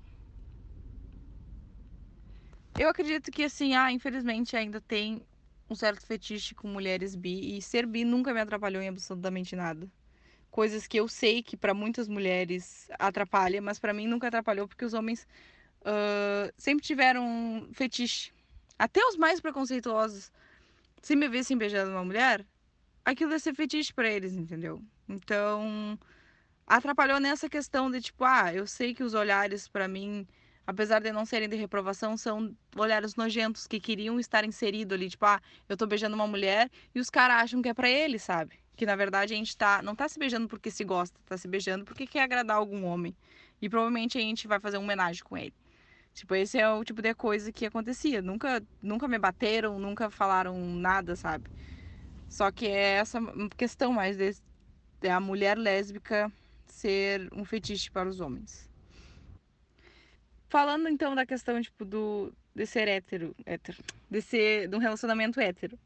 Eu 2.77 2.89
acredito 2.89 3.31
que, 3.31 3.43
assim, 3.43 3.75
ah, 3.75 3.91
infelizmente 3.91 4.55
ainda 4.57 4.81
tem 4.81 5.21
um 5.69 5.75
certo 5.75 6.05
fetiche 6.05 6.55
com 6.55 6.67
mulheres 6.67 7.15
bi. 7.15 7.57
E 7.57 7.61
ser 7.61 7.85
bi 7.85 8.03
nunca 8.03 8.33
me 8.33 8.41
atrapalhou 8.41 8.81
em 8.81 8.89
absolutamente 8.89 9.55
nada 9.55 9.89
coisas 10.53 10.85
que 10.85 10.99
eu 10.99 11.07
sei 11.07 11.41
que 11.41 11.57
para 11.57 11.73
muitas 11.73 12.07
mulheres 12.07 12.87
atrapalha, 12.99 13.59
mas 13.59 13.79
para 13.79 13.91
mim 13.91 14.05
nunca 14.05 14.27
atrapalhou 14.27 14.67
porque 14.67 14.85
os 14.85 14.93
homens 14.93 15.27
uh, 15.81 16.53
sempre 16.55 16.85
tiveram 16.85 17.67
fetiche. 17.73 18.31
Até 18.77 19.03
os 19.03 19.17
mais 19.17 19.41
preconceituosos, 19.41 20.31
se 21.01 21.15
me 21.15 21.27
vissem 21.27 21.57
beijando 21.57 21.89
uma 21.91 22.05
mulher, 22.05 22.45
aquilo 23.03 23.31
ia 23.31 23.39
ser 23.39 23.55
fetiche 23.55 23.91
para 23.91 24.07
eles, 24.07 24.33
entendeu? 24.33 24.79
Então, 25.09 25.97
atrapalhou 26.67 27.19
nessa 27.19 27.49
questão 27.49 27.89
de 27.89 28.01
tipo, 28.01 28.23
ah, 28.23 28.53
eu 28.53 28.65
sei 28.65 28.93
que 28.93 29.03
os 29.03 29.13
olhares 29.13 29.67
para 29.67 29.87
mim, 29.87 30.27
apesar 30.65 30.99
de 30.99 31.11
não 31.11 31.25
serem 31.25 31.49
de 31.49 31.55
reprovação, 31.55 32.17
são 32.17 32.55
olhares 32.75 33.15
nojentos 33.15 33.67
que 33.67 33.79
queriam 33.79 34.19
estar 34.19 34.43
inserido 34.45 34.93
ali, 34.93 35.09
tipo, 35.09 35.25
ah, 35.25 35.41
eu 35.67 35.77
tô 35.77 35.85
beijando 35.85 36.15
uma 36.15 36.27
mulher 36.27 36.69
e 36.93 36.99
os 36.99 37.09
caras 37.09 37.43
acham 37.43 37.61
que 37.61 37.69
é 37.69 37.73
para 37.73 37.89
ele, 37.89 38.17
sabe? 38.17 38.59
Que 38.75 38.85
na 38.85 38.95
verdade 38.95 39.33
a 39.33 39.37
gente 39.37 39.55
tá, 39.55 39.81
não 39.81 39.95
tá 39.95 40.07
se 40.09 40.17
beijando 40.17 40.47
porque 40.47 40.71
se 40.71 40.83
gosta, 40.83 41.19
tá 41.25 41.37
se 41.37 41.47
beijando 41.47 41.85
porque 41.85 42.07
quer 42.07 42.23
agradar 42.23 42.57
algum 42.57 42.85
homem. 42.85 43.15
E 43.61 43.69
provavelmente 43.69 44.17
a 44.17 44.21
gente 44.21 44.47
vai 44.47 44.59
fazer 44.59 44.77
uma 44.77 44.83
homenagem 44.83 45.23
com 45.23 45.37
ele. 45.37 45.53
Tipo, 46.13 46.35
esse 46.35 46.59
é 46.59 46.69
o 46.69 46.83
tipo 46.83 47.01
de 47.01 47.13
coisa 47.15 47.51
que 47.51 47.65
acontecia. 47.65 48.21
Nunca, 48.21 48.61
nunca 48.81 49.07
me 49.07 49.17
bateram, 49.17 49.79
nunca 49.79 50.09
falaram 50.09 50.59
nada, 50.59 51.15
sabe? 51.15 51.49
Só 52.29 52.51
que 52.51 52.67
é 52.67 52.95
essa 52.95 53.19
questão 53.57 53.93
mais 53.93 54.17
de, 54.17 54.35
de 55.01 55.09
a 55.09 55.19
mulher 55.19 55.57
lésbica 55.57 56.31
ser 56.73 57.29
um 57.33 57.45
fetiche 57.45 57.89
para 57.91 58.09
os 58.09 58.19
homens. 58.19 58.69
Falando 60.49 60.89
então 60.89 61.15
da 61.15 61.25
questão, 61.25 61.61
tipo, 61.61 61.85
do, 61.85 62.33
de 62.53 62.65
ser 62.65 62.85
hétero, 62.87 63.35
hétero, 63.45 63.77
de 64.09 64.21
ser, 64.21 64.67
de 64.67 64.75
um 64.75 64.79
relacionamento 64.79 65.39
hétero. 65.39 65.79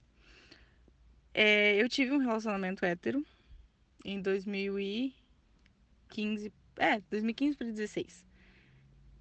É, 1.34 1.76
eu 1.76 1.88
tive 1.88 2.12
um 2.14 2.18
relacionamento 2.18 2.84
hétero 2.86 3.24
em 4.04 4.20
2015. 4.22 6.52
É, 6.78 7.00
2015 7.10 7.58
para 7.58 7.68
2016. 7.68 8.26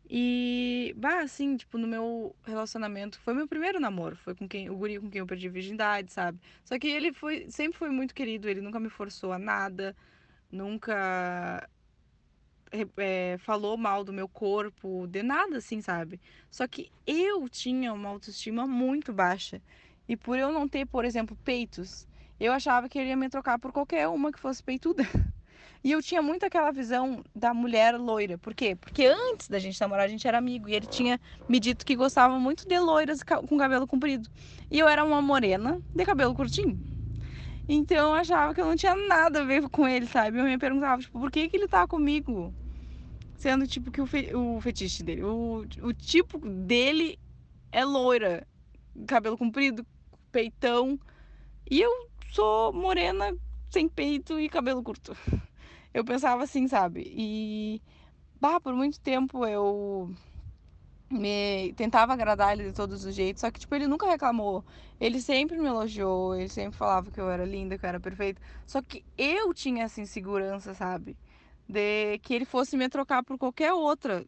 E, 0.09 0.95
bah, 0.97 1.23
assim, 1.23 1.57
tipo, 1.57 1.77
no 1.79 1.89
meu 1.89 2.35
relacionamento, 2.45 3.19
foi 3.21 3.35
meu 3.35 3.49
primeiro 3.49 3.81
namoro, 3.81 4.15
foi 4.17 4.37
com 4.37 4.49
quem, 4.49 4.71
o 4.71 4.77
guri 4.77 5.01
com 5.01 5.11
quem 5.11 5.19
eu 5.19 5.27
perdi 5.27 5.49
a 5.49 5.51
virgindade, 5.51 6.13
sabe? 6.13 6.39
Só 6.65 6.79
que 6.79 6.87
ele 6.87 7.13
foi, 7.13 7.51
sempre 7.51 7.77
foi 7.77 7.91
muito 7.91 8.15
querido, 8.15 8.49
ele 8.49 8.61
nunca 8.61 8.79
me 8.79 8.89
forçou 8.89 9.33
a 9.33 9.39
nada, 9.39 9.97
nunca 10.51 11.69
é, 12.97 13.37
falou 13.39 13.77
mal 13.77 14.05
do 14.05 14.13
meu 14.13 14.29
corpo, 14.29 15.07
de 15.07 15.23
nada, 15.23 15.59
assim, 15.59 15.81
sabe? 15.81 16.21
Só 16.51 16.67
que 16.67 16.91
eu 17.07 17.49
tinha 17.49 17.93
uma 17.93 18.09
autoestima 18.09 18.67
muito 18.67 19.13
baixa. 19.13 19.61
E 20.09 20.17
por 20.17 20.39
eu 20.39 20.53
não 20.53 20.69
ter, 20.69 20.87
por 20.87 21.05
exemplo, 21.05 21.37
peitos, 21.45 22.07
eu 22.39 22.53
achava 22.53 22.89
que 22.89 22.99
ele 22.99 23.09
ia 23.09 23.17
me 23.17 23.29
trocar 23.29 23.59
por 23.59 23.73
qualquer 23.73 24.09
uma 24.09 24.33
que 24.33 24.41
fosse 24.41 24.63
peituda. 24.63 25.05
E 25.85 25.93
eu 25.93 26.03
tinha 26.03 26.21
muito 26.21 26.45
aquela 26.45 26.73
visão 26.73 27.23
da 27.33 27.55
mulher 27.55 27.97
loira. 27.97 28.37
Por 28.37 28.53
quê? 28.55 28.75
Porque 28.75 29.07
antes 29.07 29.49
da 29.49 29.57
gente 29.57 29.81
namorar, 29.81 30.07
a 30.07 30.09
gente 30.09 30.27
era 30.27 30.37
amigo. 30.37 30.69
E 30.69 30.75
ele 30.75 30.87
tinha 30.87 31.21
me 31.49 31.61
dito 31.61 31.87
que 31.87 31.95
gostava 31.95 32.41
muito 32.41 32.67
de 32.67 32.77
loiras 32.81 33.23
com 33.23 33.57
cabelo 33.57 33.87
comprido. 33.87 34.29
E 34.69 34.81
eu 34.81 34.89
era 34.89 35.05
uma 35.05 35.23
morena 35.23 35.81
de 35.95 36.05
cabelo 36.05 36.35
curtinho. 36.35 36.96
Então 37.69 38.11
eu 38.11 38.15
achava 38.15 38.55
que 38.55 38.61
eu 38.61 38.67
não 38.67 38.77
tinha 38.77 38.95
nada 38.95 39.41
a 39.41 39.45
ver 39.45 39.69
com 39.69 39.89
ele, 39.89 40.07
sabe? 40.07 40.39
Eu 40.39 40.45
me 40.45 40.59
perguntava, 40.59 41.03
tipo, 41.03 41.19
por 41.19 41.31
que, 41.31 41.49
que 41.49 41.57
ele 41.57 41.69
tá 41.69 41.87
comigo? 41.87 42.55
Sendo 43.37 43.67
tipo 43.67 43.91
que 43.91 44.01
o, 44.01 44.07
fe... 44.07 44.35
o 44.35 44.61
fetiche 44.61 45.03
dele. 45.03 45.25
O... 45.25 45.65
o 45.83 45.93
tipo 45.93 46.39
dele 46.39 47.19
é 47.73 47.85
loira. 47.85 48.47
Cabelo 49.07 49.37
comprido, 49.37 49.85
peitão. 50.31 50.99
E 51.71 51.81
eu 51.81 51.91
sou 52.31 52.73
morena, 52.73 53.35
sem 53.71 53.89
peito 53.89 54.39
e 54.39 54.49
cabelo 54.49 54.83
curto. 54.83 55.17
Eu 55.93 56.05
pensava 56.05 56.45
assim, 56.45 56.69
sabe? 56.69 57.03
E 57.07 57.81
bah, 58.39 58.61
por 58.61 58.75
muito 58.75 59.01
tempo 59.01 59.47
eu 59.47 60.15
me 61.11 61.73
tentava 61.75 62.13
agradar 62.13 62.53
ele 62.53 62.65
de 62.65 62.73
todos 62.73 63.05
os 63.05 63.15
jeitos, 63.15 63.41
só 63.41 63.51
que 63.51 63.61
tipo 63.61 63.75
ele 63.75 63.87
nunca 63.87 64.07
reclamou. 64.07 64.65
Ele 65.01 65.21
sempre 65.21 65.59
me 65.59 65.67
elogiou, 65.67 66.35
ele 66.35 66.49
sempre 66.49 66.77
falava 66.77 67.11
que 67.11 67.21
eu 67.21 67.31
era 67.31 67.45
linda, 67.45 67.79
que 67.79 67.85
eu 67.85 67.89
era 67.89 68.01
perfeita. 68.01 68.41
Só 68.67 68.83
que 68.83 69.05
eu 69.17 69.53
tinha 69.55 69.85
essa 69.85 70.01
insegurança, 70.01 70.75
sabe? 70.75 71.17
De 71.69 72.19
que 72.21 72.35
ele 72.35 72.45
fosse 72.45 72.77
me 72.77 72.89
trocar 72.89 73.23
por 73.23 73.39
qualquer 73.39 73.73
outra 73.73 74.25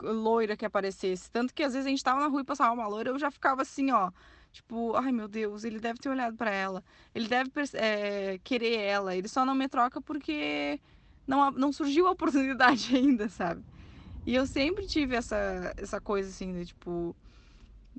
loira 0.00 0.56
que 0.56 0.64
aparecesse. 0.64 1.30
Tanto 1.30 1.54
que 1.54 1.62
às 1.62 1.72
vezes 1.72 1.86
a 1.86 1.90
gente 1.90 2.04
tava 2.04 2.20
na 2.20 2.28
rua 2.28 2.42
e 2.42 2.44
passava 2.44 2.72
uma 2.74 2.88
loira, 2.88 3.10
eu 3.10 3.18
já 3.18 3.30
ficava 3.30 3.62
assim, 3.62 3.90
ó, 3.92 4.10
Tipo, 4.52 4.94
ai 4.96 5.10
meu 5.12 5.26
Deus, 5.28 5.64
ele 5.64 5.80
deve 5.80 5.98
ter 5.98 6.10
olhado 6.10 6.36
para 6.36 6.50
ela. 6.50 6.84
Ele 7.14 7.26
deve 7.26 7.50
é, 7.74 8.38
querer 8.44 8.78
ela. 8.80 9.16
Ele 9.16 9.26
só 9.26 9.44
não 9.44 9.54
me 9.54 9.66
troca 9.68 10.00
porque 10.00 10.78
não, 11.26 11.50
não 11.50 11.72
surgiu 11.72 12.06
a 12.06 12.10
oportunidade 12.12 12.94
ainda, 12.94 13.28
sabe? 13.28 13.64
E 14.26 14.34
eu 14.34 14.46
sempre 14.46 14.86
tive 14.86 15.16
essa, 15.16 15.72
essa 15.76 16.00
coisa 16.00 16.28
assim, 16.30 16.52
de 16.52 16.66
tipo. 16.66 17.16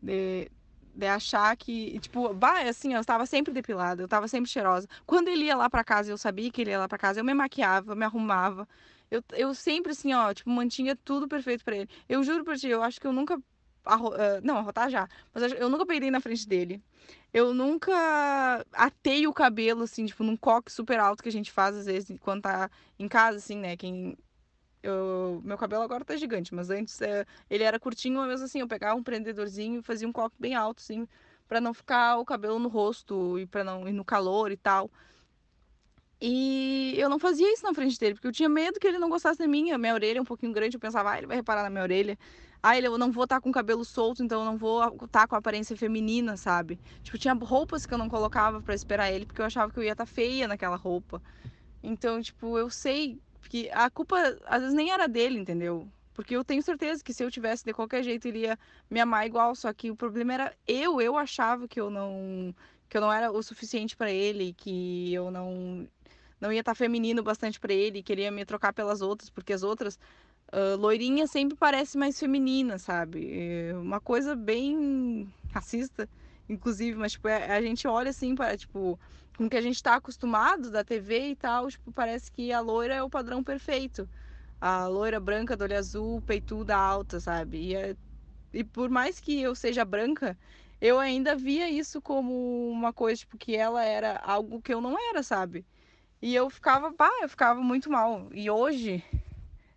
De, 0.02 0.50
de 0.96 1.08
achar 1.08 1.56
que, 1.58 2.00
tipo, 2.00 2.34
bah, 2.34 2.62
assim, 2.70 2.94
eu 2.94 3.02
estava 3.02 3.26
sempre 3.26 3.54
depilada, 3.54 4.02
eu 4.02 4.06
estava 4.06 4.28
sempre 4.28 4.50
cheirosa. 4.50 4.88
Quando 5.06 5.28
ele 5.30 5.46
ia 5.46 5.56
lá 5.56 5.70
para 5.70 5.84
casa, 5.84 6.12
eu 6.12 6.18
sabia 6.18 6.52
que 6.52 6.62
ele 6.62 6.72
ia 6.72 6.80
lá 6.80 6.88
para 6.88 6.98
casa, 6.98 7.20
eu 7.20 7.26
me 7.26 7.34
maquiava, 7.34 7.96
me 7.96 8.06
arrumava. 8.06 8.68
Eu, 9.10 9.24
eu 9.34 9.54
sempre, 9.56 9.92
assim, 9.92 10.14
ó, 10.14 10.34
tipo, 10.34 10.50
mantinha 10.50 10.96
tudo 10.96 11.28
perfeito 11.28 11.64
para 11.64 11.78
ele. 11.78 11.90
Eu 12.10 12.24
juro 12.24 12.44
por 12.44 12.58
ti, 12.58 12.68
eu 12.68 12.84
acho 12.84 13.00
que 13.00 13.08
eu 13.08 13.14
nunca 13.14 13.42
Arro... 13.86 14.10
Uh, 14.10 14.40
não, 14.44 14.58
arrotar 14.58 14.90
já. 14.90 15.08
Mas 15.34 15.52
eu 15.54 15.70
nunca 15.70 15.86
peidei 15.86 16.10
na 16.10 16.22
frente 16.22 16.48
dele. 16.48 16.82
Eu 17.34 17.54
nunca 17.54 18.66
atei 18.72 19.28
o 19.28 19.34
cabelo, 19.34 19.84
assim, 19.84 20.06
tipo, 20.06 20.24
num 20.24 20.38
coque 20.38 20.72
super 20.72 21.00
alto 21.00 21.22
que 21.24 21.30
a 21.30 21.32
gente 21.32 21.52
faz, 21.52 21.76
às 21.76 21.86
vezes, 21.86 22.18
quando 22.22 22.44
tá 22.44 22.70
em 22.98 23.08
casa, 23.08 23.38
assim, 23.38 23.58
né? 23.58 23.76
Quem. 23.76 24.18
Eu... 24.84 25.42
Meu 25.44 25.58
cabelo 25.58 25.82
agora 25.82 26.06
tá 26.06 26.16
gigante, 26.18 26.54
mas 26.54 26.70
antes 26.70 27.02
é... 27.02 27.26
ele 27.50 27.64
era 27.64 27.80
curtinho, 27.80 28.20
mas 28.20 28.42
assim, 28.42 28.60
eu 28.60 28.68
pegava 28.68 28.96
um 28.96 29.04
prendedorzinho 29.04 29.80
e 29.80 29.84
fazia 29.84 30.08
um 30.08 30.12
coque 30.12 30.36
bem 30.38 30.54
alto, 30.54 30.80
assim, 30.82 31.08
para 31.48 31.62
não 31.62 31.74
ficar 31.74 32.18
o 32.18 32.26
cabelo 32.26 32.60
no 32.60 32.70
rosto 32.70 33.40
e 33.40 33.46
para 33.46 33.64
não 33.64 33.88
ir 33.88 33.94
no 33.94 34.06
calor 34.06 34.52
e 34.52 34.58
tal. 34.58 34.92
E 36.26 36.96
eu 36.98 37.10
não 37.10 37.20
fazia 37.20 37.52
isso 37.54 37.66
na 37.66 37.74
frente 37.74 38.00
dele, 38.00 38.14
porque 38.14 38.28
eu 38.28 38.32
tinha 38.32 38.48
medo 38.48 38.80
que 38.80 38.88
ele 38.88 38.98
não 38.98 39.10
gostasse 39.10 39.38
da 39.38 39.48
minha. 39.48 39.78
Minha 39.78 39.94
orelha 39.94 40.20
é 40.20 40.22
um 40.22 40.26
pouquinho 40.26 40.54
grande, 40.54 40.78
eu 40.78 40.80
pensava, 40.80 41.12
ah, 41.12 41.18
ele 41.18 41.28
vai 41.28 41.36
reparar 41.36 41.64
na 41.64 41.70
minha 41.70 41.84
orelha. 41.84 42.18
Ah, 42.62 42.80
eu 42.80 42.98
não 42.98 43.12
vou 43.12 43.26
estar 43.26 43.36
tá 43.36 43.42
com 43.42 43.50
o 43.50 43.52
cabelo 43.52 43.84
solto, 43.84 44.24
então 44.24 44.40
eu 44.40 44.46
não 44.46 44.58
vou 44.58 44.82
estar 44.88 45.08
tá 45.08 45.28
com 45.28 45.36
a 45.36 45.40
aparência 45.40 45.76
feminina, 45.76 46.38
sabe? 46.38 46.80
Tipo, 47.04 47.18
tinha 47.18 47.34
roupas 47.34 47.86
que 47.86 47.94
eu 47.94 47.98
não 47.98 48.08
colocava 48.08 48.62
para 48.62 48.74
esperar 48.74 49.12
ele, 49.12 49.26
porque 49.26 49.42
eu 49.42 49.46
achava 49.46 49.72
que 49.72 49.78
eu 49.80 49.84
ia 49.84 49.92
estar 49.92 50.06
tá 50.06 50.12
feia 50.12 50.48
naquela 50.48 50.78
roupa. 50.78 51.22
Então, 51.84 52.22
tipo, 52.22 52.58
eu 52.58 52.70
sei 52.70 53.20
que 53.50 53.70
a 53.72 53.90
culpa 53.90 54.18
às 54.46 54.62
vezes 54.62 54.76
nem 54.76 54.92
era 54.92 55.08
dele, 55.08 55.40
entendeu? 55.40 55.88
Porque 56.14 56.36
eu 56.36 56.44
tenho 56.44 56.62
certeza 56.62 57.04
que 57.04 57.14
se 57.14 57.24
eu 57.24 57.32
tivesse 57.32 57.66
de 57.66 57.74
qualquer 57.74 58.04
jeito 58.04 58.28
ele 58.28 58.40
ia 58.40 58.58
me 58.90 59.00
amar 59.00 59.26
igual, 59.26 59.56
só 59.56 59.74
que 59.74 59.90
o 59.90 59.96
problema 59.96 60.34
era 60.34 60.54
eu, 60.68 61.02
eu 61.02 61.18
achava 61.18 61.68
que 61.68 61.80
eu 61.80 61.90
não 61.90 62.54
que 62.88 62.98
eu 62.98 63.02
não 63.02 63.12
era 63.12 63.32
o 63.32 63.42
suficiente 63.42 63.98
para 63.98 64.12
ele, 64.12 64.54
que 64.54 65.12
eu 65.14 65.32
não 65.32 65.88
não 66.40 66.52
ia 66.52 66.60
estar 66.60 66.76
feminino 66.76 67.24
bastante 67.24 67.60
para 67.60 67.74
ele, 67.74 68.04
queria 68.04 68.30
me 68.30 68.46
trocar 68.46 68.74
pelas 68.74 69.02
outras, 69.02 69.30
porque 69.30 69.54
as 69.54 69.64
outras 69.64 69.98
uh, 70.52 70.78
loirinha 70.78 71.26
sempre 71.26 71.58
parece 71.58 71.98
mais 71.98 72.20
feminina, 72.20 72.78
sabe? 72.78 73.70
É 73.70 73.76
uma 73.76 74.00
coisa 74.00 74.36
bem 74.36 75.32
racista, 75.52 76.08
inclusive, 76.50 76.98
mas 76.98 77.14
tipo, 77.14 77.28
é, 77.28 77.56
a 77.56 77.62
gente 77.62 77.88
olha 77.88 78.10
assim 78.10 78.36
para 78.36 78.58
tipo 78.58 79.00
com 79.38 79.50
que 79.50 79.58
a 79.58 79.62
gente 79.62 79.76
está 79.76 79.96
acostumado 79.96 80.72
da 80.72 80.84
TV 80.84 81.30
e 81.30 81.36
tal, 81.36 81.70
tipo, 81.70 81.92
parece 81.92 82.32
que 82.32 82.52
a 82.52 82.60
loira 82.60 82.96
é 82.96 83.04
o 83.04 83.10
padrão 83.10 83.44
perfeito. 83.44 84.10
A 84.62 84.88
loira 84.88 85.20
branca 85.20 85.58
do 85.58 85.64
olho 85.64 85.78
azul, 85.78 86.22
peituda 86.22 86.76
alta, 86.78 87.20
sabe? 87.20 87.58
E 87.60 87.76
é 87.76 87.96
e 88.54 88.64
por 88.64 88.90
mais 88.90 89.20
que 89.20 89.42
eu 89.42 89.56
seja 89.56 89.84
branca, 89.84 90.38
eu 90.80 91.00
ainda 91.00 91.36
via 91.36 91.70
isso 91.70 92.02
como 92.02 92.70
uma 92.70 92.94
coisa, 92.94 93.20
tipo, 93.20 93.38
que 93.38 93.56
ela 93.56 93.84
era 93.84 94.18
algo 94.24 94.62
que 94.62 94.74
eu 94.74 94.80
não 94.80 94.96
era, 95.10 95.24
sabe? 95.24 95.66
E 96.22 96.36
eu 96.36 96.50
ficava, 96.50 96.94
pá, 96.94 97.12
eu 97.22 97.30
ficava 97.30 97.62
muito 97.62 97.90
mal. 97.92 98.30
E 98.34 98.50
hoje 98.50 99.04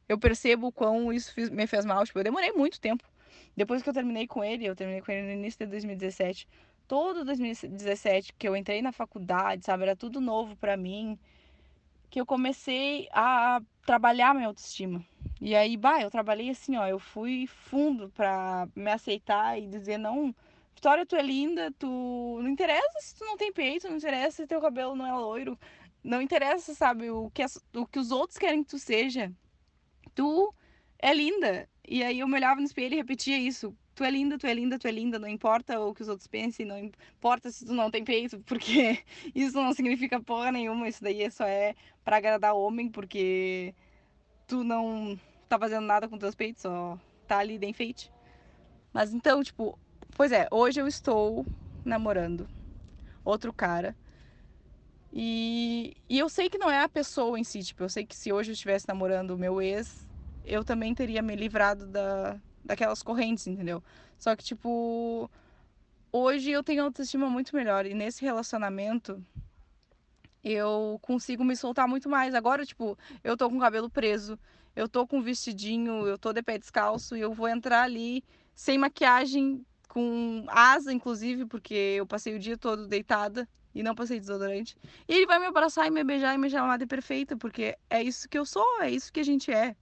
eu 0.08 0.18
percebo 0.18 0.68
o 0.68 0.72
quão 0.72 1.12
isso 1.12 1.32
me 1.52 1.66
fez 1.66 1.84
mal. 1.84 2.04
Tipo, 2.04 2.18
eu 2.20 2.24
demorei 2.24 2.52
muito 2.52 2.80
tempo. 2.80 3.04
Depois 3.56 3.82
que 3.82 3.88
eu 3.88 3.94
terminei 3.94 4.26
com 4.26 4.44
ele, 4.44 4.66
eu 4.66 4.76
terminei 4.76 5.00
com 5.00 5.10
ele 5.10 5.26
no 5.26 5.32
início 5.32 5.58
de 5.60 5.66
2017. 5.66 6.46
Todo 6.88 7.24
2017 7.24 8.32
que 8.34 8.48
eu 8.48 8.56
entrei 8.56 8.80
na 8.82 8.92
faculdade, 8.92 9.64
sabe? 9.64 9.84
Era 9.84 9.96
tudo 9.96 10.20
novo 10.20 10.56
para 10.56 10.76
mim. 10.76 11.18
Que 12.08 12.20
eu 12.20 12.26
comecei 12.26 13.08
a 13.12 13.60
trabalhar 13.84 14.34
minha 14.34 14.46
autoestima. 14.46 15.04
E 15.40 15.54
aí, 15.54 15.76
bah, 15.76 16.00
eu 16.00 16.10
trabalhei 16.10 16.50
assim, 16.50 16.76
ó. 16.76 16.86
Eu 16.86 16.98
fui 16.98 17.46
fundo 17.46 18.08
pra 18.10 18.68
me 18.74 18.90
aceitar 18.90 19.58
e 19.58 19.66
dizer, 19.66 19.98
não 19.98 20.34
Vitória, 20.76 21.06
tu 21.06 21.16
é 21.16 21.22
linda, 21.22 21.72
tu. 21.78 22.38
Não 22.42 22.48
interessa 22.50 23.00
se 23.00 23.16
tu 23.16 23.24
não 23.24 23.36
tem 23.36 23.50
peito, 23.50 23.88
não 23.88 23.96
interessa 23.96 24.42
se 24.42 24.46
teu 24.46 24.60
cabelo 24.60 24.94
não 24.94 25.06
é 25.06 25.12
loiro, 25.12 25.58
não 26.04 26.20
interessa, 26.20 26.74
sabe, 26.74 27.10
o 27.10 27.30
que, 27.30 27.42
as... 27.42 27.58
o 27.74 27.86
que 27.86 27.98
os 27.98 28.10
outros 28.10 28.38
querem 28.38 28.62
que 28.62 28.70
tu 28.70 28.78
seja. 28.78 29.32
Tu 30.14 30.54
é 30.98 31.14
linda. 31.14 31.68
E 31.88 32.04
aí 32.04 32.20
eu 32.20 32.28
me 32.28 32.34
olhava 32.34 32.60
no 32.60 32.66
espelho 32.66 32.94
e 32.94 32.96
repetia 32.98 33.38
isso. 33.38 33.74
Tu 33.96 34.04
é 34.04 34.10
linda, 34.12 34.38
tu 34.38 34.46
é 34.46 34.54
linda, 34.54 34.78
tu 34.78 34.88
é 34.88 34.92
linda, 34.92 35.18
não 35.18 35.28
importa 35.28 35.80
o 35.80 35.94
que 35.94 36.02
os 36.02 36.08
outros 36.08 36.28
pensem, 36.28 36.66
não 36.66 36.78
importa 36.78 37.50
se 37.50 37.66
tu 37.66 37.74
não 37.74 37.90
tem 37.90 38.04
peito, 38.04 38.40
porque 38.44 39.02
isso 39.34 39.56
não 39.56 39.72
significa 39.74 40.22
porra 40.22 40.52
nenhuma, 40.52 40.88
isso 40.88 41.02
daí 41.02 41.30
só 41.32 41.46
é 41.46 41.74
para 42.04 42.18
agradar 42.18 42.54
homem, 42.54 42.90
porque 42.90 43.74
tu 44.46 44.64
não 44.64 45.18
tá 45.48 45.58
fazendo 45.58 45.86
nada 45.86 46.08
com 46.08 46.18
teus 46.18 46.34
peitos, 46.34 46.62
só 46.62 46.98
tá 47.26 47.38
ali 47.38 47.58
de 47.58 47.66
enfeite. 47.66 48.12
Mas 48.92 49.12
então, 49.14 49.42
tipo, 49.42 49.78
Pois 50.16 50.32
é, 50.32 50.48
hoje 50.52 50.80
eu 50.80 50.88
estou 50.88 51.46
namorando 51.84 52.48
outro 53.24 53.52
cara. 53.54 53.96
E, 55.12 55.96
e 56.08 56.18
eu 56.18 56.28
sei 56.28 56.50
que 56.50 56.58
não 56.58 56.70
é 56.70 56.82
a 56.82 56.88
pessoa 56.88 57.38
em 57.38 57.44
si, 57.44 57.62
tipo, 57.62 57.82
eu 57.82 57.88
sei 57.88 58.04
que 58.06 58.14
se 58.16 58.32
hoje 58.32 58.50
eu 58.50 58.54
estivesse 58.54 58.86
namorando 58.88 59.30
o 59.30 59.38
meu 59.38 59.62
ex, 59.62 60.06
eu 60.44 60.64
também 60.64 60.94
teria 60.94 61.22
me 61.22 61.34
livrado 61.36 61.86
da, 61.86 62.40
daquelas 62.66 63.02
correntes, 63.02 63.46
entendeu? 63.46 63.82
Só 64.18 64.34
que, 64.34 64.44
tipo, 64.44 65.30
hoje 66.12 66.50
eu 66.50 66.62
tenho 66.62 66.82
autoestima 66.82 67.30
muito 67.30 67.54
melhor 67.54 67.86
e 67.86 67.94
nesse 67.94 68.24
relacionamento 68.24 69.22
eu 70.42 70.98
consigo 71.02 71.44
me 71.44 71.56
soltar 71.56 71.88
muito 71.88 72.08
mais. 72.08 72.34
Agora, 72.34 72.64
tipo, 72.64 72.98
eu 73.24 73.36
tô 73.36 73.48
com 73.48 73.56
o 73.56 73.60
cabelo 73.60 73.88
preso, 73.88 74.38
eu 74.74 74.88
tô 74.88 75.06
com 75.06 75.18
um 75.18 75.22
vestidinho, 75.22 76.06
eu 76.06 76.18
tô 76.18 76.32
de 76.32 76.42
pé 76.42 76.58
descalço 76.58 77.16
e 77.16 77.20
eu 77.20 77.32
vou 77.32 77.48
entrar 77.48 77.82
ali 77.82 78.22
sem 78.54 78.78
maquiagem 78.78 79.64
com 79.88 80.44
asa, 80.48 80.92
inclusive, 80.92 81.46
porque 81.46 81.74
eu 81.74 82.06
passei 82.06 82.34
o 82.34 82.38
dia 82.38 82.56
todo 82.56 82.86
deitada 82.86 83.48
e 83.74 83.82
não 83.82 83.94
passei 83.94 84.18
desodorante. 84.18 84.76
E 85.08 85.14
ele 85.14 85.26
vai 85.26 85.38
me 85.38 85.46
abraçar 85.46 85.86
e 85.86 85.90
me 85.90 86.02
beijar 86.02 86.34
e 86.34 86.38
me 86.38 86.48
chamar 86.48 86.78
de 86.78 86.86
perfeita, 86.86 87.36
porque 87.36 87.76
é 87.90 88.02
isso 88.02 88.28
que 88.28 88.38
eu 88.38 88.46
sou, 88.46 88.82
é 88.82 88.90
isso 88.90 89.12
que 89.12 89.20
a 89.20 89.24
gente 89.24 89.52
é. 89.52 89.76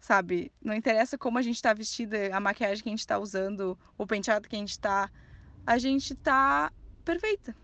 Sabe? 0.00 0.52
Não 0.62 0.74
interessa 0.74 1.18
como 1.18 1.38
a 1.38 1.42
gente 1.42 1.60
tá 1.60 1.74
vestida, 1.74 2.34
a 2.36 2.40
maquiagem 2.40 2.82
que 2.82 2.88
a 2.88 2.92
gente 2.92 3.06
tá 3.06 3.18
usando, 3.18 3.78
o 3.96 4.06
penteado 4.06 4.48
que 4.48 4.56
a 4.56 4.58
gente 4.58 4.78
tá. 4.78 5.10
A 5.66 5.78
gente 5.78 6.14
tá 6.16 6.72
perfeita. 7.04 7.56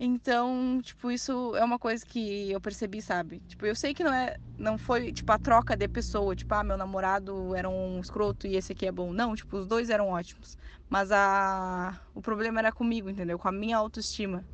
Então, 0.00 0.80
tipo, 0.82 1.10
isso 1.10 1.56
é 1.56 1.64
uma 1.64 1.78
coisa 1.78 2.06
que 2.06 2.50
eu 2.52 2.60
percebi, 2.60 3.02
sabe? 3.02 3.40
Tipo, 3.48 3.66
eu 3.66 3.74
sei 3.74 3.92
que 3.94 4.04
não 4.04 4.12
é, 4.14 4.36
não 4.56 4.78
foi 4.78 5.12
tipo 5.12 5.32
a 5.32 5.38
troca 5.38 5.76
de 5.76 5.88
pessoa, 5.88 6.36
tipo, 6.36 6.54
ah, 6.54 6.62
meu 6.62 6.76
namorado 6.76 7.52
era 7.56 7.68
um 7.68 7.98
escroto 8.00 8.46
e 8.46 8.54
esse 8.56 8.72
aqui 8.72 8.86
é 8.86 8.92
bom. 8.92 9.12
Não, 9.12 9.34
tipo, 9.34 9.56
os 9.58 9.66
dois 9.66 9.90
eram 9.90 10.08
ótimos. 10.10 10.56
Mas 10.88 11.10
a 11.10 12.00
o 12.14 12.22
problema 12.22 12.60
era 12.60 12.70
comigo, 12.72 13.10
entendeu? 13.10 13.38
Com 13.38 13.48
a 13.48 13.52
minha 13.52 13.76
autoestima. 13.76 14.46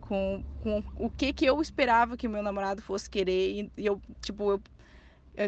Com, 0.00 0.44
com 0.58 0.84
o 0.94 1.10
que 1.10 1.32
que 1.32 1.44
eu 1.46 1.60
esperava 1.60 2.16
que 2.16 2.28
meu 2.28 2.42
namorado 2.42 2.80
fosse 2.82 3.10
querer 3.10 3.64
e, 3.64 3.72
e 3.76 3.86
eu, 3.86 4.00
tipo, 4.22 4.52
eu 4.52 4.62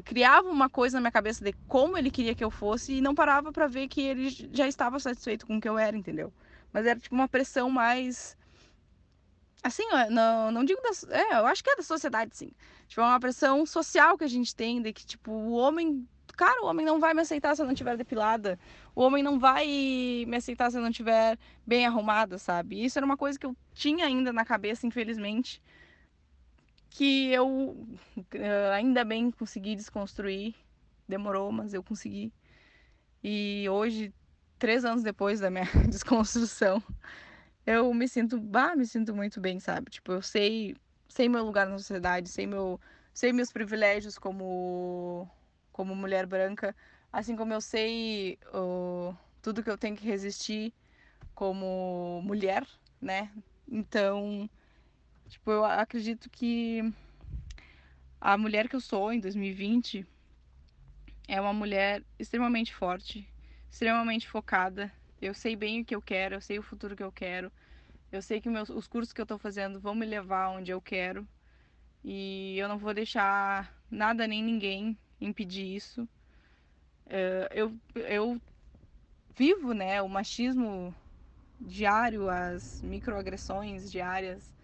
criava 0.04 0.48
uma 0.48 0.68
coisa 0.68 0.96
na 0.96 1.00
minha 1.00 1.12
cabeça 1.12 1.44
de 1.44 1.52
como 1.66 1.96
ele 1.96 2.10
queria 2.10 2.34
que 2.34 2.44
eu 2.44 2.50
fosse 2.50 2.94
e 2.94 3.00
não 3.00 3.14
parava 3.14 3.52
para 3.52 3.66
ver 3.66 3.88
que 3.88 4.00
ele 4.00 4.28
já 4.52 4.66
estava 4.68 4.98
satisfeito 4.98 5.46
com 5.46 5.56
o 5.56 5.60
que 5.60 5.68
eu 5.68 5.78
era, 5.78 5.96
entendeu? 5.96 6.32
Mas 6.72 6.86
era 6.86 6.98
tipo 6.98 7.14
uma 7.14 7.28
pressão 7.28 7.70
mais 7.70 8.36
assim, 9.62 9.84
não, 10.10 10.50
não 10.50 10.64
digo 10.64 10.80
da, 10.82 11.16
é, 11.16 11.38
eu 11.40 11.46
acho 11.46 11.62
que 11.62 11.70
é 11.70 11.76
da 11.76 11.82
sociedade, 11.82 12.36
sim. 12.36 12.52
Tipo, 12.86 13.00
é 13.02 13.04
uma 13.04 13.20
pressão 13.20 13.64
social 13.66 14.16
que 14.16 14.24
a 14.24 14.28
gente 14.28 14.54
tem 14.54 14.80
de 14.80 14.92
que, 14.92 15.04
tipo, 15.04 15.30
o 15.30 15.52
homem, 15.52 16.06
cara, 16.36 16.62
o 16.62 16.66
homem 16.66 16.86
não 16.86 16.98
vai 16.98 17.12
me 17.12 17.20
aceitar 17.20 17.54
se 17.54 17.62
eu 17.62 17.66
não 17.66 17.74
tiver 17.74 17.96
depilada. 17.96 18.58
O 18.94 19.02
homem 19.02 19.22
não 19.22 19.38
vai 19.38 19.66
me 20.26 20.36
aceitar 20.36 20.70
se 20.70 20.78
eu 20.78 20.82
não 20.82 20.90
tiver 20.90 21.38
bem 21.66 21.86
arrumada, 21.86 22.38
sabe? 22.38 22.82
Isso 22.82 22.98
era 22.98 23.06
uma 23.06 23.16
coisa 23.16 23.38
que 23.38 23.46
eu 23.46 23.54
tinha 23.74 24.06
ainda 24.06 24.32
na 24.32 24.44
cabeça, 24.44 24.86
infelizmente, 24.86 25.62
que 26.90 27.30
eu 27.32 27.86
eh, 28.32 28.70
ainda 28.72 29.04
bem 29.04 29.30
consegui 29.30 29.76
desconstruir. 29.76 30.54
Demorou, 31.08 31.50
mas 31.52 31.72
eu 31.72 31.82
consegui. 31.82 32.32
E 33.22 33.66
hoje, 33.68 34.12
três 34.58 34.84
anos 34.84 35.02
depois 35.02 35.40
da 35.40 35.50
minha 35.50 35.64
desconstrução, 35.88 36.82
eu 37.66 37.92
me 37.94 38.08
sinto, 38.08 38.40
bah, 38.40 38.74
me 38.76 38.86
sinto 38.86 39.14
muito 39.14 39.40
bem, 39.40 39.60
sabe? 39.60 39.90
Tipo, 39.90 40.12
eu 40.12 40.22
sei, 40.22 40.76
sei 41.08 41.28
meu 41.28 41.44
lugar 41.44 41.66
na 41.66 41.78
sociedade, 41.78 42.28
sei 42.28 42.46
meu, 42.46 42.80
sei 43.12 43.32
meus 43.32 43.52
privilégios 43.52 44.18
como 44.18 45.28
como 45.72 45.94
mulher 45.94 46.26
branca, 46.26 46.74
assim 47.12 47.36
como 47.36 47.52
eu 47.52 47.60
sei 47.60 48.36
uh, 48.52 49.16
tudo 49.40 49.62
que 49.62 49.70
eu 49.70 49.78
tenho 49.78 49.96
que 49.96 50.04
resistir 50.04 50.74
como 51.34 52.20
mulher, 52.24 52.66
né? 53.00 53.30
Então, 53.70 54.50
tipo, 55.28 55.50
eu 55.50 55.64
acredito 55.64 56.28
que 56.30 56.82
a 58.20 58.36
mulher 58.36 58.68
que 58.68 58.76
eu 58.76 58.80
sou 58.80 59.12
em 59.12 59.20
2020 59.20 60.06
é 61.28 61.40
uma 61.40 61.52
mulher 61.52 62.02
extremamente 62.18 62.74
forte, 62.74 63.28
extremamente 63.70 64.28
focada, 64.28 64.92
eu 65.20 65.34
sei 65.34 65.56
bem 65.56 65.80
o 65.80 65.84
que 65.84 65.94
eu 65.94 66.00
quero, 66.02 66.36
eu 66.36 66.40
sei 66.40 66.58
o 66.58 66.62
futuro 66.62 66.96
que 66.96 67.02
eu 67.02 67.12
quero. 67.12 67.52
Eu 68.10 68.22
sei 68.22 68.40
que 68.40 68.48
meus, 68.48 68.70
os 68.70 68.86
cursos 68.86 69.12
que 69.12 69.20
eu 69.20 69.24
estou 69.24 69.38
fazendo 69.38 69.80
vão 69.80 69.94
me 69.94 70.06
levar 70.06 70.48
onde 70.50 70.70
eu 70.70 70.80
quero. 70.80 71.28
E 72.04 72.56
eu 72.58 72.68
não 72.68 72.78
vou 72.78 72.94
deixar 72.94 73.74
nada 73.90 74.26
nem 74.26 74.42
ninguém 74.42 74.98
impedir 75.20 75.74
isso. 75.76 76.08
É, 77.06 77.48
eu, 77.52 77.76
eu 77.94 78.40
vivo 79.36 79.72
né, 79.72 80.00
o 80.02 80.08
machismo 80.08 80.94
diário, 81.60 82.28
as 82.30 82.80
microagressões 82.82 83.90
diárias. 83.90 84.57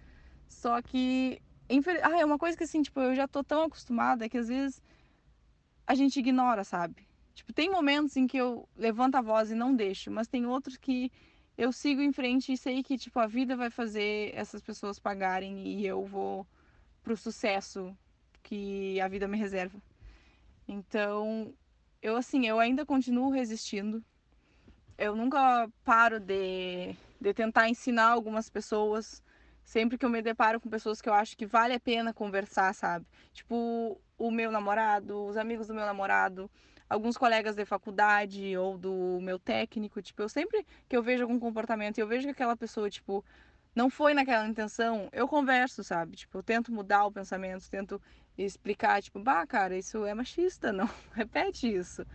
Só 0.55 0.81
que 0.81 1.41
ah, 2.03 2.21
é 2.21 2.25
uma 2.25 2.39
coisa 2.39 2.57
que 2.57 2.65
assim, 2.65 2.83
tipo, 2.83 3.01
eu 3.01 3.15
já 3.15 3.27
tô 3.27 3.43
tão 3.43 3.65
acostumada 3.65 4.29
que 4.29 4.39
às 4.39 4.49
vezes 4.49 4.83
a 5.87 5.95
gente 5.95 6.19
ignora, 6.19 6.65
sabe? 6.65 7.07
Tipo, 7.35 7.53
tem 7.53 7.71
momentos 7.71 8.17
em 8.17 8.27
que 8.27 8.37
eu 8.37 8.69
levanto 8.77 9.17
a 9.17 9.23
voz 9.23 9.51
e 9.51 9.55
não 9.55 9.75
deixo, 9.75 10.11
mas 10.11 10.29
tem 10.29 10.47
outros 10.47 10.77
que 10.77 11.11
eu 11.59 11.73
sigo 11.73 12.01
em 12.01 12.13
frente 12.13 12.53
e 12.53 12.57
sei 12.57 12.83
que, 12.83 12.97
tipo, 12.97 13.19
a 13.19 13.27
vida 13.27 13.57
vai 13.57 13.71
fazer 13.71 14.33
essas 14.35 14.63
pessoas 14.63 14.99
pagarem 14.99 15.67
e 15.67 15.87
eu 15.87 16.05
vou 16.05 16.47
pro 17.03 17.17
sucesso 17.17 17.97
que 18.43 19.01
a 19.01 19.09
vida 19.09 19.27
me 19.27 19.37
reserva. 19.37 19.79
Então, 20.67 21.53
eu, 22.01 22.17
assim, 22.17 22.47
eu 22.47 22.61
ainda 22.61 22.87
continuo 22.87 23.31
resistindo. 23.31 24.05
Eu 24.97 25.17
nunca 25.17 25.69
paro 25.85 26.21
de, 26.21 26.95
de 27.21 27.35
tentar 27.35 27.69
ensinar 27.69 28.09
algumas 28.09 28.49
pessoas. 28.49 29.23
Sempre 29.65 29.99
que 29.99 30.05
eu 30.05 30.11
me 30.11 30.23
deparo 30.23 30.61
com 30.61 30.69
pessoas 30.69 31.01
que 31.01 31.09
eu 31.09 31.15
acho 31.15 31.37
que 31.37 31.47
vale 31.47 31.75
a 31.75 31.81
pena 31.81 32.13
conversar, 32.13 32.75
sabe? 32.75 33.07
Tipo, 33.33 34.01
o 34.19 34.31
meu 34.31 34.53
namorado, 34.53 35.25
os 35.25 35.37
amigos 35.37 35.67
do 35.67 35.75
meu 35.75 35.87
namorado 35.87 36.51
alguns 36.89 37.17
colegas 37.17 37.57
de 37.57 37.65
faculdade 37.65 38.57
ou 38.57 38.79
do 38.79 39.19
meu 39.23 39.39
técnico, 39.39 40.03
tipo, 40.03 40.23
eu 40.23 40.29
sempre 40.29 40.65
que 40.89 40.97
eu 40.97 41.03
vejo 41.03 41.23
algum 41.25 41.39
comportamento 41.39 41.99
e 41.99 42.01
eu 42.01 42.07
vejo 42.07 42.25
que 42.27 42.31
aquela 42.31 42.57
pessoa, 42.57 42.89
tipo, 42.91 43.25
não 43.75 43.91
foi 43.91 44.15
naquela 44.15 44.47
intenção, 44.47 45.09
eu 45.13 45.27
converso, 45.27 45.83
sabe? 45.83 46.17
Tipo, 46.17 46.39
eu 46.39 46.43
tento 46.43 46.73
mudar 46.73 47.07
o 47.07 47.13
pensamento, 47.13 47.69
tento 47.69 48.01
explicar, 48.39 49.03
tipo, 49.03 49.19
bah, 49.19 49.47
cara, 49.47 49.77
isso 49.77 50.05
é 50.05 50.15
machista, 50.15 50.73
não 50.73 50.89
repete 51.13 51.67
isso. 51.75 52.07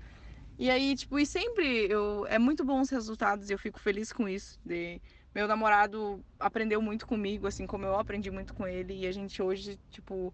E 0.58 0.70
aí, 0.70 0.96
tipo, 0.96 1.18
e 1.20 1.26
sempre 1.26 1.88
eu 1.90 2.26
é 2.28 2.38
muito 2.38 2.66
bons 2.66 2.84
os 2.84 2.90
resultados 2.90 3.50
e 3.50 3.54
eu 3.54 3.58
fico 3.60 3.80
feliz 3.80 4.12
com 4.12 4.28
isso. 4.28 4.60
De 4.66 5.02
meu 5.34 5.48
namorado 5.48 6.24
aprendeu 6.40 6.82
muito 6.82 7.06
comigo, 7.08 7.48
assim 7.48 7.68
como 7.68 7.86
eu 7.86 7.96
aprendi 7.98 8.32
muito 8.32 8.54
com 8.54 8.68
ele 8.68 8.94
e 9.02 9.08
a 9.08 9.12
gente 9.12 9.42
hoje, 9.42 9.80
tipo, 9.92 10.34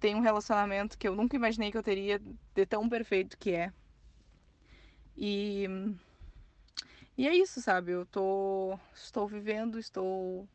tem 0.00 0.14
um 0.14 0.20
relacionamento 0.20 0.98
que 0.98 1.06
eu 1.06 1.14
nunca 1.14 1.36
imaginei 1.36 1.70
que 1.70 1.78
eu 1.78 1.82
teria 1.82 2.20
de 2.54 2.66
tão 2.66 2.88
perfeito 2.88 3.38
que 3.38 3.52
é. 3.52 3.72
E 5.16 5.66
e 7.16 7.28
é 7.28 7.34
isso, 7.36 7.60
sabe? 7.60 7.92
Eu 7.92 8.06
tô 8.06 8.78
estou 8.94 9.26
vivendo, 9.28 9.78
estou 9.78 10.48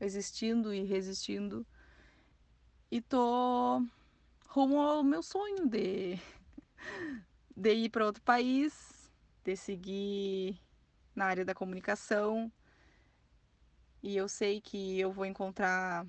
existindo 0.00 0.72
e 0.74 0.84
resistindo 0.84 1.66
e 2.90 3.00
tô 3.00 3.82
rumo 4.48 4.78
ao 4.80 5.02
meu 5.02 5.22
sonho 5.22 5.66
de 5.66 6.18
de 7.56 7.72
ir 7.74 7.88
para 7.90 8.04
outro 8.06 8.22
país, 8.22 9.10
de 9.44 9.56
seguir 9.56 10.60
na 11.14 11.26
área 11.26 11.44
da 11.44 11.54
comunicação. 11.54 12.50
E 14.02 14.16
eu 14.16 14.28
sei 14.28 14.60
que 14.60 14.98
eu 14.98 15.12
vou 15.12 15.24
encontrar 15.24 16.04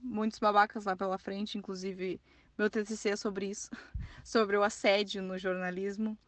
muitos 0.00 0.38
babacas 0.38 0.84
lá 0.84 0.94
pela 0.94 1.16
frente, 1.16 1.56
inclusive 1.56 2.20
meu 2.56 2.68
TCC 2.68 3.10
é 3.10 3.16
sobre 3.16 3.46
isso, 3.46 3.70
sobre 4.22 4.56
o 4.56 4.62
assédio 4.62 5.22
no 5.22 5.38
jornalismo. 5.38 6.18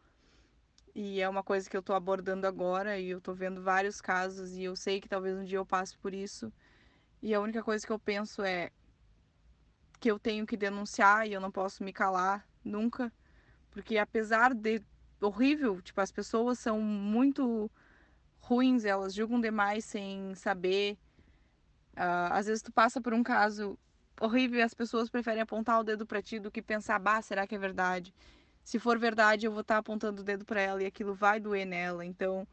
E 0.95 1.21
é 1.21 1.29
uma 1.29 1.43
coisa 1.43 1.69
que 1.69 1.77
eu 1.77 1.83
tô 1.83 1.93
abordando 1.93 2.47
agora 2.47 2.97
e 2.97 3.09
eu 3.09 3.21
tô 3.21 3.33
vendo 3.33 3.61
vários 3.61 4.01
casos 4.01 4.57
e 4.57 4.63
eu 4.63 4.75
sei 4.75 4.99
que 4.99 5.07
talvez 5.07 5.37
um 5.37 5.43
dia 5.43 5.59
eu 5.59 5.65
passe 5.65 5.95
por 5.97 6.13
isso. 6.13 6.51
E 7.21 7.33
a 7.33 7.39
única 7.39 7.63
coisa 7.63 7.85
que 7.85 7.93
eu 7.93 7.99
penso 7.99 8.41
é 8.41 8.71
que 9.99 10.09
eu 10.09 10.17
tenho 10.17 10.45
que 10.45 10.57
denunciar 10.57 11.27
e 11.27 11.33
eu 11.33 11.39
não 11.39 11.51
posso 11.51 11.83
me 11.83 11.93
calar 11.93 12.47
nunca, 12.63 13.13
porque 13.71 13.97
apesar 13.97 14.53
de 14.53 14.81
horrível, 15.21 15.81
tipo, 15.81 16.01
as 16.01 16.11
pessoas 16.11 16.59
são 16.59 16.81
muito 16.81 17.69
ruins, 18.47 18.85
elas 18.85 19.13
julgam 19.13 19.41
demais 19.41 19.83
sem 19.83 20.33
saber. 20.35 20.97
Uh, 21.93 22.31
às 22.31 22.47
vezes 22.47 22.61
tu 22.61 22.71
passa 22.71 23.01
por 23.01 23.13
um 23.13 23.23
caso 23.23 23.77
horrível 24.21 24.59
e 24.59 24.61
as 24.61 24.73
pessoas 24.73 25.09
preferem 25.09 25.41
apontar 25.41 25.79
o 25.79 25.83
dedo 25.83 26.05
para 26.05 26.21
ti 26.21 26.39
do 26.39 26.49
que 26.49 26.61
pensar, 26.61 26.97
bah, 26.99 27.21
será 27.21 27.45
que 27.45 27.55
é 27.55 27.59
verdade? 27.59 28.13
Se 28.63 28.79
for 28.79 28.97
verdade, 28.97 29.45
eu 29.45 29.51
vou 29.51 29.61
estar 29.61 29.75
tá 29.75 29.79
apontando 29.79 30.21
o 30.21 30.25
dedo 30.25 30.45
para 30.45 30.61
ela 30.61 30.81
e 30.81 30.85
aquilo 30.85 31.13
vai 31.13 31.39
doer 31.39 31.65
nela. 31.65 32.05
Então, 32.05 32.47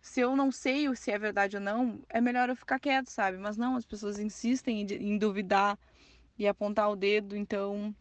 se 0.00 0.20
eu 0.20 0.36
não 0.36 0.50
sei 0.50 0.94
se 0.96 1.10
é 1.10 1.18
verdade 1.18 1.56
ou 1.56 1.62
não, 1.62 2.00
é 2.08 2.20
melhor 2.20 2.48
eu 2.48 2.56
ficar 2.56 2.78
quieto, 2.78 3.08
sabe? 3.08 3.38
Mas 3.38 3.56
não, 3.56 3.76
as 3.76 3.86
pessoas 3.86 4.18
insistem 4.18 4.82
em, 4.82 5.18
duvidar 5.18 5.78
e 6.38 6.46
apontar 6.46 6.90
o 6.90 6.96
dedo, 6.96 7.36
então 7.36 7.94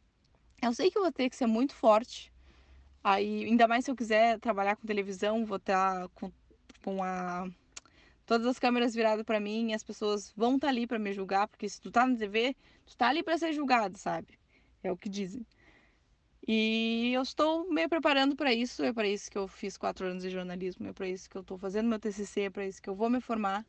eu 0.62 0.74
sei 0.74 0.90
que 0.90 0.98
eu 0.98 1.04
vou 1.04 1.12
ter 1.12 1.30
que 1.30 1.36
ser 1.36 1.48
muito 1.48 1.76
forte. 1.76 2.32
Aí, 3.04 3.46
ainda 3.46 3.68
mais 3.68 3.86
se 3.86 3.92
eu 3.92 3.96
quiser 3.96 4.40
trabalhar 4.40 4.76
com 4.76 4.88
televisão, 4.88 5.46
vou 5.46 5.58
estar 5.58 6.08
com, 6.10 6.32
com 6.84 7.04
a 7.04 7.50
todas 8.26 8.48
as 8.48 8.60
câmeras 8.60 8.94
viradas 8.96 9.26
para 9.26 9.40
mim 9.40 9.74
as 9.74 9.84
pessoas 9.84 10.32
vão 10.36 10.56
estar 10.56 10.68
tá 10.68 10.72
ali 10.72 10.88
para 10.88 11.00
me 11.00 11.12
julgar, 11.14 11.48
porque 11.48 11.68
se 11.68 11.82
tu 11.82 11.92
tá 11.92 12.06
na 12.06 12.18
TV, 12.18 12.56
tu 12.86 12.96
tá 12.96 13.10
ali 13.10 13.24
para 13.24 13.38
ser 13.38 13.54
julgado, 13.54 13.98
sabe? 13.98 14.40
É 14.84 14.92
o 14.92 14.98
que 14.98 15.10
dizem. 15.10 15.46
E 16.48 17.12
eu 17.14 17.22
estou 17.22 17.70
me 17.72 17.88
preparando 17.88 18.36
para 18.36 18.52
isso, 18.52 18.84
é 18.84 18.92
para 18.92 19.08
isso 19.08 19.30
que 19.30 19.38
eu 19.38 19.48
fiz 19.48 19.78
quatro 19.78 20.08
anos 20.08 20.24
de 20.24 20.30
jornalismo, 20.30 20.88
é 20.88 20.94
para 20.94 21.08
isso 21.08 21.30
que 21.30 21.38
eu 21.38 21.42
estou 21.42 21.58
fazendo 21.58 21.88
meu 21.88 22.00
TCC, 22.00 22.42
é 22.42 22.50
para 22.50 22.66
isso 22.66 22.82
que 22.82 22.90
eu 22.90 22.96
vou 22.96 23.10
me 23.10 23.22
formar. 23.22 23.66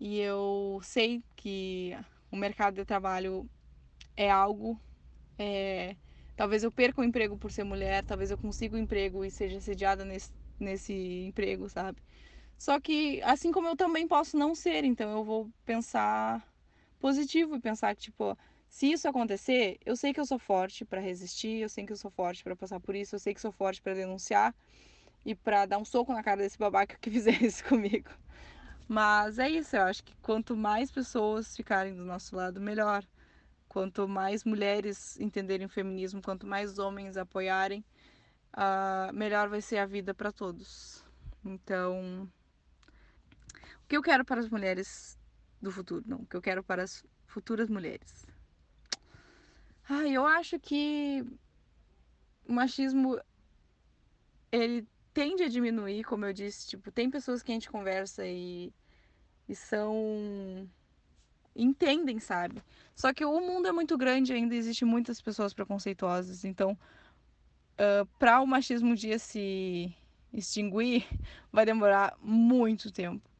E 0.00 0.18
eu 0.18 0.80
sei 0.82 1.22
que 1.36 1.96
o 2.30 2.36
mercado 2.36 2.74
de 2.74 2.84
trabalho 2.84 3.48
é 4.16 4.30
algo. 4.30 4.80
É, 5.38 5.96
talvez 6.36 6.64
eu 6.64 6.72
perca 6.72 7.00
o 7.00 7.04
emprego 7.04 7.38
por 7.38 7.52
ser 7.52 7.62
mulher, 7.64 8.04
talvez 8.04 8.30
eu 8.30 8.38
consiga 8.38 8.74
o 8.74 8.78
um 8.78 8.82
emprego 8.82 9.24
e 9.24 9.30
seja 9.30 9.60
sediada 9.60 10.04
nesse, 10.04 10.32
nesse 10.58 10.92
emprego, 11.28 11.68
sabe? 11.68 11.98
Só 12.62 12.78
que, 12.78 13.20
assim 13.22 13.50
como 13.50 13.66
eu 13.66 13.74
também 13.74 14.06
posso 14.06 14.36
não 14.36 14.54
ser, 14.54 14.84
então 14.84 15.10
eu 15.10 15.24
vou 15.24 15.50
pensar 15.64 16.46
positivo 17.00 17.56
e 17.56 17.60
pensar 17.60 17.92
que, 17.96 18.02
tipo, 18.02 18.38
se 18.68 18.92
isso 18.92 19.08
acontecer, 19.08 19.78
eu 19.84 19.96
sei 19.96 20.12
que 20.12 20.20
eu 20.20 20.24
sou 20.24 20.38
forte 20.38 20.84
para 20.84 21.00
resistir, 21.00 21.60
eu 21.60 21.68
sei 21.68 21.84
que 21.84 21.92
eu 21.92 21.96
sou 21.96 22.08
forte 22.08 22.44
para 22.44 22.54
passar 22.54 22.78
por 22.78 22.94
isso, 22.94 23.16
eu 23.16 23.18
sei 23.18 23.34
que 23.34 23.40
sou 23.40 23.50
forte 23.50 23.82
para 23.82 23.94
denunciar 23.94 24.54
e 25.26 25.34
para 25.34 25.66
dar 25.66 25.78
um 25.78 25.84
soco 25.84 26.12
na 26.12 26.22
cara 26.22 26.40
desse 26.40 26.56
babaca 26.56 26.96
que 27.00 27.10
fizer 27.10 27.42
isso 27.42 27.64
comigo. 27.64 28.10
Mas 28.86 29.40
é 29.40 29.50
isso, 29.50 29.74
eu 29.74 29.82
acho 29.82 30.04
que 30.04 30.14
quanto 30.22 30.56
mais 30.56 30.88
pessoas 30.88 31.56
ficarem 31.56 31.96
do 31.96 32.04
nosso 32.04 32.36
lado, 32.36 32.60
melhor. 32.60 33.04
Quanto 33.68 34.06
mais 34.06 34.44
mulheres 34.44 35.18
entenderem 35.18 35.66
o 35.66 35.68
feminismo, 35.68 36.22
quanto 36.22 36.46
mais 36.46 36.78
homens 36.78 37.16
apoiarem, 37.16 37.84
uh, 38.54 39.12
melhor 39.12 39.48
vai 39.48 39.60
ser 39.60 39.78
a 39.78 39.86
vida 39.86 40.14
para 40.14 40.30
todos. 40.30 41.04
Então, 41.44 42.30
que 43.92 43.96
eu 43.98 44.02
quero 44.02 44.24
para 44.24 44.40
as 44.40 44.48
mulheres 44.48 45.18
do 45.60 45.70
futuro? 45.70 46.02
Não, 46.06 46.20
o 46.20 46.26
que 46.26 46.34
eu 46.34 46.40
quero 46.40 46.64
para 46.64 46.82
as 46.82 47.04
futuras 47.26 47.68
mulheres. 47.68 48.24
Ah, 49.86 50.08
eu 50.08 50.24
acho 50.24 50.58
que 50.58 51.22
o 52.48 52.54
machismo 52.54 53.20
ele 54.50 54.88
tende 55.12 55.42
a 55.42 55.48
diminuir, 55.48 56.04
como 56.04 56.24
eu 56.24 56.32
disse, 56.32 56.68
tipo, 56.68 56.90
tem 56.90 57.10
pessoas 57.10 57.42
que 57.42 57.52
a 57.52 57.54
gente 57.54 57.70
conversa 57.70 58.26
e, 58.26 58.72
e 59.46 59.54
são 59.54 60.66
entendem, 61.54 62.18
sabe? 62.18 62.62
Só 62.94 63.12
que 63.12 63.26
o 63.26 63.40
mundo 63.42 63.68
é 63.68 63.72
muito 63.72 63.98
grande, 63.98 64.32
ainda 64.32 64.54
existe 64.54 64.86
muitas 64.86 65.20
pessoas 65.20 65.52
preconceituosas, 65.52 66.46
então 66.46 66.78
uh, 67.74 68.06
para 68.18 68.40
o 68.40 68.46
machismo 68.46 68.92
um 68.92 68.94
dia 68.94 69.18
se 69.18 69.94
extinguir, 70.32 71.06
vai 71.52 71.66
demorar 71.66 72.16
muito 72.22 72.90
tempo. 72.90 73.31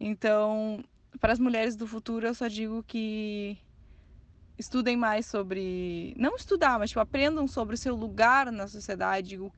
Então, 0.00 0.82
para 1.20 1.32
as 1.32 1.38
mulheres 1.38 1.76
do 1.76 1.86
futuro, 1.86 2.26
eu 2.26 2.34
só 2.34 2.48
digo 2.48 2.82
que 2.82 3.58
estudem 4.58 4.96
mais 4.96 5.26
sobre, 5.26 6.14
não 6.16 6.36
estudar, 6.36 6.78
mas 6.78 6.90
tipo, 6.90 7.00
aprendam 7.00 7.46
sobre 7.46 7.74
o 7.74 7.78
seu 7.78 7.94
lugar 7.94 8.50
na 8.50 8.66
sociedade 8.66 9.38
o, 9.38 9.52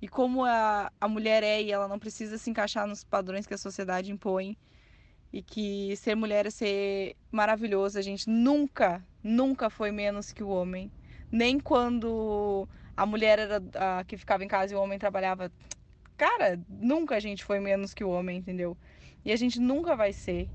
e 0.00 0.08
como 0.08 0.44
a, 0.44 0.90
a 1.00 1.08
mulher 1.08 1.42
é 1.42 1.62
e 1.62 1.72
ela 1.72 1.88
não 1.88 1.98
precisa 1.98 2.36
se 2.36 2.50
encaixar 2.50 2.86
nos 2.86 3.02
padrões 3.02 3.46
que 3.46 3.54
a 3.54 3.58
sociedade 3.58 4.12
impõe 4.12 4.56
e 5.32 5.42
que 5.42 5.96
ser 5.96 6.14
mulher 6.14 6.46
é 6.46 6.50
ser 6.50 7.16
maravilhoso. 7.30 7.98
A 7.98 8.02
gente 8.02 8.28
nunca, 8.28 9.04
nunca 9.22 9.68
foi 9.70 9.90
menos 9.90 10.32
que 10.32 10.42
o 10.42 10.48
homem. 10.48 10.90
Nem 11.30 11.58
quando 11.58 12.68
a 12.96 13.04
mulher 13.04 13.38
era 13.38 13.62
a 13.74 14.04
que 14.04 14.16
ficava 14.16 14.44
em 14.44 14.48
casa 14.48 14.72
e 14.72 14.76
o 14.76 14.80
homem 14.80 14.98
trabalhava. 14.98 15.50
Cara, 16.16 16.58
nunca 16.68 17.16
a 17.16 17.20
gente 17.20 17.44
foi 17.44 17.60
menos 17.60 17.92
que 17.92 18.04
o 18.04 18.10
homem, 18.10 18.38
entendeu? 18.38 18.76
E 19.26 19.32
a 19.32 19.36
gente 19.36 19.58
nunca 19.58 19.96
vai 19.96 20.12
ser. 20.12 20.48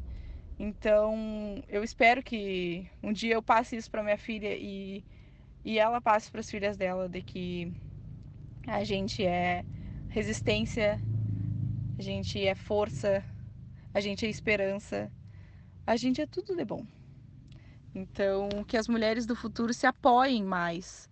Então, 0.57 1.61
eu 1.67 1.83
espero 1.83 2.23
que 2.23 2.87
um 3.03 3.11
dia 3.11 3.33
eu 3.33 3.43
passe 3.43 3.75
isso 3.75 3.91
para 3.91 4.01
minha 4.01 4.17
filha 4.17 4.55
e, 4.55 5.03
e 5.65 5.77
ela 5.77 5.99
passe 5.99 6.31
para 6.31 6.39
as 6.39 6.49
filhas 6.49 6.77
dela 6.77 7.09
de 7.09 7.21
que 7.21 7.73
a 8.65 8.81
gente 8.85 9.25
é 9.25 9.65
resistência, 10.07 11.01
a 11.99 12.01
gente 12.01 12.41
é 12.47 12.55
força, 12.55 13.21
a 13.93 13.99
gente 13.99 14.25
é 14.25 14.29
esperança, 14.29 15.11
a 15.85 15.97
gente 15.97 16.21
é 16.21 16.25
tudo 16.25 16.55
de 16.55 16.63
bom. 16.63 16.85
Então, 17.93 18.47
que 18.65 18.77
as 18.77 18.87
mulheres 18.87 19.25
do 19.25 19.35
futuro 19.35 19.73
se 19.73 19.85
apoiem 19.85 20.45
mais, 20.45 21.09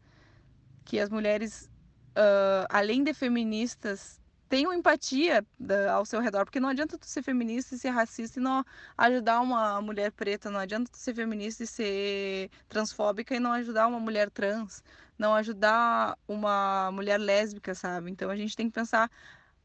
que 0.85 0.97
as 0.97 1.09
mulheres, 1.09 1.69
uh, 2.11 2.65
além 2.69 3.03
de 3.03 3.13
feministas, 3.13 4.18
tenham 4.49 4.73
empatia 4.73 5.45
da, 5.59 5.93
ao 5.93 6.05
seu 6.05 6.19
redor, 6.19 6.43
porque 6.43 6.59
não 6.59 6.69
adianta 6.69 6.97
tu 6.97 7.05
ser 7.05 7.21
feminista 7.21 7.75
e 7.75 7.77
ser 7.77 7.89
racista 7.89 8.39
e 8.39 8.43
não 8.43 8.65
ajudar 8.97 9.39
uma 9.41 9.79
mulher 9.81 10.11
preta, 10.11 10.49
não 10.49 10.59
adianta 10.59 10.91
tu 10.91 10.97
ser 10.97 11.13
feminista 11.13 11.63
e 11.63 11.67
ser 11.67 12.49
transfóbica 12.67 13.35
e 13.35 13.39
não 13.39 13.51
ajudar 13.53 13.87
uma 13.87 13.99
mulher 13.99 14.29
trans, 14.31 14.83
não 15.17 15.35
ajudar 15.35 16.17
uma 16.27 16.91
mulher 16.91 17.19
lésbica, 17.19 17.75
sabe? 17.75 18.09
Então 18.09 18.29
a 18.31 18.35
gente 18.35 18.55
tem 18.55 18.67
que 18.67 18.73
pensar 18.73 19.09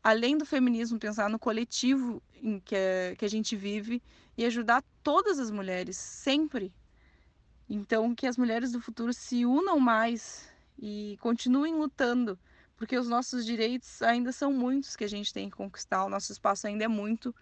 além 0.03 0.37
do 0.37 0.45
feminismo, 0.45 0.99
pensar 0.99 1.31
no 1.31 1.39
coletivo 1.39 2.23
em 2.43 2.61
que, 2.61 3.17
que 3.17 3.25
a 3.25 3.29
gente 3.29 3.57
vive 3.57 4.03
e 4.37 4.45
ajudar 4.45 4.85
todas 5.03 5.39
as 5.39 5.51
mulheres, 5.51 5.97
sempre. 5.97 6.71
Então, 7.69 8.15
que 8.15 8.27
as 8.27 8.37
mulheres 8.37 8.73
do 8.73 8.81
futuro 8.83 9.15
se 9.15 9.47
unam 9.47 9.81
mais 9.81 10.53
e 10.79 11.17
continuem 11.21 11.75
lutando, 11.75 12.39
porque 12.77 12.99
os 12.99 13.09
nossos 13.09 13.45
direitos 13.45 14.03
ainda 14.03 14.33
são 14.33 14.53
muitos 14.53 14.97
que 14.97 15.05
a 15.05 15.09
gente 15.09 15.33
tem 15.33 15.49
que 15.49 15.57
conquistar, 15.57 16.05
o 16.05 16.09
nosso 16.09 16.33
espaço 16.33 16.67
ainda 16.67 16.85
é 16.85 16.89
muito, 16.89 17.35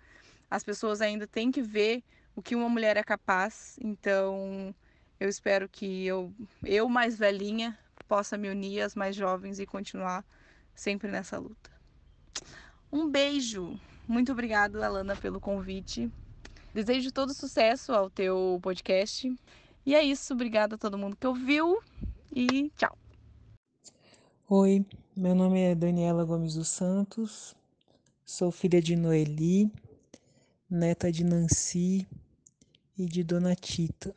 as 0.50 0.62
pessoas 0.62 1.00
ainda 1.00 1.26
têm 1.26 1.50
que 1.50 1.62
ver 1.62 2.02
o 2.34 2.42
que 2.42 2.54
uma 2.54 2.68
mulher 2.68 2.96
é 2.96 3.02
capaz. 3.02 3.78
Então, 3.82 4.74
eu 5.18 5.28
espero 5.28 5.68
que 5.68 6.06
eu, 6.06 6.32
eu 6.62 6.88
mais 6.88 7.16
velhinha, 7.16 7.78
possa 8.08 8.36
me 8.36 8.48
unir 8.48 8.82
às 8.82 8.94
mais 8.94 9.16
jovens 9.16 9.58
e 9.58 9.66
continuar 9.66 10.24
sempre 10.74 11.10
nessa 11.10 11.38
luta. 11.38 11.70
Um 12.92 13.08
beijo. 13.08 13.78
Muito 14.06 14.32
obrigado, 14.32 14.82
Alana, 14.82 15.16
pelo 15.16 15.40
convite. 15.40 16.10
Desejo 16.74 17.12
todo 17.12 17.32
sucesso 17.32 17.92
ao 17.92 18.10
teu 18.10 18.58
podcast. 18.62 19.34
E 19.86 19.94
é 19.94 20.02
isso. 20.02 20.34
Obrigada 20.34 20.74
a 20.74 20.78
todo 20.78 20.98
mundo 20.98 21.16
que 21.16 21.26
ouviu 21.26 21.82
e 22.34 22.70
tchau. 22.76 22.96
Oi, 24.48 24.84
meu 25.16 25.34
nome 25.34 25.60
é 25.60 25.74
Daniela 25.74 26.24
Gomes 26.24 26.54
dos 26.54 26.68
Santos. 26.68 27.54
Sou 28.24 28.50
filha 28.50 28.80
de 28.80 28.96
Noeli, 28.96 29.70
neta 30.68 31.12
de 31.12 31.24
Nancy 31.24 32.06
e 32.96 33.06
de 33.06 33.22
Dona 33.22 33.54
Tita. 33.54 34.14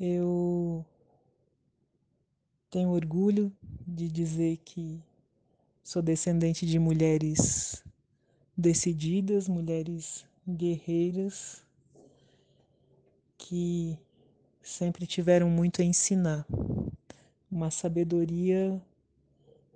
Eu 0.00 0.84
tenho 2.70 2.90
orgulho 2.90 3.52
de 3.86 4.08
dizer 4.08 4.58
que 4.64 5.00
Sou 5.88 6.02
descendente 6.02 6.66
de 6.66 6.78
mulheres 6.78 7.82
decididas, 8.54 9.48
mulheres 9.48 10.26
guerreiras 10.46 11.64
que 13.38 13.98
sempre 14.62 15.06
tiveram 15.06 15.48
muito 15.48 15.80
a 15.80 15.84
ensinar. 15.86 16.46
Uma 17.50 17.70
sabedoria 17.70 18.78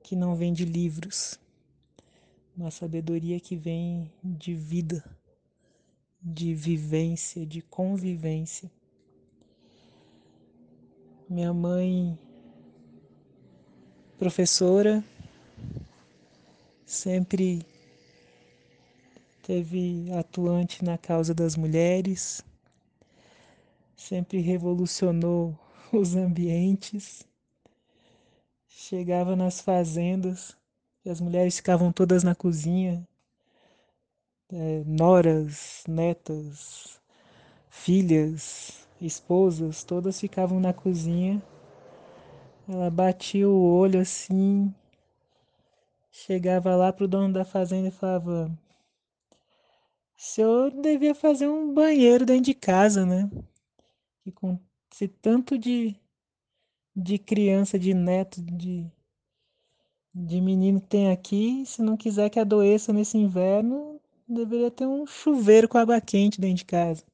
que 0.03 0.17
não 0.17 0.35
vem 0.35 0.53
de 0.53 0.65
livros, 0.65 1.39
uma 2.57 2.71
sabedoria 2.71 3.41
que 3.41 3.57
vem 3.57 4.11
de 4.23 4.55
vida, 4.55 5.03
de 6.21 6.55
vivência, 6.55 7.47
de 7.47 7.63
convivência. 7.63 8.71
Minha 11.29 11.55
mãe, 11.55 12.19
professora, 14.19 15.03
sempre 16.85 17.65
teve 19.43 20.13
atuante 20.13 20.85
na 20.85 20.99
causa 20.99 21.33
das 21.33 21.57
mulheres, 21.57 22.45
sempre 23.97 24.41
revolucionou 24.41 25.59
os 25.93 26.15
ambientes. 26.15 27.27
Chegava 28.85 29.37
nas 29.37 29.61
fazendas 29.61 30.57
e 31.05 31.09
as 31.09 31.21
mulheres 31.21 31.55
ficavam 31.57 31.93
todas 31.93 32.25
na 32.25 32.35
cozinha, 32.35 33.07
é, 34.53 34.83
noras, 34.85 35.85
netas, 35.87 37.01
filhas, 37.71 38.85
esposas, 39.01 39.85
todas 39.85 40.21
ficavam 40.21 40.59
na 40.59 40.73
cozinha. 40.73 41.41
Ela 42.69 42.91
batia 42.91 43.49
o 43.49 43.63
olho 43.63 44.01
assim, 44.01 44.75
chegava 46.11 46.75
lá 46.75 46.93
pro 46.93 47.07
dono 47.07 47.33
da 47.33 47.45
fazenda 47.45 47.87
e 47.87 47.93
falava: 47.93 48.51
o 49.31 49.37
senhor 50.21 50.73
devia 50.73 51.15
fazer 51.15 51.47
um 51.47 51.73
banheiro 51.73 52.27
dentro 52.27 52.47
de 52.47 52.55
casa, 52.55 53.07
né? 53.07 53.31
E 54.27 54.33
com 54.33 54.59
esse 54.91 55.07
tanto 55.07 55.57
de, 55.57 55.95
de 56.95 57.19
criança, 57.19 57.79
de 57.79 57.95
neto, 57.95 58.43
de, 58.43 58.87
de 60.15 60.41
menino 60.41 60.81
tem 60.81 61.11
aqui, 61.11 61.65
se 61.67 61.83
não 61.83 61.97
quiser 61.97 62.31
que 62.31 62.39
adoeça 62.39 62.93
nesse 62.93 63.17
inverno, 63.17 64.01
deveria 64.29 64.71
ter 64.71 64.87
um 64.87 65.07
chuveiro 65.07 65.69
com 65.69 65.79
água 65.79 66.01
quente 66.01 66.41
dentro 66.41 66.57
de 66.57 66.65
casa. 66.65 67.05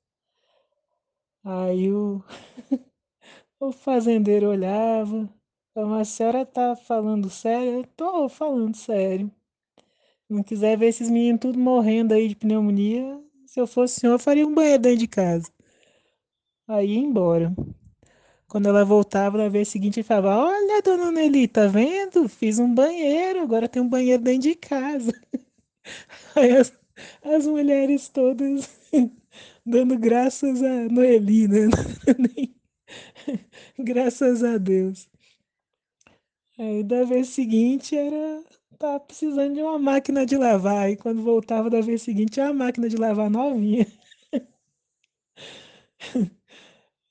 Aí 1.44 1.90
o, 1.92 2.22
o 3.60 3.72
fazendeiro 3.72 4.48
olhava, 4.48 5.28
a 5.74 6.04
senhora 6.04 6.44
tá 6.44 6.74
falando 6.74 7.30
sério? 7.30 7.80
Eu 7.80 7.86
tô 7.96 8.28
falando 8.28 8.76
sério. 8.76 9.30
Não 10.28 10.42
quiser 10.42 10.76
ver 10.76 10.88
esses 10.88 11.08
meninos 11.08 11.40
tudo 11.40 11.58
morrendo 11.58 12.12
aí 12.12 12.28
de 12.28 12.36
pneumonia, 12.36 13.18
se 13.46 13.58
eu 13.60 13.66
fosse 13.66 13.96
o 13.96 14.00
senhor, 14.00 14.12
eu 14.14 14.18
faria 14.18 14.46
um 14.46 14.54
banheiro 14.54 14.82
dentro 14.82 14.98
de 14.98 15.08
casa. 15.08 15.50
Aí 16.66 16.92
ia 16.92 16.98
embora. 16.98 17.54
Quando 18.48 18.68
ela 18.68 18.84
voltava 18.84 19.38
na 19.38 19.48
vez 19.48 19.68
seguinte, 19.68 20.02
falava: 20.02 20.36
Olha, 20.50 20.82
dona 20.82 21.12
Nelly, 21.12 21.46
tá 21.48 21.66
vendo? 21.66 22.28
Fiz 22.28 22.58
um 22.58 22.72
banheiro, 22.74 23.40
agora 23.42 23.68
tem 23.68 23.82
um 23.82 23.88
banheiro 23.88 24.22
dentro 24.22 24.42
de 24.42 24.54
casa. 24.56 25.12
Aí 26.36 26.52
as, 26.56 26.72
as 27.22 27.46
mulheres 27.46 28.08
todas 28.08 28.68
dando 29.64 29.98
graças 29.98 30.62
a 30.62 30.84
Noeli, 30.88 31.48
né? 31.48 31.68
graças 33.78 34.42
a 34.42 34.58
Deus. 34.58 35.08
Aí 36.58 36.82
da 36.84 37.04
vez 37.04 37.28
seguinte 37.28 37.96
era 37.96 38.42
tá 38.78 39.00
precisando 39.00 39.54
de 39.54 39.62
uma 39.62 39.78
máquina 39.78 40.24
de 40.26 40.36
lavar. 40.36 40.86
Aí 40.86 40.96
quando 40.96 41.22
voltava 41.22 41.68
da 41.70 41.80
vez 41.80 42.02
seguinte, 42.02 42.40
uma 42.40 42.52
máquina 42.52 42.88
de 42.88 42.96
lavar 42.96 43.30
novinha. 43.30 43.86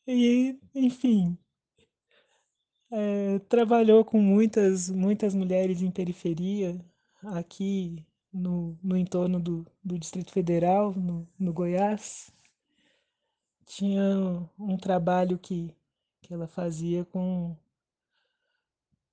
E, 0.08 0.58
enfim, 0.74 1.38
é, 2.92 3.40
trabalhou 3.50 4.04
com 4.06 4.20
muitas, 4.20 4.90
muitas 4.90 5.36
mulheres 5.36 5.82
em 5.82 5.92
periferia, 5.92 6.80
aqui 7.24 8.06
no, 8.32 8.78
no 8.82 8.96
entorno 8.98 9.40
do, 9.40 9.66
do 9.84 10.00
Distrito 10.00 10.32
Federal, 10.32 10.94
no, 10.94 11.28
no 11.38 11.54
Goiás. 11.54 12.32
Tinha 13.66 14.50
um 14.58 14.78
trabalho 14.78 15.38
que, 15.38 15.76
que 16.22 16.34
ela 16.34 16.48
fazia 16.48 17.04
com 17.06 17.56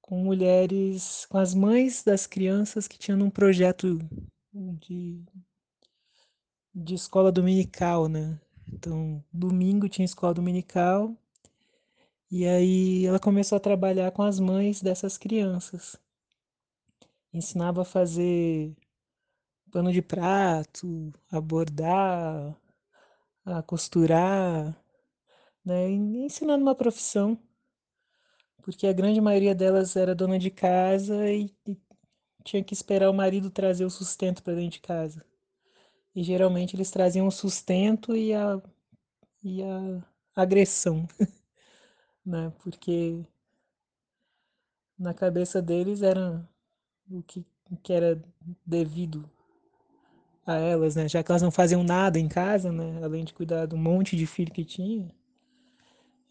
com 0.06 0.22
mulheres, 0.22 1.24
com 1.30 1.38
as 1.38 1.54
mães 1.54 2.02
das 2.02 2.26
crianças 2.26 2.86
que 2.86 2.98
tinham 2.98 3.18
um 3.22 3.30
projeto 3.30 3.98
de, 4.52 5.24
de 6.74 6.94
escola 6.94 7.32
dominical, 7.32 8.06
né? 8.06 8.38
Então, 8.74 9.24
domingo 9.32 9.88
tinha 9.88 10.04
escola 10.04 10.34
dominical 10.34 11.16
e 12.30 12.44
aí 12.46 13.06
ela 13.06 13.20
começou 13.20 13.56
a 13.56 13.60
trabalhar 13.60 14.10
com 14.10 14.22
as 14.22 14.40
mães 14.40 14.82
dessas 14.82 15.16
crianças. 15.16 15.96
Ensinava 17.32 17.82
a 17.82 17.84
fazer 17.84 18.74
pano 19.70 19.92
de 19.92 20.02
prato, 20.02 21.12
a 21.30 21.40
bordar, 21.40 22.56
a 23.44 23.62
costurar, 23.62 24.76
né? 25.64 25.90
ensinando 25.90 26.62
uma 26.62 26.74
profissão 26.74 27.38
porque 28.62 28.86
a 28.86 28.92
grande 28.92 29.20
maioria 29.20 29.54
delas 29.54 29.94
era 29.94 30.14
dona 30.14 30.38
de 30.38 30.50
casa 30.50 31.30
e, 31.30 31.54
e 31.66 31.76
tinha 32.42 32.64
que 32.64 32.74
esperar 32.74 33.10
o 33.10 33.14
marido 33.14 33.50
trazer 33.50 33.84
o 33.84 33.90
sustento 33.90 34.42
para 34.42 34.54
dentro 34.54 34.70
de 34.72 34.80
casa. 34.80 35.24
E 36.14 36.22
geralmente 36.22 36.76
eles 36.76 36.90
traziam 36.90 37.26
o 37.26 37.30
sustento 37.30 38.14
e 38.16 38.32
a, 38.32 38.60
e 39.42 39.62
a 39.62 40.02
agressão, 40.34 41.06
né? 42.24 42.52
Porque 42.62 43.24
na 44.98 45.12
cabeça 45.12 45.60
deles 45.60 46.02
era 46.02 46.48
o 47.10 47.22
que, 47.22 47.44
que 47.82 47.92
era 47.92 48.22
devido 48.64 49.28
a 50.46 50.56
elas, 50.56 50.94
né? 50.94 51.08
Já 51.08 51.22
que 51.22 51.30
elas 51.30 51.42
não 51.42 51.50
faziam 51.50 51.82
nada 51.82 52.18
em 52.18 52.28
casa, 52.28 52.70
né? 52.70 53.02
Além 53.02 53.24
de 53.24 53.34
cuidar 53.34 53.66
do 53.66 53.76
monte 53.76 54.16
de 54.16 54.26
filho 54.26 54.52
que 54.52 54.64
tinha. 54.64 55.10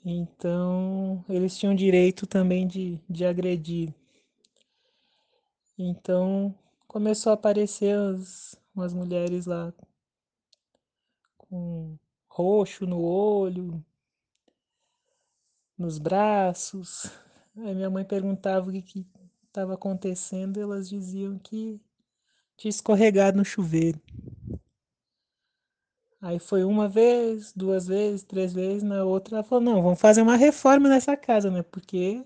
Então, 0.05 1.23
eles 1.29 1.57
tinham 1.57 1.73
direito 1.73 2.27
também 2.27 2.67
de, 2.67 2.99
de 3.09 3.25
agredir. 3.25 3.93
Então, 5.77 6.53
começou 6.88 7.31
a 7.31 7.34
aparecer 7.34 7.95
as, 7.97 8.55
umas 8.76 8.93
mulheres 8.93 9.45
lá 9.45 9.74
com 11.38 11.97
roxo 12.28 12.86
no 12.86 13.01
olho, 13.01 13.84
nos 15.78 15.97
braços. 15.97 17.05
Aí 17.55 17.76
minha 17.76 17.89
mãe 17.89 18.03
perguntava 18.03 18.69
o 18.69 18.74
que 18.82 19.05
estava 19.47 19.76
acontecendo, 19.76 20.59
elas 20.59 20.89
diziam 20.89 21.38
que 21.38 21.80
tinha 22.57 22.69
escorregado 22.69 23.38
no 23.38 23.45
chuveiro. 23.45 24.01
Aí 26.19 26.39
foi 26.39 26.63
uma 26.63 26.88
vez, 26.88 27.51
duas 27.53 27.86
vezes, 27.86 28.24
três 28.24 28.53
vezes, 28.53 28.82
na 28.82 29.03
outra 29.03 29.36
ela 29.36 29.43
falou, 29.43 29.63
não, 29.63 29.84
vamos 29.84 29.99
fazer 29.99 30.21
uma 30.21 30.38
reforma 30.38 30.88
nessa 30.88 31.17
casa, 31.17 31.51
né? 31.51 31.61
Porque 31.63 32.26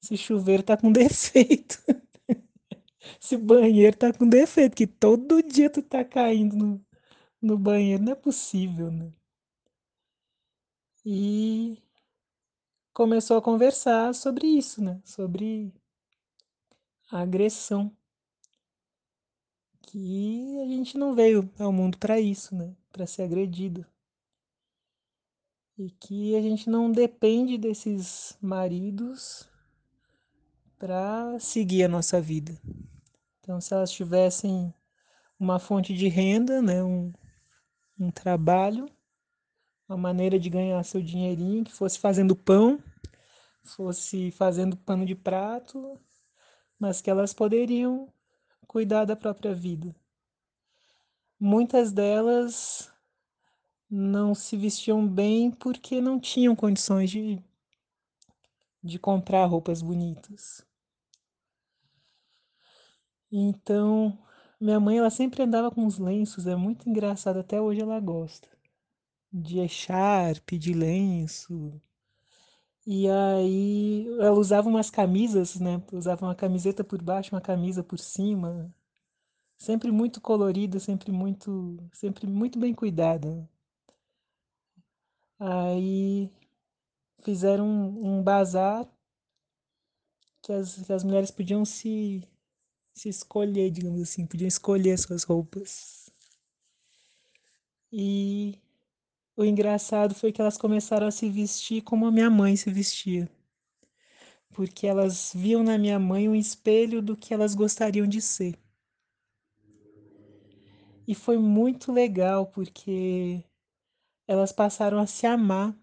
esse 0.00 0.16
chuveiro 0.16 0.62
tá 0.62 0.76
com 0.76 0.90
defeito. 0.92 1.82
Esse 3.20 3.36
banheiro 3.36 3.96
tá 3.96 4.12
com 4.12 4.28
defeito, 4.28 4.76
que 4.76 4.86
todo 4.86 5.42
dia 5.42 5.70
tu 5.70 5.82
tá 5.82 6.04
caindo 6.04 6.56
no, 6.56 6.86
no 7.40 7.58
banheiro, 7.58 8.02
não 8.02 8.12
é 8.12 8.14
possível, 8.14 8.90
né? 8.90 9.12
E 11.04 11.78
começou 12.92 13.36
a 13.36 13.42
conversar 13.42 14.14
sobre 14.14 14.46
isso, 14.46 14.82
né? 14.82 15.00
Sobre 15.04 15.72
a 17.10 17.20
agressão. 17.20 17.94
Que 19.82 20.60
a 20.62 20.66
gente 20.66 20.96
não 20.96 21.14
veio 21.14 21.50
ao 21.58 21.72
mundo 21.72 21.98
para 21.98 22.18
isso, 22.18 22.54
né? 22.54 22.74
para 22.94 23.08
ser 23.08 23.22
agredido. 23.22 23.84
E 25.76 25.90
que 25.90 26.36
a 26.36 26.40
gente 26.40 26.70
não 26.70 26.92
depende 26.92 27.58
desses 27.58 28.38
maridos 28.40 29.48
para 30.78 31.36
seguir 31.40 31.82
a 31.82 31.88
nossa 31.88 32.20
vida. 32.20 32.56
Então, 33.44 33.60
se 33.60 33.72
elas 33.72 33.92
tivessem 33.92 34.74
uma 35.38 35.60
fonte 35.60 35.94
de 35.94 36.08
renda, 36.08 36.60
né, 36.60 36.82
um, 36.82 37.12
um 37.96 38.10
trabalho, 38.10 38.86
uma 39.88 39.96
maneira 39.96 40.36
de 40.36 40.50
ganhar 40.50 40.82
seu 40.82 41.00
dinheirinho, 41.00 41.62
que 41.62 41.72
fosse 41.72 41.98
fazendo 41.98 42.34
pão, 42.34 42.82
fosse 43.62 44.32
fazendo 44.32 44.76
pano 44.76 45.06
de 45.06 45.14
prato, 45.14 46.00
mas 46.78 47.00
que 47.00 47.08
elas 47.08 47.32
poderiam 47.32 48.08
cuidar 48.66 49.04
da 49.04 49.14
própria 49.14 49.54
vida 49.54 49.94
muitas 51.44 51.92
delas 51.92 52.90
não 53.90 54.34
se 54.34 54.56
vestiam 54.56 55.06
bem 55.06 55.50
porque 55.50 56.00
não 56.00 56.18
tinham 56.18 56.56
condições 56.56 57.10
de, 57.10 57.38
de 58.82 58.98
comprar 58.98 59.44
roupas 59.44 59.82
bonitas. 59.82 60.64
Então, 63.36 64.18
minha 64.60 64.78
mãe 64.80 64.98
ela 64.98 65.10
sempre 65.10 65.42
andava 65.42 65.70
com 65.70 65.86
os 65.86 65.98
lenços, 65.98 66.46
é 66.46 66.56
muito 66.56 66.88
engraçado, 66.88 67.38
até 67.40 67.60
hoje 67.60 67.80
ela 67.80 67.98
gosta. 68.00 68.48
De 69.32 69.58
echarpe, 69.60 70.58
de 70.58 70.72
lenço. 70.72 71.80
E 72.86 73.08
aí 73.08 74.06
ela 74.20 74.38
usava 74.38 74.68
umas 74.68 74.90
camisas, 74.90 75.58
né? 75.60 75.82
Usava 75.92 76.26
uma 76.26 76.34
camiseta 76.34 76.84
por 76.84 77.02
baixo, 77.02 77.34
uma 77.34 77.40
camisa 77.40 77.82
por 77.82 77.98
cima 77.98 78.72
sempre 79.58 79.90
muito 79.90 80.20
colorida, 80.20 80.78
sempre 80.78 81.10
muito, 81.10 81.78
sempre 81.92 82.26
muito 82.26 82.58
bem 82.58 82.74
cuidada. 82.74 83.48
Aí 85.38 86.30
fizeram 87.22 87.66
um, 87.66 88.18
um 88.18 88.22
bazar 88.22 88.86
que 90.42 90.52
as, 90.52 90.76
que 90.86 90.92
as 90.92 91.02
mulheres 91.02 91.30
podiam 91.30 91.64
se, 91.64 92.22
se 92.94 93.08
escolher, 93.08 93.70
digamos 93.70 94.00
assim, 94.00 94.24
podiam 94.24 94.46
escolher 94.48 94.96
suas 94.98 95.24
roupas. 95.24 96.08
E 97.92 98.58
o 99.36 99.44
engraçado 99.44 100.14
foi 100.14 100.32
que 100.32 100.40
elas 100.40 100.56
começaram 100.56 101.06
a 101.08 101.10
se 101.10 101.28
vestir 101.28 101.82
como 101.82 102.06
a 102.06 102.12
minha 102.12 102.30
mãe 102.30 102.56
se 102.56 102.70
vestia. 102.70 103.28
Porque 104.50 104.86
elas 104.86 105.32
viam 105.34 105.64
na 105.64 105.76
minha 105.76 105.98
mãe 105.98 106.28
um 106.28 106.34
espelho 106.34 107.02
do 107.02 107.16
que 107.16 107.34
elas 107.34 107.54
gostariam 107.54 108.06
de 108.06 108.20
ser. 108.20 108.56
E 111.06 111.14
foi 111.14 111.36
muito 111.36 111.92
legal 111.92 112.46
porque 112.46 113.44
elas 114.26 114.52
passaram 114.52 114.98
a 114.98 115.06
se 115.06 115.26
amar, 115.26 115.76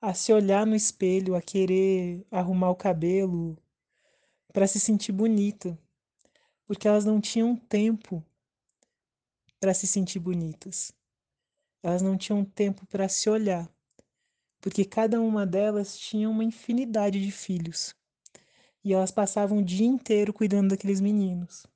a 0.00 0.12
se 0.14 0.32
olhar 0.32 0.66
no 0.66 0.76
espelho, 0.76 1.34
a 1.34 1.40
querer 1.40 2.24
arrumar 2.30 2.70
o 2.70 2.76
cabelo 2.76 3.56
para 4.52 4.66
se 4.66 4.78
sentir 4.78 5.12
bonita, 5.12 5.78
porque 6.66 6.86
elas 6.86 7.04
não 7.04 7.20
tinham 7.20 7.56
tempo 7.56 8.24
para 9.58 9.72
se 9.72 9.86
sentir 9.86 10.18
bonitas. 10.18 10.92
Elas 11.82 12.02
não 12.02 12.16
tinham 12.16 12.44
tempo 12.44 12.86
para 12.86 13.08
se 13.08 13.28
olhar, 13.30 13.68
porque 14.60 14.84
cada 14.84 15.20
uma 15.20 15.46
delas 15.46 15.98
tinha 15.98 16.28
uma 16.28 16.44
infinidade 16.44 17.20
de 17.20 17.32
filhos. 17.32 17.94
E 18.84 18.92
elas 18.92 19.10
passavam 19.10 19.58
o 19.58 19.64
dia 19.64 19.86
inteiro 19.86 20.32
cuidando 20.32 20.70
daqueles 20.70 21.00
meninos. 21.00 21.66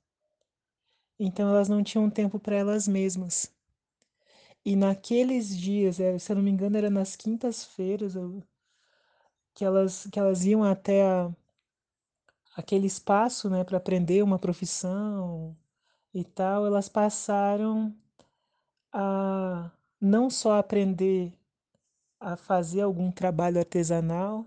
Então 1.19 1.49
elas 1.49 1.67
não 1.67 1.83
tinham 1.83 2.09
tempo 2.09 2.39
para 2.39 2.55
elas 2.55 2.87
mesmas. 2.87 3.51
E 4.63 4.75
naqueles 4.75 5.57
dias, 5.57 5.99
é, 5.99 6.19
se 6.19 6.31
eu 6.31 6.35
não 6.35 6.43
me 6.43 6.51
engano, 6.51 6.77
era 6.77 6.89
nas 6.89 7.15
quintas-feiras 7.15 8.13
que 9.53 9.63
elas, 9.63 10.07
que 10.11 10.19
elas 10.19 10.45
iam 10.45 10.63
até 10.63 11.03
a, 11.03 11.33
aquele 12.57 12.87
espaço 12.87 13.51
né, 13.51 13.63
para 13.63 13.77
aprender 13.77 14.23
uma 14.23 14.39
profissão 14.39 15.55
e 16.11 16.23
tal, 16.23 16.65
elas 16.65 16.89
passaram 16.89 17.95
a 18.91 19.69
não 20.01 20.27
só 20.27 20.57
aprender 20.57 21.31
a 22.19 22.35
fazer 22.35 22.81
algum 22.81 23.11
trabalho 23.11 23.59
artesanal, 23.59 24.43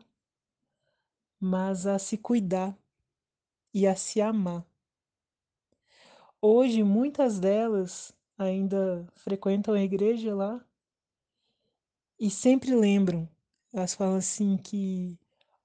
mas 1.39 1.87
a 1.87 2.01
se 2.01 2.19
cuidar 2.19 2.77
e 3.73 3.87
a 3.87 3.95
se 3.95 4.21
amar. 4.21 4.67
Hoje, 6.43 6.83
muitas 6.83 7.39
delas 7.39 8.13
ainda 8.37 9.07
frequentam 9.15 9.75
a 9.75 9.81
igreja 9.81 10.35
lá 10.35 10.61
e 12.19 12.29
sempre 12.29 12.75
lembram. 12.75 13.29
Elas 13.73 13.95
falam 13.95 14.17
assim 14.17 14.57
que 14.57 15.17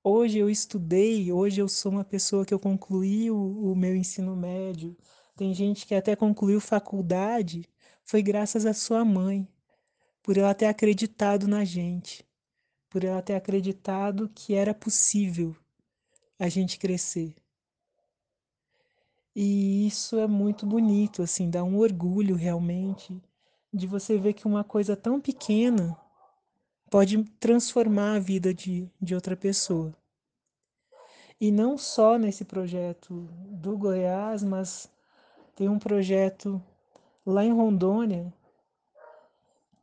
hoje 0.05 0.37
eu 0.37 0.49
estudei, 0.49 1.31
hoje 1.31 1.59
eu 1.59 1.67
sou 1.67 1.91
uma 1.91 2.03
pessoa 2.05 2.45
que 2.45 2.53
eu 2.53 2.59
concluí 2.59 3.31
o, 3.31 3.71
o 3.71 3.75
meu 3.75 3.95
ensino 3.95 4.35
médio. 4.35 4.95
Tem 5.35 5.51
gente 5.51 5.87
que 5.87 5.95
até 5.95 6.15
concluiu 6.15 6.61
faculdade, 6.61 7.67
foi 8.03 8.21
graças 8.21 8.67
à 8.67 8.73
sua 8.73 9.03
mãe, 9.03 9.47
por 10.21 10.37
ela 10.37 10.53
ter 10.53 10.67
acreditado 10.67 11.47
na 11.47 11.65
gente, 11.65 12.23
por 12.87 13.03
ela 13.03 13.21
ter 13.21 13.33
acreditado 13.33 14.29
que 14.29 14.53
era 14.53 14.75
possível 14.75 15.55
a 16.37 16.47
gente 16.49 16.77
crescer. 16.77 17.35
E 19.35 19.87
isso 19.87 20.17
é 20.19 20.27
muito 20.27 20.67
bonito, 20.67 21.23
assim, 21.23 21.49
dá 21.49 21.63
um 21.63 21.77
orgulho 21.77 22.35
realmente 22.35 23.19
de 23.73 23.87
você 23.87 24.17
ver 24.17 24.33
que 24.33 24.47
uma 24.47 24.63
coisa 24.63 24.95
tão 24.95 25.19
pequena 25.19 25.97
pode 26.89 27.23
transformar 27.39 28.15
a 28.15 28.19
vida 28.19 28.53
de, 28.53 28.89
de 29.01 29.15
outra 29.15 29.35
pessoa. 29.35 29.93
E 31.39 31.51
não 31.51 31.77
só 31.77 32.17
nesse 32.17 32.45
projeto 32.45 33.27
do 33.49 33.77
Goiás, 33.77 34.43
mas 34.43 34.89
tem 35.55 35.67
um 35.67 35.79
projeto 35.79 36.61
lá 37.25 37.43
em 37.43 37.51
Rondônia 37.51 38.33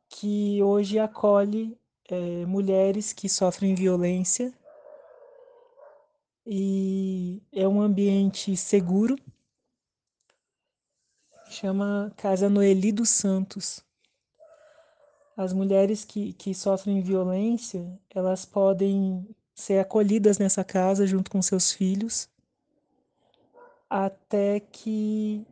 que 0.09 0.63
hoje 0.63 0.99
acolhe 0.99 1.77
é, 2.09 2.47
mulheres 2.47 3.13
que 3.13 3.29
sofrem 3.29 3.75
violência 3.75 4.53
e 6.47 7.43
é 7.53 7.67
um 7.69 7.81
ambiente 7.81 8.57
seguro 8.57 9.17
chama 11.53 12.11
Casa 12.17 12.49
Noeli 12.49 12.91
dos 12.91 13.11
Santos. 13.11 13.85
As 15.37 15.53
mulheres 15.53 16.05
que, 16.05 16.33
que 16.35 16.55
sofrem 16.55 17.01
violência, 17.01 17.87
elas 18.15 18.45
podem 18.45 19.27
ser 19.55 19.79
acolhidas 19.79 20.39
nessa 20.39 20.63
casa 20.63 21.07
junto 21.07 21.31
com 21.31 21.41
seus 21.41 21.73
filhos 21.73 22.29
até 23.93 24.59
que 24.59 25.47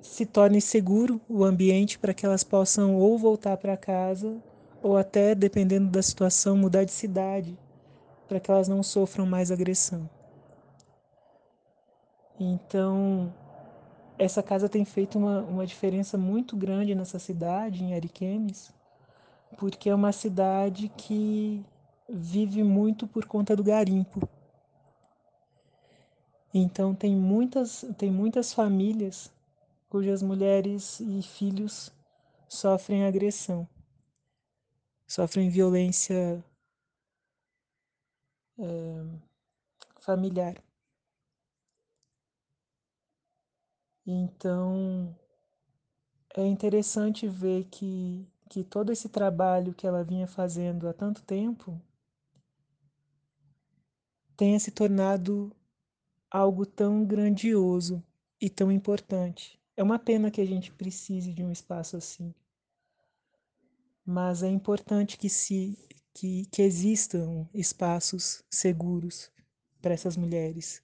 se 0.00 0.24
torne 0.24 0.58
seguro 0.58 1.20
o 1.28 1.44
ambiente 1.44 1.98
para 1.98 2.14
que 2.14 2.24
elas 2.24 2.42
possam 2.42 2.96
ou 2.96 3.18
voltar 3.18 3.58
para 3.58 3.76
casa 3.76 4.40
ou 4.82 4.96
até, 4.96 5.34
dependendo 5.34 5.90
da 5.90 6.00
situação, 6.00 6.56
mudar 6.56 6.84
de 6.84 6.92
cidade 6.92 7.58
para 8.26 8.40
que 8.40 8.50
elas 8.50 8.68
não 8.68 8.82
sofram 8.82 9.26
mais 9.26 9.50
agressão. 9.50 10.08
Então, 12.40 13.34
essa 14.18 14.42
casa 14.42 14.66
tem 14.66 14.84
feito 14.86 15.18
uma, 15.18 15.40
uma 15.42 15.66
diferença 15.66 16.16
muito 16.16 16.56
grande 16.56 16.94
nessa 16.94 17.18
cidade, 17.18 17.84
em 17.84 17.92
Ariquemes, 17.94 18.72
porque 19.56 19.88
é 19.88 19.94
uma 19.94 20.12
cidade 20.12 20.88
que 20.90 21.64
vive 22.08 22.62
muito 22.62 23.06
por 23.06 23.24
conta 23.26 23.54
do 23.56 23.64
garimpo. 23.64 24.28
Então 26.52 26.94
tem 26.94 27.14
muitas, 27.14 27.84
tem 27.96 28.10
muitas 28.10 28.52
famílias 28.52 29.30
cujas 29.88 30.22
mulheres 30.22 31.00
e 31.00 31.22
filhos 31.22 31.92
sofrem 32.48 33.04
agressão, 33.04 33.68
sofrem 35.06 35.48
violência 35.50 36.44
é, 38.58 39.04
familiar. 40.00 40.54
Então, 44.06 45.14
é 46.34 46.46
interessante 46.46 47.28
ver 47.28 47.64
que, 47.64 48.26
que 48.48 48.64
todo 48.64 48.92
esse 48.92 49.08
trabalho 49.08 49.74
que 49.74 49.86
ela 49.86 50.02
vinha 50.02 50.26
fazendo 50.26 50.88
há 50.88 50.92
tanto 50.92 51.22
tempo 51.22 51.80
tenha 54.36 54.58
se 54.58 54.70
tornado 54.70 55.54
algo 56.30 56.64
tão 56.64 57.04
grandioso 57.04 58.02
e 58.40 58.48
tão 58.48 58.70
importante. 58.70 59.58
É 59.76 59.82
uma 59.82 59.98
pena 59.98 60.30
que 60.30 60.40
a 60.40 60.46
gente 60.46 60.72
precise 60.72 61.32
de 61.32 61.42
um 61.42 61.50
espaço 61.50 61.96
assim. 61.96 62.34
Mas 64.04 64.42
é 64.42 64.48
importante 64.48 65.18
que 65.18 65.28
se 65.28 65.78
que, 66.14 66.46
que 66.46 66.62
existam 66.62 67.46
espaços 67.54 68.42
seguros 68.50 69.30
para 69.80 69.94
essas 69.94 70.16
mulheres 70.16 70.82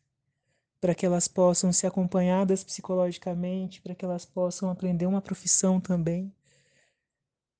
para 0.84 0.94
que 0.94 1.06
elas 1.06 1.26
possam 1.26 1.72
ser 1.72 1.86
acompanhadas 1.86 2.62
psicologicamente, 2.62 3.80
para 3.80 3.94
que 3.94 4.04
elas 4.04 4.26
possam 4.26 4.68
aprender 4.68 5.06
uma 5.06 5.22
profissão 5.22 5.80
também, 5.80 6.30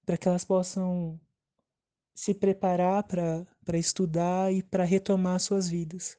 para 0.05 0.17
que 0.19 0.29
elas 0.29 0.45
possam 0.45 1.21
se 2.15 2.33
preparar 2.35 3.03
para 3.03 3.79
estudar 3.79 4.53
e 4.53 4.63
para 4.63 4.85
retomar 4.85 5.41
suas 5.41 5.69
vidas, 5.69 6.19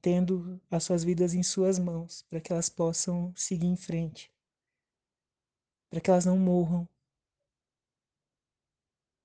tendo 0.00 0.60
as 0.70 0.84
suas 0.84 1.04
vidas 1.04 1.34
em 1.34 1.42
suas 1.42 1.78
mãos, 1.78 2.22
para 2.22 2.40
que 2.40 2.52
elas 2.52 2.68
possam 2.68 3.34
seguir 3.36 3.66
em 3.66 3.76
frente, 3.76 4.32
para 5.90 6.00
que 6.00 6.10
elas 6.10 6.24
não 6.24 6.38
morram 6.38 6.88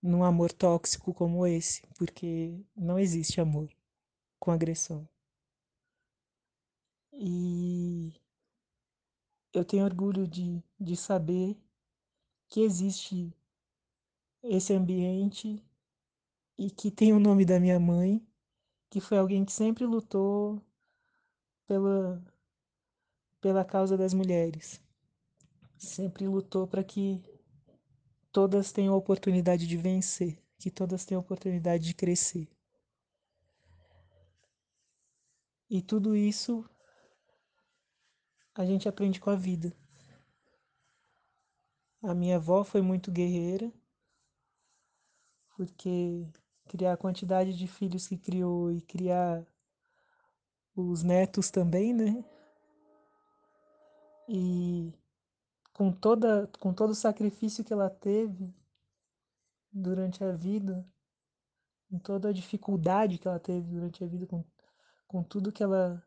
num 0.01 0.24
amor 0.24 0.51
tóxico 0.51 1.13
como 1.13 1.45
esse, 1.45 1.82
porque 1.95 2.59
não 2.76 2.97
existe 2.97 3.39
amor 3.39 3.69
com 4.39 4.51
agressão. 4.51 5.07
E 7.13 8.19
eu 9.53 9.63
tenho 9.63 9.86
orgulho 9.86 10.28
de, 10.28 10.63
de 10.80 10.95
saber 10.95 11.55
que 12.52 12.60
existe 12.60 13.34
esse 14.43 14.74
ambiente 14.74 15.66
e 16.58 16.70
que 16.70 16.91
tem 16.91 17.14
o 17.14 17.20
nome 17.20 17.45
da 17.45 17.62
minha 17.62 17.80
mãe, 17.80 18.22
que 18.89 18.99
foi 18.99 19.18
alguém 19.18 19.45
que 19.45 19.54
sempre 19.54 19.86
lutou 19.86 20.62
pela, 21.66 22.22
pela 23.39 23.64
causa 23.64 23.97
das 23.97 24.14
mulheres. 24.14 24.82
Sempre 25.78 26.28
lutou 26.28 26.68
para 26.68 26.84
que 26.84 27.24
todas 28.34 28.74
tenham 28.74 28.93
a 28.93 28.97
oportunidade 28.97 29.66
de 29.66 29.78
vencer, 29.78 30.38
que 30.60 30.70
todas 30.70 31.06
tenham 31.06 31.22
a 31.22 31.24
oportunidade 31.24 31.86
de 31.86 31.93
crescer. 31.93 32.49
E 35.70 35.82
tudo 35.82 36.18
isso 36.18 36.70
a 38.54 38.66
gente 38.66 38.89
aprende 38.89 39.22
com 39.22 39.30
a 39.30 39.36
vida. 39.38 39.74
A 42.04 42.16
minha 42.16 42.38
avó 42.38 42.64
foi 42.64 42.82
muito 42.82 43.12
guerreira, 43.12 43.72
porque 45.56 46.28
criar 46.68 46.93
a 46.93 46.97
quantidade 46.97 47.54
de 47.54 47.68
filhos 47.68 48.08
que 48.08 48.18
criou 48.18 48.72
e 48.72 48.82
criar 48.82 49.45
os 50.76 51.04
netos 51.04 51.52
também, 51.52 51.93
né? 51.93 52.26
E 54.28 54.91
com 55.74 55.91
toda 55.91 56.47
com 56.60 56.74
todo 56.74 56.91
o 56.91 56.95
sacrifício 56.95 57.64
que 57.64 57.74
ela 57.74 57.89
teve 57.89 58.52
durante 59.72 60.24
a 60.24 60.32
vida, 60.32 60.84
com 61.88 61.99
toda 61.99 62.30
a 62.30 62.34
dificuldade 62.34 63.20
que 63.20 63.28
ela 63.28 63.39
teve 63.39 63.70
durante 63.70 64.04
a 64.04 64.08
vida, 64.08 64.26
com, 64.26 64.43
com 65.08 65.22
tudo 65.24 65.52
que 65.52 65.62
ela 65.62 66.02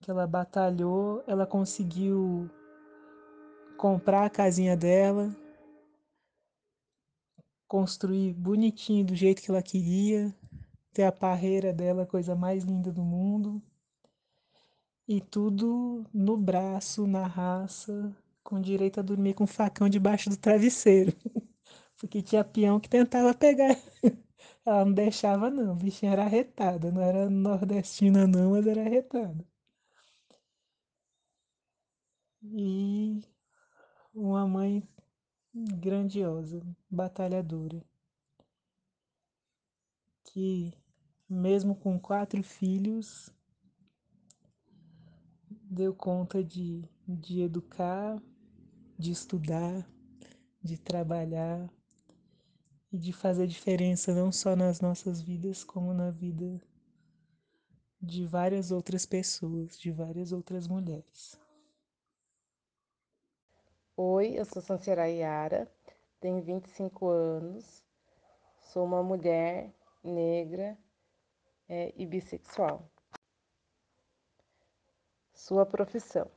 que 0.00 0.10
ela 0.10 0.28
batalhou, 0.28 1.24
ela 1.26 1.44
conseguiu 1.44 2.48
comprar 3.78 4.26
a 4.26 4.30
casinha 4.30 4.76
dela, 4.76 5.34
construir 7.68 8.34
bonitinho 8.34 9.06
do 9.06 9.14
jeito 9.14 9.40
que 9.40 9.50
ela 9.50 9.62
queria, 9.62 10.34
ter 10.92 11.04
a 11.04 11.12
parreira 11.12 11.72
dela, 11.72 12.02
a 12.02 12.06
coisa 12.06 12.34
mais 12.34 12.64
linda 12.64 12.92
do 12.92 13.02
mundo. 13.02 13.62
E 15.06 15.20
tudo 15.20 16.04
no 16.12 16.36
braço, 16.36 17.06
na 17.06 17.26
raça, 17.26 18.14
com 18.42 18.60
direito 18.60 18.98
a 19.00 19.02
dormir 19.02 19.34
com 19.34 19.44
um 19.44 19.46
facão 19.46 19.88
debaixo 19.88 20.28
do 20.28 20.36
travesseiro. 20.36 21.12
Porque 21.96 22.20
tinha 22.22 22.44
peão 22.44 22.80
que 22.80 22.88
tentava 22.88 23.32
pegar. 23.34 23.76
Ela 24.66 24.84
não 24.84 24.92
deixava, 24.92 25.50
não. 25.50 25.72
O 25.72 25.76
bichinho 25.76 26.12
era 26.12 26.24
arretada. 26.24 26.90
Não 26.92 27.00
era 27.02 27.30
nordestina, 27.30 28.26
não, 28.26 28.52
mas 28.52 28.66
era 28.66 28.82
arretada. 28.82 29.44
E 32.42 33.22
uma 34.18 34.46
mãe 34.46 34.82
grandiosa, 35.54 36.60
batalhadora, 36.90 37.80
que 40.24 40.74
mesmo 41.28 41.76
com 41.76 42.00
quatro 42.00 42.42
filhos, 42.42 43.32
deu 45.70 45.94
conta 45.94 46.42
de, 46.42 46.84
de 47.06 47.42
educar, 47.42 48.20
de 48.98 49.12
estudar, 49.12 49.88
de 50.60 50.76
trabalhar 50.76 51.70
e 52.90 52.98
de 52.98 53.12
fazer 53.12 53.46
diferença 53.46 54.12
não 54.12 54.32
só 54.32 54.56
nas 54.56 54.80
nossas 54.80 55.20
vidas, 55.20 55.62
como 55.62 55.94
na 55.94 56.10
vida 56.10 56.60
de 58.00 58.26
várias 58.26 58.72
outras 58.72 59.06
pessoas, 59.06 59.78
de 59.78 59.92
várias 59.92 60.32
outras 60.32 60.66
mulheres. 60.66 61.38
Oi, 64.00 64.38
eu 64.38 64.44
sou 64.44 64.62
Sanciara 64.62 65.08
Yara, 65.08 65.68
tenho 66.20 66.40
25 66.40 67.08
anos, 67.08 67.84
sou 68.60 68.84
uma 68.84 69.02
mulher 69.02 69.74
negra 70.04 70.78
é, 71.68 71.92
e 71.96 72.06
bissexual. 72.06 72.88
Sua 75.34 75.66
profissão. 75.66 76.30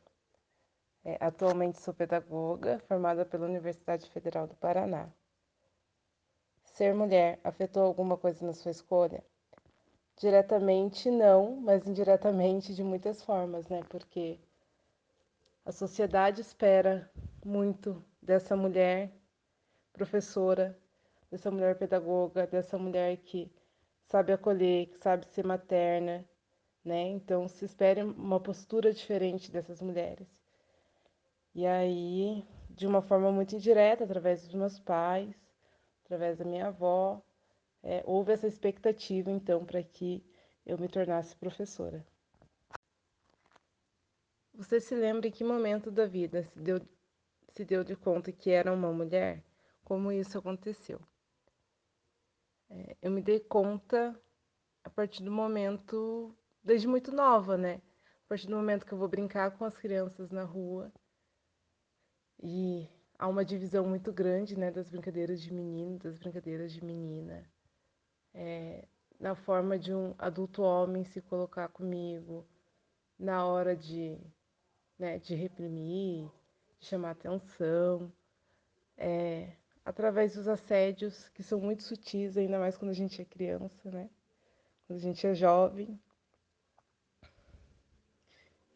É, 1.05 1.23
atualmente 1.23 1.79
sou 1.79 1.93
pedagoga, 1.93 2.79
formada 2.87 3.27
pela 3.27 3.45
Universidade 3.45 4.09
Federal 4.09 4.47
do 4.47 4.55
Paraná. 4.55 5.07
Ser 6.63 6.95
mulher 6.95 7.39
afetou 7.43 7.83
alguma 7.83 8.17
coisa 8.17 8.43
na 8.43 8.53
sua 8.53 8.71
escolha? 8.71 9.23
Diretamente 10.17 11.11
não, 11.11 11.57
mas 11.57 11.85
indiretamente 11.85 12.73
de 12.73 12.83
muitas 12.83 13.21
formas, 13.23 13.67
né? 13.69 13.83
Porque 13.87 14.39
a 15.65 15.71
sociedade 15.71 16.41
espera 16.41 17.09
muito 17.45 18.03
dessa 18.21 18.55
mulher 18.55 19.11
professora, 19.93 20.77
dessa 21.29 21.51
mulher 21.51 21.77
pedagoga, 21.77 22.47
dessa 22.47 22.77
mulher 22.77 23.17
que 23.17 23.51
sabe 24.05 24.33
acolher, 24.33 24.87
que 24.87 24.97
sabe 24.97 25.25
ser 25.27 25.45
materna, 25.45 26.25
né? 26.83 27.03
Então 27.09 27.47
se 27.47 27.65
espera 27.65 28.03
uma 28.03 28.39
postura 28.39 28.91
diferente 28.93 29.51
dessas 29.51 29.81
mulheres. 29.81 30.27
E 31.53 31.65
aí, 31.65 32.45
de 32.69 32.87
uma 32.87 33.01
forma 33.01 33.31
muito 33.31 33.55
indireta, 33.55 34.03
através 34.03 34.43
dos 34.43 34.53
meus 34.53 34.79
pais, 34.79 35.35
através 36.05 36.37
da 36.37 36.45
minha 36.45 36.67
avó, 36.67 37.21
é, 37.83 38.03
houve 38.05 38.33
essa 38.33 38.47
expectativa 38.47 39.29
então 39.29 39.65
para 39.65 39.83
que 39.83 40.23
eu 40.65 40.77
me 40.77 40.87
tornasse 40.87 41.35
professora. 41.35 42.05
Você 44.61 44.79
se 44.79 44.93
lembra 44.93 45.27
em 45.27 45.31
que 45.31 45.43
momento 45.43 45.89
da 45.89 46.05
vida 46.05 46.43
se 46.43 46.59
deu, 46.59 46.79
se 47.49 47.65
deu 47.65 47.83
de 47.83 47.95
conta 47.95 48.31
que 48.31 48.51
era 48.51 48.71
uma 48.71 48.93
mulher? 48.93 49.43
Como 49.83 50.11
isso 50.11 50.37
aconteceu? 50.37 51.01
É, 52.69 52.95
eu 53.01 53.09
me 53.09 53.23
dei 53.23 53.39
conta 53.39 54.15
a 54.83 54.89
partir 54.91 55.23
do 55.23 55.31
momento, 55.31 56.31
desde 56.63 56.87
muito 56.87 57.11
nova, 57.11 57.57
né? 57.57 57.81
A 58.23 58.29
partir 58.29 58.45
do 58.45 58.55
momento 58.55 58.85
que 58.85 58.93
eu 58.93 58.99
vou 58.99 59.07
brincar 59.07 59.49
com 59.57 59.65
as 59.65 59.75
crianças 59.75 60.29
na 60.29 60.43
rua 60.43 60.93
e 62.43 62.87
há 63.17 63.27
uma 63.27 63.43
divisão 63.43 63.87
muito 63.87 64.13
grande, 64.13 64.55
né, 64.55 64.69
das 64.69 64.87
brincadeiras 64.87 65.41
de 65.41 65.51
menino, 65.51 65.97
das 65.97 66.19
brincadeiras 66.19 66.71
de 66.71 66.85
menina. 66.85 67.51
É, 68.31 68.87
na 69.19 69.33
forma 69.33 69.79
de 69.79 69.91
um 69.91 70.13
adulto 70.19 70.61
homem 70.61 71.03
se 71.03 71.19
colocar 71.19 71.67
comigo, 71.69 72.47
na 73.17 73.43
hora 73.43 73.75
de 73.75 74.19
né, 75.01 75.17
de 75.17 75.33
reprimir, 75.33 76.29
de 76.79 76.85
chamar 76.85 77.11
atenção, 77.11 78.13
é, 78.95 79.51
através 79.83 80.35
dos 80.35 80.47
assédios 80.47 81.27
que 81.29 81.41
são 81.41 81.59
muito 81.59 81.81
sutis, 81.81 82.37
ainda 82.37 82.59
mais 82.59 82.77
quando 82.77 82.91
a 82.91 82.93
gente 82.93 83.19
é 83.19 83.25
criança, 83.25 83.89
né? 83.89 84.11
Quando 84.85 84.99
a 84.99 85.01
gente 85.01 85.25
é 85.25 85.33
jovem. 85.33 85.99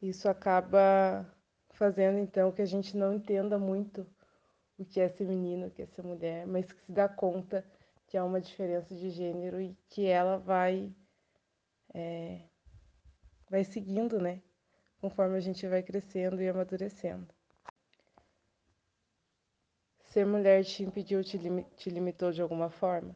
Isso 0.01 0.27
acaba 0.27 1.31
fazendo 1.69 2.17
então 2.17 2.51
que 2.51 2.61
a 2.61 2.65
gente 2.65 2.97
não 2.97 3.13
entenda 3.13 3.59
muito 3.59 4.07
o 4.79 4.83
que 4.83 4.99
é 4.99 5.07
ser 5.07 5.27
menino, 5.27 5.67
o 5.67 5.71
que 5.71 5.83
é 5.83 5.85
ser 5.85 6.01
mulher, 6.01 6.47
mas 6.47 6.71
que 6.71 6.81
se 6.81 6.91
dá 6.91 7.07
conta 7.07 7.63
que 8.07 8.17
há 8.17 8.25
uma 8.25 8.41
diferença 8.41 8.95
de 8.95 9.11
gênero 9.11 9.61
e 9.61 9.77
que 9.89 10.07
ela 10.07 10.37
vai 10.37 10.91
é, 11.93 12.41
vai 13.47 13.63
seguindo, 13.63 14.19
né? 14.19 14.41
Conforme 14.99 15.37
a 15.37 15.39
gente 15.39 15.67
vai 15.67 15.83
crescendo 15.83 16.41
e 16.41 16.49
amadurecendo. 16.49 17.27
Ser 20.05 20.25
mulher 20.25 20.63
te 20.63 20.83
impediu, 20.83 21.23
te, 21.23 21.37
lim 21.37 21.63
te 21.75 21.89
limitou 21.89 22.31
de 22.31 22.41
alguma 22.41 22.69
forma? 22.69 23.15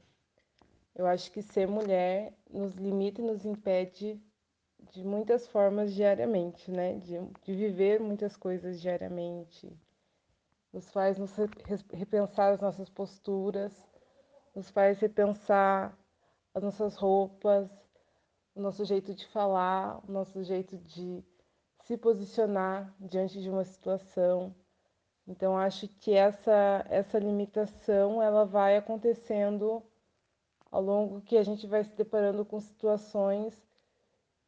Eu 0.94 1.08
acho 1.08 1.32
que 1.32 1.42
ser 1.42 1.68
mulher 1.68 2.34
nos 2.50 2.76
limita 2.76 3.22
e 3.22 3.26
nos 3.26 3.46
impede 3.46 4.22
de 4.92 5.04
muitas 5.04 5.48
formas 5.48 5.94
diariamente, 5.94 6.70
né? 6.70 6.96
De, 6.96 7.20
de 7.44 7.56
viver 7.56 8.00
muitas 8.00 8.36
coisas 8.36 8.82
diariamente. 8.82 9.72
Nos 10.74 10.90
faz 10.92 11.18
nos 11.18 11.34
repensar 11.94 12.54
as 12.54 12.60
nossas 12.60 12.90
posturas, 12.90 13.74
nos 14.54 14.70
faz 14.70 15.00
repensar 15.00 15.98
as 16.54 16.64
nossas 16.64 16.96
roupas, 16.96 17.70
o 18.54 18.62
nosso 18.62 18.84
jeito 18.84 19.14
de 19.14 19.26
falar, 19.28 20.04
o 20.08 20.12
nosso 20.12 20.44
jeito 20.44 20.78
de 20.78 21.24
se 21.90 21.98
posicionar 21.98 22.94
diante 23.00 23.42
de 23.42 23.50
uma 23.50 23.64
situação. 23.64 24.54
Então 25.28 25.58
acho 25.58 25.88
que 25.88 26.14
essa 26.14 26.86
essa 26.88 27.18
limitação 27.18 28.22
ela 28.22 28.46
vai 28.46 28.78
acontecendo 28.78 29.82
ao 30.72 30.84
longo 30.84 31.20
que 31.22 31.36
a 31.36 31.42
gente 31.42 31.66
vai 31.66 31.84
se 31.84 31.96
deparando 31.96 32.46
com 32.46 32.60
situações 32.60 33.60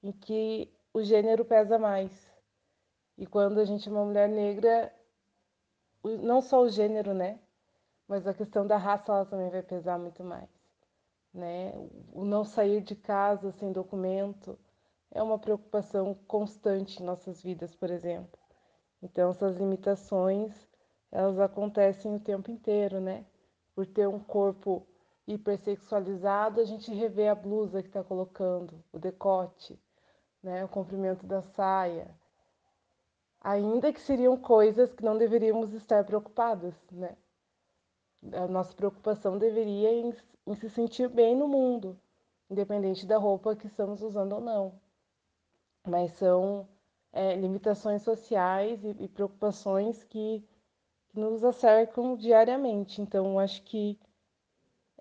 em 0.04 0.12
que 0.12 0.72
o 0.94 1.02
gênero 1.02 1.44
pesa 1.44 1.80
mais. 1.80 2.12
E 3.18 3.26
quando 3.26 3.60
a 3.60 3.66
gente 3.66 3.89
é 3.89 3.92
uma 3.92 4.06
mulher 4.06 4.30
negra, 4.30 4.94
não 6.04 6.44
só 6.44 6.62
o 6.62 6.70
gênero, 6.70 7.12
né? 7.12 7.39
Mas 8.08 8.28
a 8.28 8.36
questão 8.36 8.68
da 8.68 8.78
raça 8.78 9.12
ela 9.12 9.26
também 9.26 9.50
vai 9.50 9.64
pesar 9.64 9.98
muito 9.98 10.24
mais, 10.24 10.50
né? 11.34 11.74
O 12.14 12.24
não 12.24 12.44
sair 12.44 12.82
de 12.82 12.96
casa 12.96 13.52
sem 13.54 13.72
documento, 13.72 14.60
é 15.12 15.22
uma 15.22 15.38
preocupação 15.38 16.16
constante 16.28 17.01
em 17.01 17.05
nossas 17.05 17.41
vidas, 17.41 17.76
por 17.76 17.89
exemplo. 17.89 18.39
Então, 19.03 19.32
essas 19.32 19.57
limitações, 19.57 20.53
elas 21.12 21.39
acontecem 21.39 22.16
o 22.16 22.20
tempo 22.20 22.49
inteiro, 22.49 23.01
né? 23.01 23.26
Por 23.76 23.86
ter 23.86 24.07
um 24.07 24.20
corpo 24.20 24.88
hipersexualizado, 25.28 26.62
a 26.62 26.66
gente 26.66 26.93
revê 26.93 27.28
a 27.28 27.36
blusa 27.36 27.82
que 27.82 27.89
está 27.89 28.03
colocando, 28.03 28.82
o 28.91 28.99
decote, 28.99 29.80
né? 30.41 30.64
o 30.64 30.70
comprimento 30.70 31.26
da 31.26 31.41
saia. 31.41 32.09
Ainda 33.41 33.91
que 33.91 33.99
seriam 33.99 34.38
coisas 34.38 34.93
que 34.93 35.03
não 35.03 35.18
deveríamos 35.18 35.74
estar 35.74 36.05
preocupados, 36.05 36.76
né? 36.91 37.18
A 38.34 38.47
nossa 38.47 38.74
preocupação 38.74 39.38
deveria 39.38 39.91
em, 39.91 40.14
em 40.45 40.55
se 40.55 40.70
sentir 40.70 41.09
bem 41.09 41.36
no 41.36 41.47
mundo, 41.47 41.99
independente 42.49 43.05
da 43.05 43.18
roupa 43.18 43.55
que 43.55 43.66
estamos 43.66 44.01
usando 44.03 44.34
ou 44.34 44.41
não 44.41 44.80
mas 45.88 46.12
são 46.14 46.68
é, 47.12 47.36
limitações 47.36 48.02
sociais 48.02 48.84
e, 48.84 48.96
e 49.04 49.08
preocupações 49.08 50.04
que, 50.04 50.44
que, 51.10 51.20
nos 51.20 51.44
acercam 51.44 52.16
diariamente. 52.16 53.02
Então, 53.02 53.40
acho 53.40 53.62
que 53.64 54.00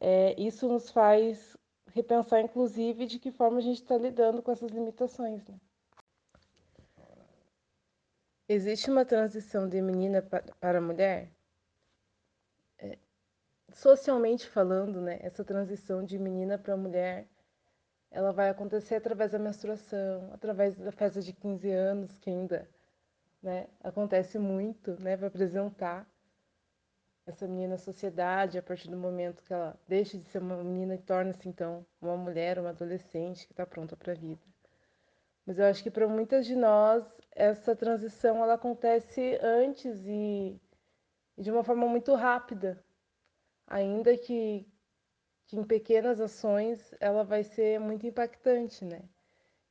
é, 0.00 0.40
isso 0.40 0.68
nos 0.68 0.90
faz 0.90 1.56
repensar, 1.92 2.40
inclusive, 2.40 3.06
de 3.06 3.18
que 3.18 3.30
forma 3.30 3.58
a 3.58 3.62
gente 3.62 3.82
está 3.82 3.96
lidando 3.96 4.42
com 4.42 4.50
essas 4.50 4.70
limitações. 4.70 5.46
Né? 5.46 5.60
Existe 8.48 8.90
uma 8.90 9.04
transição 9.04 9.68
de 9.68 9.80
menina 9.80 10.22
para 10.58 10.80
mulher? 10.80 11.30
É, 12.78 12.98
socialmente 13.72 14.48
falando, 14.48 15.00
né, 15.00 15.18
essa 15.22 15.44
transição 15.44 16.04
de 16.04 16.18
menina 16.18 16.58
para 16.58 16.76
mulher, 16.76 17.28
ela 18.10 18.32
vai 18.32 18.48
acontecer 18.48 18.96
através 18.96 19.32
da 19.32 19.38
menstruação, 19.38 20.30
através 20.32 20.76
da 20.76 20.92
festa 20.92 21.20
de 21.20 21.32
15 21.32 21.70
anos, 21.70 22.18
que 22.18 22.30
ainda 22.30 22.68
né, 23.42 23.68
acontece 23.82 24.38
muito, 24.38 25.00
né, 25.00 25.16
vai 25.16 25.28
apresentar 25.28 26.06
essa 27.26 27.46
menina 27.46 27.76
à 27.76 27.78
sociedade 27.78 28.58
a 28.58 28.62
partir 28.62 28.90
do 28.90 28.96
momento 28.96 29.44
que 29.44 29.52
ela 29.52 29.78
deixa 29.86 30.18
de 30.18 30.24
ser 30.24 30.42
uma 30.42 30.56
menina 30.56 30.94
e 30.94 30.98
torna-se 30.98 31.48
então 31.48 31.86
uma 32.00 32.16
mulher, 32.16 32.58
uma 32.58 32.70
adolescente 32.70 33.46
que 33.46 33.52
está 33.52 33.64
pronta 33.64 33.96
para 33.96 34.12
a 34.12 34.16
vida. 34.16 34.42
Mas 35.46 35.58
eu 35.58 35.64
acho 35.66 35.82
que 35.82 35.90
para 35.90 36.08
muitas 36.08 36.46
de 36.46 36.56
nós 36.56 37.04
essa 37.32 37.74
transição 37.74 38.42
ela 38.42 38.54
acontece 38.54 39.38
antes 39.42 40.04
e, 40.06 40.60
e 41.36 41.42
de 41.42 41.50
uma 41.50 41.64
forma 41.64 41.86
muito 41.86 42.14
rápida, 42.14 42.82
ainda 43.66 44.16
que, 44.16 44.66
que 45.50 45.56
em 45.56 45.64
pequenas 45.64 46.20
ações 46.20 46.94
ela 47.00 47.24
vai 47.24 47.42
ser 47.42 47.80
muito 47.80 48.06
impactante, 48.06 48.84
né? 48.84 49.02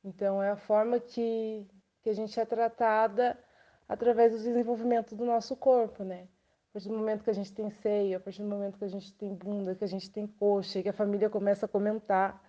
Então 0.03 0.43
é 0.43 0.49
a 0.49 0.57
forma 0.57 0.99
que, 0.99 1.65
que 2.01 2.09
a 2.09 2.13
gente 2.13 2.37
é 2.37 2.45
tratada 2.45 3.39
através 3.87 4.33
do 4.33 4.39
desenvolvimento 4.39 5.15
do 5.15 5.23
nosso 5.25 5.55
corpo, 5.55 6.03
né? 6.03 6.27
A 6.69 6.73
partir 6.73 6.89
do 6.89 6.97
momento 6.97 7.23
que 7.23 7.29
a 7.29 7.33
gente 7.33 7.53
tem 7.53 7.69
seio, 7.69 8.17
a 8.17 8.19
partir 8.19 8.41
do 8.41 8.49
momento 8.49 8.77
que 8.77 8.83
a 8.83 8.89
gente 8.89 9.13
tem 9.13 9.33
bunda, 9.33 9.73
que 9.73 9.83
a 9.85 9.87
gente 9.87 10.11
tem 10.11 10.27
coxa, 10.27 10.83
que 10.83 10.89
a 10.89 10.93
família 10.93 11.29
começa 11.29 11.65
a 11.65 11.69
comentar. 11.69 12.43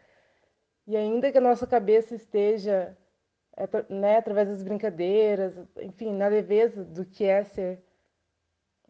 E 0.85 0.97
ainda 0.97 1.31
que 1.31 1.39
a 1.39 1.41
nossa 1.41 1.69
cabeça 1.69 2.17
esteja 2.17 2.99
é, 3.57 3.67
né, 3.89 4.17
através 4.17 4.49
das 4.49 4.63
brincadeiras, 4.65 5.55
enfim, 5.81 6.13
na 6.13 6.27
leveza 6.27 6.85
do 6.85 7.07
que 7.07 7.25
é 7.25 7.45
ser 7.45 7.81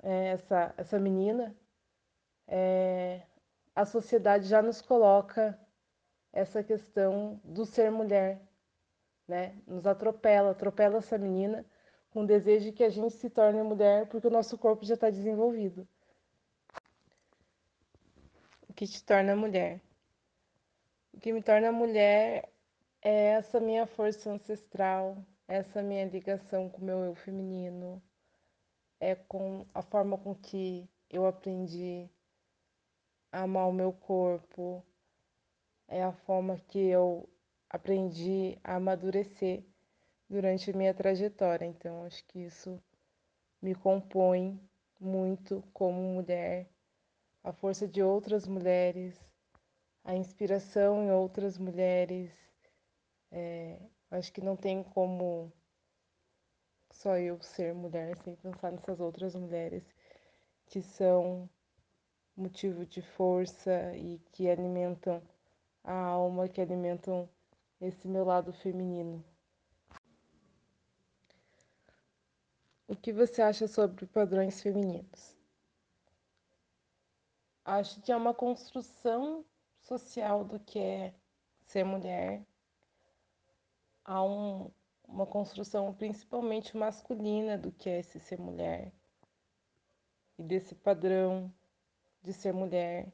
é, 0.02 0.28
essa, 0.28 0.74
essa 0.78 0.98
menina, 0.98 1.54
é, 2.48 3.22
a 3.80 3.86
sociedade 3.86 4.46
já 4.46 4.60
nos 4.60 4.82
coloca 4.82 5.58
essa 6.32 6.62
questão 6.62 7.40
do 7.42 7.64
ser 7.64 7.90
mulher, 7.90 8.38
né? 9.26 9.56
Nos 9.66 9.86
atropela, 9.86 10.50
atropela 10.50 10.98
essa 10.98 11.16
menina 11.16 11.64
com 12.10 12.22
o 12.22 12.26
desejo 12.26 12.66
de 12.66 12.72
que 12.72 12.84
a 12.84 12.90
gente 12.90 13.14
se 13.14 13.30
torne 13.30 13.62
mulher 13.62 14.06
porque 14.08 14.26
o 14.26 14.30
nosso 14.30 14.58
corpo 14.58 14.84
já 14.84 14.94
está 14.94 15.08
desenvolvido. 15.08 15.88
O 18.68 18.74
que 18.74 18.86
te 18.86 19.02
torna 19.02 19.34
mulher? 19.34 19.80
O 21.14 21.18
que 21.18 21.32
me 21.32 21.42
torna 21.42 21.72
mulher 21.72 22.52
é 23.00 23.28
essa 23.28 23.58
minha 23.60 23.86
força 23.86 24.30
ancestral, 24.30 25.24
essa 25.48 25.82
minha 25.82 26.04
ligação 26.04 26.68
com 26.68 26.82
o 26.82 26.84
meu 26.84 26.98
eu 26.98 27.14
feminino, 27.14 28.02
é 29.00 29.14
com 29.14 29.66
a 29.72 29.80
forma 29.80 30.18
com 30.18 30.34
que 30.34 30.86
eu 31.08 31.26
aprendi 31.26 32.10
amar 33.32 33.68
o 33.68 33.72
meu 33.72 33.92
corpo, 33.92 34.84
é 35.88 36.02
a 36.02 36.12
forma 36.12 36.58
que 36.68 36.78
eu 36.78 37.28
aprendi 37.68 38.58
a 38.62 38.76
amadurecer 38.76 39.64
durante 40.28 40.70
a 40.70 40.74
minha 40.74 40.94
trajetória. 40.94 41.64
Então, 41.66 42.04
acho 42.04 42.24
que 42.26 42.40
isso 42.40 42.82
me 43.60 43.74
compõe 43.74 44.60
muito 44.98 45.62
como 45.72 46.00
mulher, 46.00 46.68
a 47.42 47.52
força 47.52 47.88
de 47.88 48.02
outras 48.02 48.46
mulheres, 48.46 49.18
a 50.04 50.14
inspiração 50.14 51.02
em 51.04 51.10
outras 51.10 51.58
mulheres. 51.58 52.30
É, 53.30 53.80
acho 54.10 54.32
que 54.32 54.40
não 54.40 54.56
tem 54.56 54.82
como 54.82 55.52
só 56.92 57.16
eu 57.16 57.40
ser 57.40 57.72
mulher 57.72 58.16
sem 58.18 58.34
pensar 58.36 58.72
nessas 58.72 59.00
outras 59.00 59.34
mulheres 59.34 59.84
que 60.66 60.82
são 60.82 61.48
motivo 62.40 62.86
de 62.86 63.02
força 63.02 63.94
e 63.94 64.18
que 64.32 64.48
alimentam 64.48 65.22
a 65.84 65.92
alma, 65.92 66.48
que 66.48 66.60
alimentam 66.60 67.28
esse 67.80 68.08
meu 68.08 68.24
lado 68.24 68.52
feminino. 68.52 69.22
O 72.88 72.96
que 72.96 73.12
você 73.12 73.40
acha 73.42 73.68
sobre 73.68 74.06
padrões 74.06 74.60
femininos? 74.60 75.36
Acho 77.64 78.00
que 78.00 78.10
é 78.10 78.16
uma 78.16 78.34
construção 78.34 79.44
social 79.78 80.44
do 80.44 80.58
que 80.58 80.78
é 80.78 81.14
ser 81.62 81.84
mulher. 81.84 82.44
Há 84.04 84.24
um, 84.24 84.70
uma 85.06 85.26
construção 85.26 85.94
principalmente 85.94 86.76
masculina 86.76 87.56
do 87.56 87.70
que 87.70 87.88
é 87.88 88.00
esse 88.00 88.18
ser 88.18 88.40
mulher 88.40 88.92
e 90.36 90.42
desse 90.42 90.74
padrão 90.74 91.52
de 92.22 92.32
ser 92.32 92.52
mulher 92.52 93.12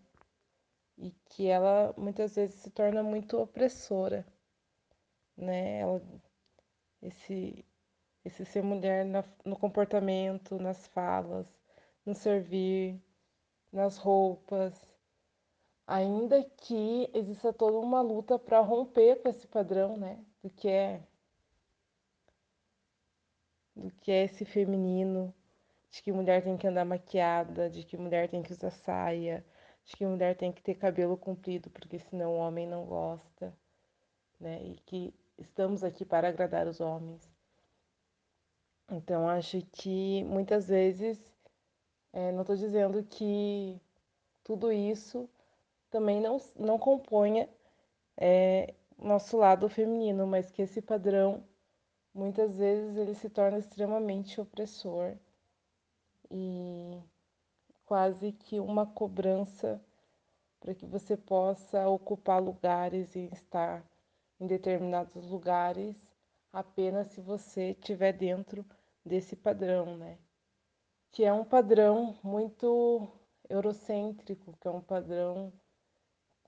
e 0.99 1.11
que 1.31 1.47
ela 1.49 1.95
muitas 1.97 2.35
vezes 2.37 2.57
se 2.61 2.71
torna 2.71 3.03
muito 3.03 3.39
opressora, 3.39 4.27
né? 5.37 5.81
Ela, 5.81 6.03
esse 7.03 7.65
esse 8.25 8.45
ser 8.45 8.63
mulher 8.63 9.05
na, 9.05 9.25
no 9.45 9.57
comportamento, 9.57 10.57
nas 10.59 10.87
falas, 10.89 11.47
no 12.05 12.15
servir, 12.15 13.01
nas 13.73 13.99
roupas, 13.99 14.75
ainda 15.87 16.43
que 16.45 17.09
exista 17.15 17.53
toda 17.53 17.79
uma 17.79 18.01
luta 18.01 18.39
para 18.39 18.61
romper 18.61 19.23
com 19.23 19.29
esse 19.29 19.47
padrão, 19.47 19.97
né? 19.97 20.25
Do 20.43 20.51
que 20.51 20.69
é 20.69 21.03
do 23.77 23.91
que 24.01 24.11
é 24.11 24.25
esse 24.25 24.45
feminino, 24.45 25.35
de 25.97 26.03
que 26.03 26.13
mulher 26.13 26.43
tem 26.45 26.59
que 26.59 26.67
andar 26.67 26.85
maquiada, 26.85 27.71
de 27.71 27.83
que 27.83 27.97
mulher 27.97 28.29
tem 28.29 28.43
que 28.43 28.53
usar 28.53 28.71
saia, 28.71 29.43
de 29.87 29.97
que 29.97 30.05
mulher 30.05 30.37
tem 30.37 30.53
que 30.53 30.63
ter 30.63 30.75
cabelo 30.75 31.17
comprido, 31.17 31.71
porque 31.71 31.99
senão 31.99 32.33
o 32.33 32.37
homem 32.37 32.67
não 32.67 32.85
gosta, 32.85 33.57
né? 34.39 34.63
E 34.63 34.77
que 34.85 35.15
estamos 35.39 35.83
aqui 35.83 36.05
para 36.05 36.29
agradar 36.29 36.67
os 36.69 36.81
homens. 36.81 37.27
Então, 38.91 39.27
acho 39.27 39.63
que 39.73 40.23
muitas 40.25 40.69
vezes, 40.69 41.19
é, 42.13 42.31
não 42.31 42.43
estou 42.43 42.57
dizendo 42.57 43.03
que 43.03 43.81
tudo 44.45 44.71
isso 44.71 45.29
também 45.91 46.21
não, 46.21 46.39
não 46.57 46.79
componha 46.79 47.49
é, 48.19 48.75
nosso 48.99 49.39
lado 49.39 49.67
feminino, 49.69 50.27
mas 50.27 50.51
que 50.51 50.61
esse 50.61 50.83
padrão, 50.83 51.43
muitas 52.13 52.55
vezes, 52.59 52.97
ele 52.99 53.15
se 53.15 53.31
torna 53.31 53.59
extremamente 53.59 54.39
opressor 54.41 55.17
e 56.31 57.01
quase 57.85 58.33
que 58.33 58.59
uma 58.61 58.87
cobrança 58.87 59.81
para 60.61 60.75
que 60.75 60.87
você 60.87 61.17
possa 61.17 61.89
ocupar 61.89 62.43
lugares 62.43 63.15
e 63.15 63.29
estar 63.33 63.85
em 64.41 64.47
determinados 64.47 65.15
lugares 65.31 65.97
apenas 66.53 67.09
se 67.09 67.21
você 67.21 67.71
estiver 67.71 68.13
dentro 68.13 68.65
desse 69.05 69.37
padrão, 69.37 69.97
né? 69.97 70.19
Que 71.13 71.25
é 71.25 71.33
um 71.33 71.45
padrão 71.45 72.19
muito 72.23 73.09
eurocêntrico, 73.49 74.57
que 74.59 74.67
é 74.67 74.71
um 74.71 74.81
padrão 74.81 75.53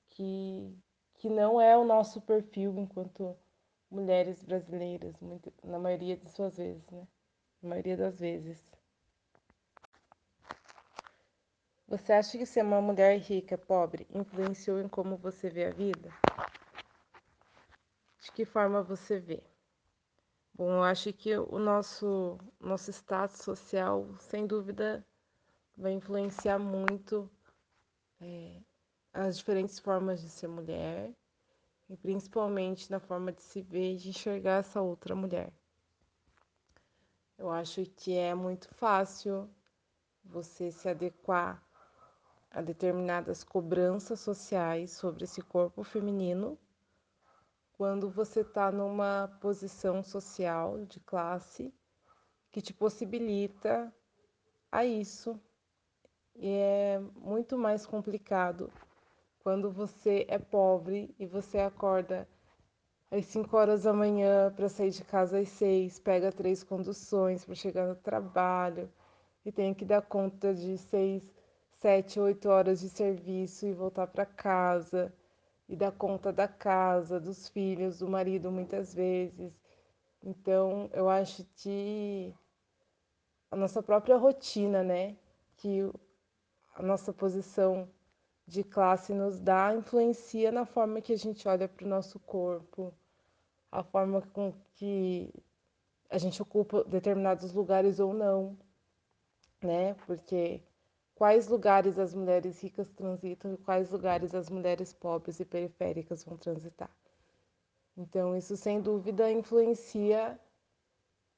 que, 0.08 0.76
que 1.14 1.28
não 1.28 1.60
é 1.60 1.76
o 1.76 1.84
nosso 1.84 2.20
perfil 2.20 2.76
enquanto 2.76 3.36
mulheres 3.90 4.42
brasileiras, 4.42 5.18
muito, 5.20 5.52
na 5.62 5.78
maioria 5.78 6.16
de 6.16 6.28
suas 6.30 6.56
vezes, 6.56 6.90
né? 6.90 7.06
Na 7.62 7.68
maioria 7.70 7.96
das 7.96 8.18
vezes. 8.18 8.77
Você 11.88 12.12
acha 12.12 12.36
que 12.36 12.44
ser 12.44 12.62
uma 12.62 12.82
mulher 12.82 13.16
rica, 13.18 13.56
pobre, 13.56 14.06
influenciou 14.10 14.78
em 14.78 14.86
como 14.86 15.16
você 15.16 15.48
vê 15.48 15.64
a 15.64 15.70
vida? 15.70 16.10
De 18.20 18.30
que 18.30 18.44
forma 18.44 18.82
você 18.82 19.18
vê? 19.18 19.42
Bom, 20.52 20.70
eu 20.70 20.82
acho 20.82 21.10
que 21.14 21.34
o 21.34 21.58
nosso, 21.58 22.36
nosso 22.60 22.90
status 22.90 23.40
social, 23.40 24.06
sem 24.18 24.46
dúvida, 24.46 25.02
vai 25.74 25.92
influenciar 25.92 26.58
muito 26.58 27.30
é, 28.20 28.60
as 29.14 29.38
diferentes 29.38 29.78
formas 29.78 30.20
de 30.20 30.28
ser 30.28 30.46
mulher 30.46 31.10
e 31.88 31.96
principalmente 31.96 32.90
na 32.90 33.00
forma 33.00 33.32
de 33.32 33.40
se 33.40 33.62
ver 33.62 33.94
e 33.94 33.96
de 33.96 34.10
enxergar 34.10 34.58
essa 34.58 34.82
outra 34.82 35.14
mulher. 35.14 35.50
Eu 37.38 37.48
acho 37.50 37.82
que 37.96 38.14
é 38.14 38.34
muito 38.34 38.68
fácil 38.74 39.48
você 40.22 40.70
se 40.70 40.86
adequar 40.86 41.66
a 42.50 42.60
determinadas 42.60 43.44
cobranças 43.44 44.20
sociais 44.20 44.92
sobre 44.92 45.24
esse 45.24 45.42
corpo 45.42 45.82
feminino 45.82 46.58
quando 47.72 48.10
você 48.10 48.40
está 48.40 48.72
numa 48.72 49.28
posição 49.40 50.02
social 50.02 50.84
de 50.84 50.98
classe 50.98 51.72
que 52.50 52.60
te 52.60 52.74
possibilita 52.74 53.92
a 54.70 54.84
isso. 54.84 55.40
E 56.34 56.48
é 56.48 57.00
muito 57.14 57.56
mais 57.56 57.86
complicado 57.86 58.72
quando 59.40 59.70
você 59.70 60.26
é 60.28 60.38
pobre 60.38 61.14
e 61.18 61.26
você 61.26 61.58
acorda 61.58 62.28
às 63.10 63.24
5 63.26 63.56
horas 63.56 63.84
da 63.84 63.92
manhã 63.92 64.52
para 64.54 64.68
sair 64.68 64.90
de 64.90 65.04
casa 65.04 65.38
às 65.38 65.48
6, 65.48 65.98
pega 66.00 66.32
três 66.32 66.62
conduções 66.62 67.44
para 67.44 67.54
chegar 67.54 67.86
no 67.86 67.94
trabalho 67.94 68.90
e 69.44 69.52
tem 69.52 69.72
que 69.72 69.84
dar 69.84 70.02
conta 70.02 70.52
de 70.54 70.76
6, 70.76 71.22
7, 71.80 72.18
8 72.18 72.48
horas 72.48 72.80
de 72.80 72.88
serviço 72.88 73.66
e 73.66 73.72
voltar 73.72 74.06
para 74.08 74.26
casa 74.26 75.12
e 75.68 75.76
dar 75.76 75.92
conta 75.92 76.32
da 76.32 76.48
casa, 76.48 77.20
dos 77.20 77.48
filhos, 77.48 77.98
do 77.98 78.08
marido 78.08 78.50
muitas 78.50 78.94
vezes. 78.94 79.52
Então, 80.22 80.90
eu 80.92 81.08
acho 81.08 81.44
que 81.56 82.34
a 83.50 83.56
nossa 83.56 83.82
própria 83.82 84.16
rotina, 84.16 84.82
né, 84.82 85.16
que 85.56 85.90
a 86.74 86.82
nossa 86.82 87.12
posição 87.12 87.88
de 88.46 88.64
classe 88.64 89.12
nos 89.12 89.38
dá 89.38 89.74
influencia 89.74 90.50
na 90.50 90.64
forma 90.64 91.00
que 91.00 91.12
a 91.12 91.18
gente 91.18 91.46
olha 91.46 91.68
para 91.68 91.84
o 91.84 91.88
nosso 91.88 92.18
corpo, 92.18 92.92
a 93.70 93.82
forma 93.82 94.22
com 94.32 94.52
que 94.74 95.32
a 96.10 96.18
gente 96.18 96.40
ocupa 96.40 96.82
determinados 96.84 97.52
lugares 97.52 98.00
ou 98.00 98.14
não, 98.14 98.58
né? 99.62 99.94
Porque 100.06 100.62
quais 101.18 101.48
lugares 101.48 101.98
as 101.98 102.14
mulheres 102.14 102.62
ricas 102.62 102.88
transitam 102.92 103.52
e 103.52 103.56
quais 103.56 103.90
lugares 103.90 104.36
as 104.36 104.48
mulheres 104.48 104.92
pobres 104.92 105.40
e 105.40 105.44
periféricas 105.44 106.22
vão 106.22 106.36
transitar. 106.36 106.90
Então, 107.96 108.36
isso 108.36 108.56
sem 108.56 108.80
dúvida 108.80 109.28
influencia 109.28 110.38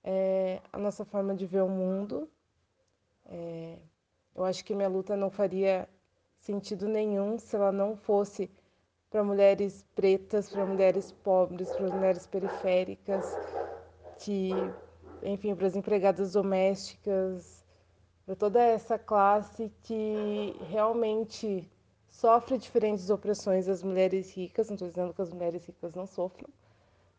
é, 0.04 0.60
a 0.70 0.76
nossa 0.76 1.02
forma 1.06 1.34
de 1.34 1.46
ver 1.46 1.62
o 1.62 1.68
mundo. 1.68 2.28
É, 3.24 3.78
eu 4.36 4.44
acho 4.44 4.62
que 4.62 4.74
minha 4.74 4.88
luta 4.88 5.16
não 5.16 5.30
faria 5.30 5.88
sentido 6.40 6.86
nenhum 6.86 7.38
se 7.38 7.56
ela 7.56 7.72
não 7.72 7.96
fosse 7.96 8.50
para 9.08 9.24
mulheres 9.24 9.82
pretas, 9.94 10.50
para 10.50 10.66
mulheres 10.66 11.10
pobres, 11.10 11.70
para 11.70 11.88
mulheres 11.88 12.26
periféricas, 12.26 13.24
que, 14.18 14.50
enfim, 15.22 15.54
para 15.54 15.68
as 15.68 15.74
empregadas 15.74 16.32
domésticas, 16.32 17.59
para 18.24 18.36
toda 18.36 18.62
essa 18.62 18.98
classe 18.98 19.72
que 19.82 20.56
realmente 20.68 21.68
sofre 22.08 22.58
diferentes 22.58 23.10
opressões 23.10 23.66
das 23.66 23.82
mulheres 23.82 24.32
ricas. 24.34 24.68
Não 24.68 24.74
estou 24.74 24.88
dizendo 24.88 25.14
que 25.14 25.22
as 25.22 25.32
mulheres 25.32 25.64
ricas 25.66 25.94
não 25.94 26.06
sofram, 26.06 26.48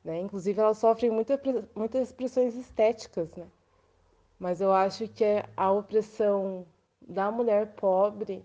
né? 0.04 0.20
Inclusive 0.20 0.60
elas 0.60 0.78
sofrem 0.78 1.12
muita, 1.12 1.40
muitas 1.76 2.12
pressões 2.12 2.56
estéticas, 2.56 3.30
né? 3.36 3.48
Mas 4.40 4.62
eu 4.62 4.72
acho 4.72 5.08
que 5.08 5.24
é 5.24 5.46
a 5.56 5.72
opressão 5.72 6.66
da 7.02 7.32
mulher 7.32 7.76
pobre 7.76 8.44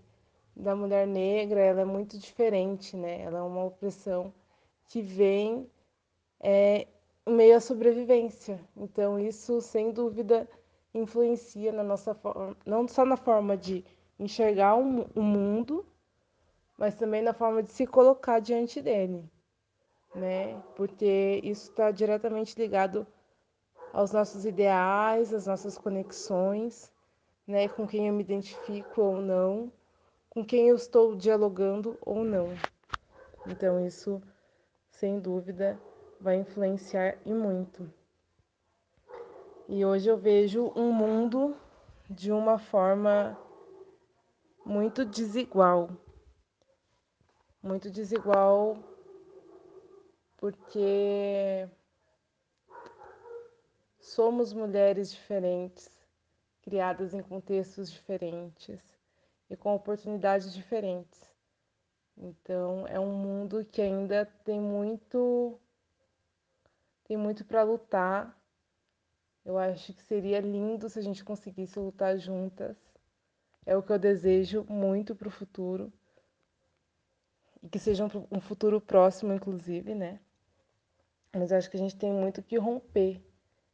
da 0.57 0.75
mulher 0.75 1.05
negra, 1.05 1.59
ela 1.59 1.81
é 1.81 1.85
muito 1.85 2.17
diferente, 2.17 2.97
né? 2.97 3.21
Ela 3.21 3.39
é 3.39 3.41
uma 3.41 3.63
opressão 3.63 4.33
que 4.87 5.01
vem 5.01 5.69
é, 6.39 6.87
meio 7.27 7.57
à 7.57 7.59
sobrevivência. 7.59 8.59
Então, 8.75 9.19
isso, 9.19 9.61
sem 9.61 9.91
dúvida, 9.91 10.49
influencia 10.97 11.71
na 11.71 11.83
nossa 11.83 12.13
forma, 12.13 12.55
não 12.65 12.87
só 12.87 13.05
na 13.05 13.17
forma 13.17 13.55
de 13.57 13.83
enxergar 14.19 14.75
o 14.75 15.21
mundo, 15.21 15.85
mas 16.77 16.95
também 16.95 17.21
na 17.21 17.33
forma 17.33 17.63
de 17.63 17.71
se 17.71 17.85
colocar 17.85 18.39
diante 18.39 18.81
dele, 18.81 19.23
né? 20.13 20.61
Porque 20.75 21.41
isso 21.43 21.69
está 21.69 21.91
diretamente 21.91 22.57
ligado 22.57 23.05
aos 23.93 24.11
nossos 24.11 24.45
ideais, 24.45 25.33
às 25.33 25.47
nossas 25.47 25.77
conexões, 25.77 26.91
né? 27.47 27.67
Com 27.69 27.87
quem 27.87 28.07
eu 28.07 28.13
me 28.13 28.23
identifico 28.23 29.01
ou 29.01 29.21
não 29.21 29.71
com 30.37 30.45
quem 30.45 30.67
eu 30.69 30.75
estou 30.75 31.15
dialogando 31.15 31.97
ou 31.99 32.23
não. 32.23 32.47
Então, 33.47 33.83
isso, 33.83 34.21
sem 34.91 35.19
dúvida, 35.19 35.79
vai 36.21 36.35
influenciar 36.35 37.17
e 37.25 37.33
muito. 37.33 37.91
E 39.69 39.85
hoje 39.85 40.09
eu 40.09 40.17
vejo 40.17 40.71
um 40.75 40.93
mundo 40.93 41.55
de 42.09 42.31
uma 42.31 42.57
forma 42.57 43.37
muito 44.65 45.03
desigual. 45.03 45.89
Muito 47.61 47.89
desigual 47.89 48.77
porque 50.37 51.67
somos 53.99 54.53
mulheres 54.53 55.11
diferentes, 55.11 55.89
criadas 56.61 57.13
em 57.13 57.21
contextos 57.21 57.91
diferentes 57.91 58.79
e 59.49 59.57
com 59.57 59.75
oportunidades 59.75 60.53
diferentes. 60.53 61.29
Então, 62.15 62.87
é 62.87 62.99
um 62.99 63.13
mundo 63.13 63.65
que 63.65 63.81
ainda 63.81 64.25
tem 64.45 64.61
muito 64.61 65.59
tem 67.03 67.17
muito 67.17 67.45
para 67.45 67.63
lutar. 67.63 68.36
Eu 69.47 69.57
acho 69.57 69.93
que 69.93 70.03
seria 70.03 70.41
lindo 70.41 70.89
se 70.89 70.99
a 70.99 71.01
gente 71.01 71.23
conseguisse 71.23 71.79
lutar 71.79 72.17
juntas. 72.17 72.75
É 73.65 73.77
o 73.77 73.81
que 73.81 73.93
eu 73.93 73.97
desejo 73.97 74.65
muito 74.65 75.15
para 75.15 75.29
o 75.29 75.31
futuro. 75.31 75.89
E 77.63 77.69
que 77.69 77.79
seja 77.79 78.03
um, 78.29 78.41
futuro 78.41 78.81
próximo, 78.81 79.31
inclusive, 79.31 79.95
né? 79.95 80.19
Mas 81.33 81.51
eu 81.51 81.57
acho 81.57 81.71
que 81.71 81.77
a 81.77 81.79
gente 81.79 81.95
tem 81.95 82.11
muito 82.11 82.43
que 82.43 82.57
romper, 82.57 83.21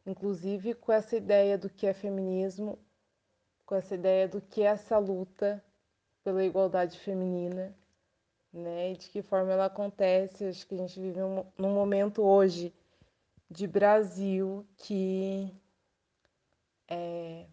inclusive 0.05 0.75
com 0.75 0.91
essa 0.91 1.15
ideia 1.15 1.57
do 1.57 1.67
que 1.67 1.87
é 1.87 1.93
feminismo 1.93 2.77
com 3.65 3.73
essa 3.73 3.95
ideia 3.95 4.27
do 4.27 4.39
que 4.39 4.61
é 4.61 4.65
essa 4.65 4.99
luta 4.99 5.63
pela 6.23 6.43
igualdade 6.43 6.99
feminina, 6.99 7.75
né? 8.53 8.91
E 8.91 8.97
de 8.97 9.09
que 9.09 9.23
forma 9.23 9.51
ela 9.51 9.65
acontece. 9.65 10.45
Acho 10.45 10.67
que 10.67 10.75
a 10.75 10.77
gente 10.77 10.99
vive 10.99 11.19
um, 11.23 11.43
num 11.57 11.73
momento 11.73 12.21
hoje 12.21 12.71
de 13.49 13.65
Brasil 13.65 14.63
que 14.77 15.51
é, 16.87 17.47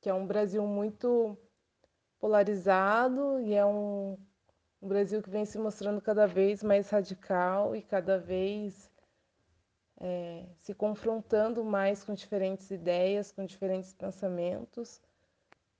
que 0.00 0.08
é 0.08 0.14
um 0.14 0.26
Brasil 0.26 0.66
muito 0.66 1.36
polarizado 2.18 3.40
e 3.40 3.54
é 3.54 3.64
um, 3.64 4.18
um 4.80 4.88
Brasil 4.88 5.22
que 5.22 5.30
vem 5.30 5.44
se 5.44 5.58
mostrando 5.58 6.00
cada 6.00 6.26
vez 6.26 6.62
mais 6.62 6.88
radical 6.90 7.74
e 7.74 7.82
cada 7.82 8.18
vez 8.18 8.90
é, 10.00 10.46
se 10.60 10.74
confrontando 10.74 11.64
mais 11.64 12.02
com 12.02 12.14
diferentes 12.14 12.70
ideias, 12.70 13.30
com 13.30 13.44
diferentes 13.44 13.92
pensamentos. 13.92 15.00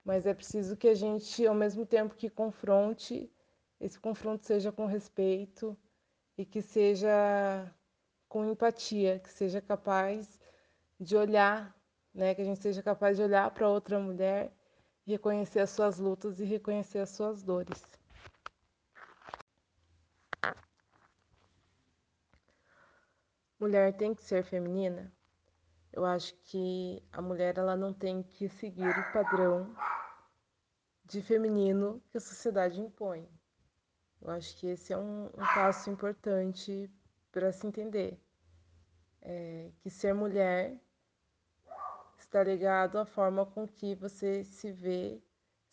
Mas 0.05 0.27
é 0.27 0.35
preciso 0.35 0.77
que 0.77 0.89
a 0.89 0.95
gente, 0.95 1.47
ao 1.47 1.55
mesmo 1.55 1.87
tempo 1.87 2.15
que 2.15 2.29
confronte, 2.29 3.31
esse 3.81 3.99
confronto 3.99 4.47
seja 4.47 4.71
com 4.71 4.87
respeito 4.87 5.77
e 6.37 6.45
que 6.45 6.61
seja 6.61 7.73
com 8.29 8.45
empatia, 8.45 9.19
que 9.19 9.31
seja 9.31 9.61
capaz 9.61 10.39
de 10.99 11.17
olhar, 11.17 11.75
né, 12.15 12.35
que 12.35 12.43
a 12.43 12.45
gente 12.45 12.61
seja 12.61 12.83
capaz 12.83 13.17
de 13.17 13.23
olhar 13.23 13.51
para 13.51 13.69
outra 13.69 13.99
mulher, 13.99 14.53
reconhecer 15.07 15.61
as 15.61 15.71
suas 15.71 15.99
lutas 15.99 16.41
e 16.41 16.45
reconhecer 16.45 16.99
as 16.99 17.11
suas 17.11 17.43
dores. 17.43 17.83
Mulher 23.59 23.95
tem 23.97 24.15
que 24.15 24.23
ser 24.25 24.43
feminina? 24.43 25.13
Eu 25.93 26.05
acho 26.05 26.35
que 26.45 27.03
a 27.13 27.21
mulher 27.21 27.59
ela 27.59 27.77
não 27.77 27.93
tem 27.93 28.23
que 28.23 28.49
seguir 28.49 28.89
o 28.89 29.13
padrão 29.13 29.75
de 31.05 31.21
feminino 31.21 32.01
que 32.11 32.17
a 32.17 32.21
sociedade 32.21 32.81
impõe. 32.81 33.29
Eu 34.23 34.31
acho 34.31 34.57
que 34.57 34.69
esse 34.69 34.93
é 34.93 34.99
um, 34.99 35.27
um 35.27 35.47
passo 35.55 35.91
importante 35.91 36.91
para 37.33 37.53
se 37.53 37.67
entender. 37.67 38.19
É, 39.23 39.71
que 39.83 39.91
ser 39.91 40.15
mulher 40.15 40.81
está 42.31 42.45
ligado 42.45 42.97
à 42.97 43.05
forma 43.05 43.45
com 43.45 43.67
que 43.67 43.97
você 43.97 44.45
se 44.45 44.71
vê, 44.71 45.21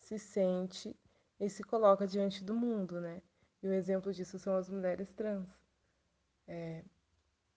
se 0.00 0.18
sente 0.18 0.94
e 1.38 1.48
se 1.48 1.62
coloca 1.62 2.04
diante 2.04 2.42
do 2.42 2.52
mundo, 2.52 3.00
né? 3.00 3.22
E 3.62 3.68
um 3.68 3.72
exemplo 3.72 4.12
disso 4.12 4.40
são 4.40 4.56
as 4.56 4.68
mulheres 4.68 5.08
trans. 5.12 5.48
É, 6.48 6.82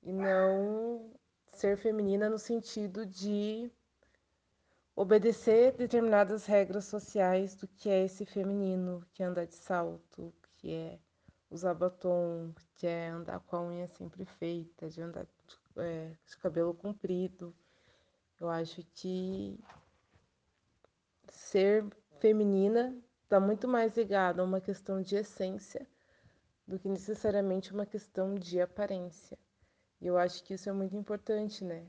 e 0.04 0.14
não 0.14 1.12
ser 1.54 1.78
feminina 1.78 2.30
no 2.30 2.38
sentido 2.38 3.04
de 3.04 3.72
obedecer 4.96 5.72
determinadas 5.72 6.46
regras 6.46 6.86
sociais 6.86 7.56
do 7.56 7.68
que 7.68 7.90
é 7.90 8.06
esse 8.06 8.24
feminino, 8.24 9.04
que 9.14 9.24
é 9.24 9.26
andar 9.26 9.48
de 9.48 9.56
salto, 9.56 10.32
que 10.58 10.74
é 10.74 11.00
usar 11.50 11.74
batom, 11.74 12.54
que 12.76 12.86
é 12.86 13.08
andar 13.08 13.40
com 13.40 13.56
a 13.56 13.64
unha 13.64 13.88
sempre 13.88 14.26
feita, 14.26 14.88
de 14.90 15.02
andar 15.02 15.26
é, 15.78 16.12
de 16.24 16.38
cabelo 16.38 16.76
comprido. 16.76 17.56
Eu 18.42 18.50
acho 18.50 18.84
que 18.96 19.56
ser 21.30 21.86
feminina 22.20 23.00
está 23.24 23.40
muito 23.40 23.68
mais 23.68 23.96
ligado 23.96 24.40
a 24.40 24.44
uma 24.44 24.60
questão 24.60 25.00
de 25.00 25.16
essência 25.16 25.88
do 26.68 26.80
que 26.80 26.90
necessariamente 26.90 27.72
uma 27.72 27.86
questão 27.86 28.34
de 28.34 28.60
aparência. 28.60 29.38
E 30.02 30.08
eu 30.08 30.18
acho 30.18 30.44
que 30.44 30.56
isso 30.56 30.68
é 30.68 30.74
muito 30.74 30.96
importante, 30.96 31.64
né? 31.64 31.86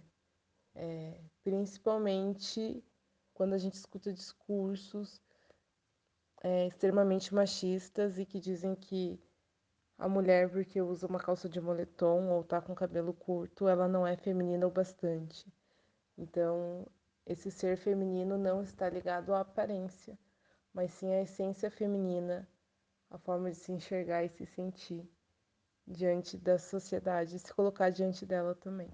É, 0.74 1.18
principalmente 1.42 2.84
quando 3.32 3.54
a 3.54 3.58
gente 3.58 3.76
escuta 3.76 4.12
discursos 4.12 5.22
é, 6.42 6.66
extremamente 6.66 7.34
machistas 7.34 8.18
e 8.18 8.26
que 8.26 8.38
dizem 8.38 8.74
que 8.74 9.18
a 9.96 10.06
mulher, 10.06 10.50
porque 10.50 10.82
usa 10.82 11.06
uma 11.06 11.18
calça 11.18 11.48
de 11.48 11.62
moletom 11.62 12.28
ou 12.28 12.44
tá 12.44 12.60
com 12.60 12.74
cabelo 12.74 13.14
curto, 13.14 13.66
ela 13.68 13.88
não 13.88 14.06
é 14.06 14.18
feminina 14.18 14.66
o 14.66 14.70
bastante. 14.70 15.50
Então, 16.16 16.86
esse 17.26 17.50
ser 17.50 17.76
feminino 17.76 18.36
não 18.36 18.62
está 18.62 18.88
ligado 18.88 19.32
à 19.34 19.40
aparência, 19.40 20.18
mas 20.72 20.92
sim 20.92 21.12
à 21.12 21.22
essência 21.22 21.70
feminina, 21.70 22.48
a 23.10 23.18
forma 23.18 23.50
de 23.50 23.56
se 23.56 23.72
enxergar 23.72 24.24
e 24.24 24.28
se 24.28 24.46
sentir 24.46 25.08
diante 25.86 26.36
da 26.36 26.58
sociedade, 26.58 27.38
se 27.38 27.52
colocar 27.52 27.90
diante 27.90 28.24
dela 28.24 28.54
também. 28.54 28.90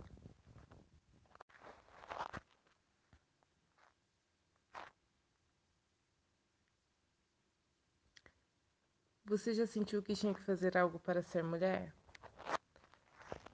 Você 9.24 9.52
já 9.52 9.66
sentiu 9.66 10.02
que 10.02 10.14
tinha 10.14 10.32
que 10.32 10.40
fazer 10.40 10.76
algo 10.76 10.98
para 10.98 11.22
ser 11.22 11.44
mulher? 11.44 11.94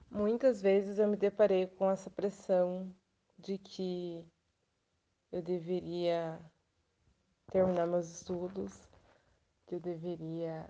Muitas 0.09 0.61
vezes 0.61 0.99
eu 0.99 1.07
me 1.07 1.17
deparei 1.17 1.67
com 1.67 1.91
essa 1.91 2.09
pressão 2.09 2.95
de 3.45 3.59
que 3.59 4.25
eu 5.31 5.39
deveria 5.39 6.39
terminar 7.51 7.85
meus 7.85 8.09
estudos, 8.09 8.73
que 9.67 9.75
eu 9.75 9.79
deveria 9.79 10.67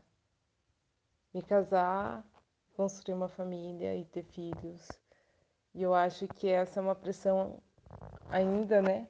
me 1.34 1.41
casar, 1.41 2.22
construir 2.76 3.15
uma 3.15 3.30
família 3.30 3.95
e 3.95 4.03
ter 4.03 4.23
filhos. 4.23 4.85
E 5.73 5.81
eu 5.81 5.93
acho 5.93 6.27
que 6.27 6.49
essa 6.49 6.81
é 6.81 6.84
uma 6.84 6.95
pressão 6.95 7.64
ainda, 8.30 8.81
né? 8.81 9.07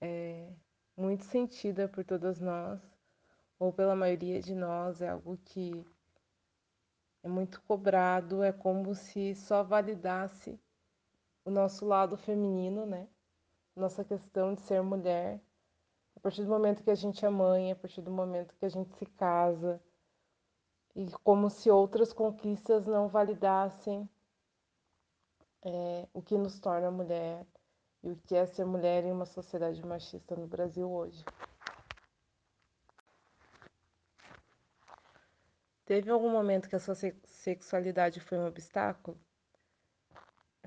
É 0.00 0.48
muito 0.96 1.24
sentida 1.24 1.88
por 1.88 2.04
todas 2.04 2.38
nós, 2.38 2.80
ou 3.58 3.72
pela 3.72 3.96
maioria 3.96 4.40
de 4.40 4.54
nós, 4.54 5.02
é 5.02 5.08
algo 5.08 5.36
que 5.38 5.84
é 7.24 7.28
muito 7.28 7.60
cobrado, 7.62 8.44
é 8.44 8.52
como 8.52 8.94
se 8.94 9.34
só 9.34 9.64
validasse 9.64 10.60
o 11.44 11.50
nosso 11.50 11.86
lado 11.86 12.16
feminino, 12.16 12.86
né? 12.86 13.08
Nossa 13.74 14.04
questão 14.04 14.54
de 14.54 14.60
ser 14.62 14.82
mulher. 14.82 15.40
A 16.16 16.20
partir 16.20 16.42
do 16.42 16.50
momento 16.50 16.82
que 16.82 16.90
a 16.90 16.94
gente 16.94 17.24
é 17.24 17.30
mãe, 17.30 17.72
a 17.72 17.76
partir 17.76 18.00
do 18.00 18.10
momento 18.10 18.54
que 18.56 18.64
a 18.64 18.68
gente 18.68 18.94
se 18.96 19.06
casa, 19.06 19.80
e 20.94 21.10
como 21.24 21.48
se 21.48 21.70
outras 21.70 22.12
conquistas 22.12 22.86
não 22.86 23.08
validassem 23.08 24.08
é, 25.62 26.06
o 26.12 26.20
que 26.20 26.36
nos 26.36 26.60
torna 26.60 26.90
mulher 26.90 27.46
e 28.02 28.10
o 28.10 28.16
que 28.16 28.34
é 28.34 28.44
ser 28.44 28.64
mulher 28.64 29.04
em 29.04 29.12
uma 29.12 29.24
sociedade 29.24 29.84
machista 29.84 30.36
no 30.36 30.46
Brasil 30.46 30.90
hoje. 30.90 31.24
Teve 35.84 36.10
algum 36.10 36.30
momento 36.30 36.68
que 36.68 36.76
a 36.76 36.80
sua 36.80 36.94
sexualidade 36.94 38.20
foi 38.20 38.38
um 38.38 38.46
obstáculo? 38.46 39.18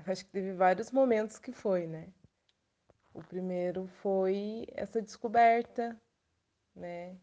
Acho 0.06 0.24
que 0.24 0.30
teve 0.30 0.52
vários 0.52 0.90
momentos 0.90 1.38
que 1.38 1.52
foi, 1.52 1.86
né? 1.86 2.12
O 3.12 3.22
primeiro 3.22 3.86
foi 4.02 4.66
essa 4.72 5.00
descoberta, 5.02 6.00
né? 6.74 7.18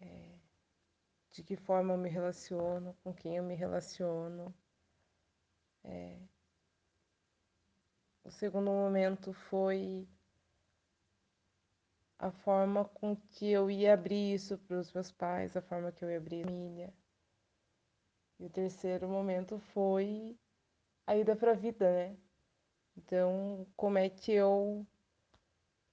É, 0.00 0.38
de 1.32 1.42
que 1.42 1.56
forma 1.56 1.94
eu 1.94 1.98
me 1.98 2.08
relaciono, 2.08 2.94
com 3.02 3.14
quem 3.14 3.36
eu 3.36 3.44
me 3.44 3.54
relaciono. 3.54 4.54
É, 5.84 6.18
o 8.24 8.30
segundo 8.30 8.70
momento 8.70 9.32
foi 9.32 10.08
a 12.18 12.30
forma 12.30 12.84
com 12.86 13.14
que 13.14 13.50
eu 13.50 13.70
ia 13.70 13.94
abrir 13.94 14.34
isso 14.34 14.58
para 14.58 14.78
os 14.78 14.92
meus 14.92 15.12
pais, 15.12 15.56
a 15.56 15.62
forma 15.62 15.92
que 15.92 16.04
eu 16.04 16.10
ia 16.10 16.16
abrir 16.18 16.42
a 16.42 16.46
família. 16.46 16.94
E 18.38 18.46
o 18.46 18.50
terceiro 18.50 19.08
momento 19.08 19.58
foi 19.58 20.36
a 21.06 21.16
ida 21.16 21.36
para 21.36 21.52
a 21.52 21.54
vida, 21.54 21.90
né? 21.90 22.16
Então, 22.96 23.66
como 23.76 23.98
é 23.98 24.08
que 24.08 24.32
eu 24.32 24.86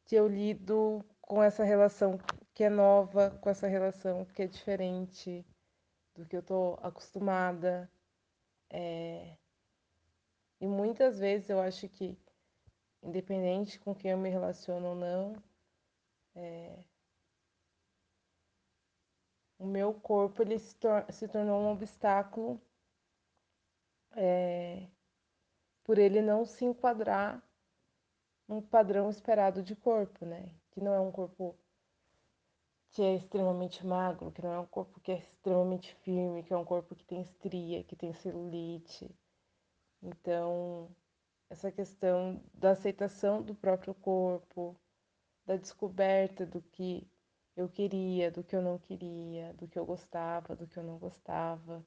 que 0.06 0.16
eu 0.16 0.28
lido 0.28 1.04
com 1.22 1.42
essa 1.42 1.64
relação 1.64 2.20
que 2.54 2.64
é 2.64 2.70
nova, 2.70 3.32
com 3.42 3.50
essa 3.50 3.68
relação 3.68 4.26
que 4.26 4.44
é 4.44 4.48
diferente 4.48 5.46
do 6.16 6.26
que 6.26 6.36
eu 6.36 6.44
tô 6.44 6.78
acostumada. 6.82 7.90
É... 8.70 9.38
E 10.60 10.68
muitas 10.68 11.20
vezes 11.20 11.50
eu 11.50 11.60
acho 11.62 11.90
que, 11.90 12.18
independente 13.02 13.80
com 13.80 13.96
quem 13.96 14.12
eu 14.12 14.18
me 14.18 14.30
relaciono 14.30 14.90
ou 14.90 14.96
não, 14.96 15.36
é... 16.36 16.84
o 19.58 19.66
meu 19.66 19.94
corpo 19.94 20.42
ele 20.42 20.60
se, 20.60 20.76
tor 20.76 21.06
se 21.12 21.28
tornou 21.28 21.62
um 21.62 21.72
obstáculo 21.72 22.62
é 24.16 24.88
por 25.84 25.98
ele 25.98 26.22
não 26.22 26.46
se 26.46 26.66
enquadrar 26.66 27.44
num 28.48 28.62
padrão 28.62 29.10
esperado 29.10 29.62
de 29.62 29.76
corpo, 29.76 30.26
né? 30.26 30.50
Que 30.72 30.82
não 30.82 30.94
é 30.94 31.00
um 31.00 31.12
corpo 31.12 31.56
que 32.92 33.02
é 33.02 33.16
extremamente 33.16 33.86
magro, 33.86 34.32
que 34.32 34.42
não 34.42 34.54
é 34.54 34.60
um 34.60 34.68
corpo 34.68 35.00
que 35.00 35.12
é 35.12 35.18
extremamente 35.18 35.96
firme, 36.04 36.44
que 36.44 36.54
é 36.54 36.58
um 36.58 36.66
corpo 36.66 36.96
que 36.96 37.04
tem 37.06 37.22
estria, 37.22 37.84
que 37.84 37.96
tem 37.96 38.14
celulite. 38.14 39.10
Então, 40.02 40.90
essa 41.50 41.72
questão 41.72 42.42
da 42.54 42.72
aceitação 42.72 43.42
do 43.42 43.56
próprio 43.56 43.94
corpo, 43.96 44.76
da 45.46 45.56
descoberta 45.58 46.46
do 46.46 46.62
que 46.62 47.08
eu 47.56 47.70
queria, 47.70 48.32
do 48.32 48.44
que 48.44 48.56
eu 48.56 48.62
não 48.62 48.78
queria, 48.78 49.54
do 49.54 49.68
que 49.68 49.78
eu 49.78 49.86
gostava, 49.86 50.56
do 50.56 50.68
que 50.68 50.78
eu 50.78 50.84
não 50.84 50.98
gostava, 50.98 51.86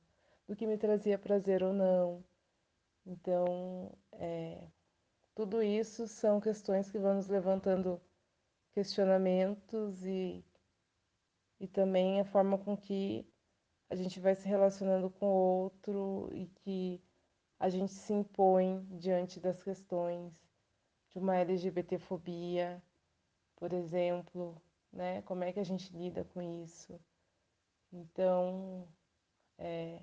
do 0.49 0.57
que 0.57 0.67
me 0.67 0.79
trazia 0.79 1.19
prazer 1.19 1.63
ou 1.63 1.73
não. 1.73 2.25
Então, 3.07 3.97
é, 4.13 4.67
tudo 5.33 5.63
isso 5.63 6.09
são 6.09 6.41
questões 6.41 6.91
que 6.91 6.99
vão 6.99 7.15
nos 7.15 7.29
levantando 7.29 8.01
questionamentos 8.73 10.05
e, 10.05 10.45
e 11.61 11.69
também 11.69 12.21
a 12.21 12.25
forma 12.25 12.59
com 12.59 12.77
que 12.77 13.25
a 13.89 13.95
gente 13.95 14.19
vai 14.19 14.35
se 14.35 14.49
relacionando 14.49 15.09
com 15.09 15.27
o 15.27 15.63
outro 15.63 16.29
e 16.33 16.49
que 16.49 17.01
a 17.61 17.69
gente 17.69 17.93
se 17.93 18.13
impõe 18.13 18.85
diante 18.99 19.39
das 19.39 19.63
questões 19.63 20.35
de 21.11 21.19
uma 21.19 21.37
LGBTfobia, 21.37 22.83
por 23.55 23.73
exemplo, 23.73 24.61
né? 24.93 25.23
Como 25.23 25.45
é 25.45 25.53
que 25.53 25.61
a 25.61 25.65
gente 25.65 25.97
lida 25.97 26.25
com 26.25 26.43
isso? 26.43 27.01
Então, 27.93 28.87
é, 29.59 30.03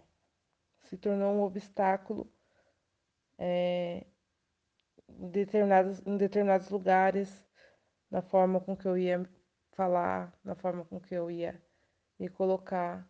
se 0.82 0.98
tornou 0.98 1.34
um 1.34 1.44
obstáculo 1.44 2.32
é, 3.38 4.06
em, 5.10 5.30
determinados, 5.30 6.02
em 6.06 6.18
determinados 6.18 6.70
lugares, 6.70 7.46
na 8.10 8.22
forma 8.22 8.60
com 8.60 8.76
que 8.76 8.88
eu 8.88 8.98
ia 8.98 9.28
falar, 9.72 10.34
na 10.44 10.56
forma 10.56 10.86
com 10.86 11.00
que 11.00 11.16
eu 11.16 11.30
ia 11.32 11.62
me 12.20 12.30
colocar, 12.30 13.08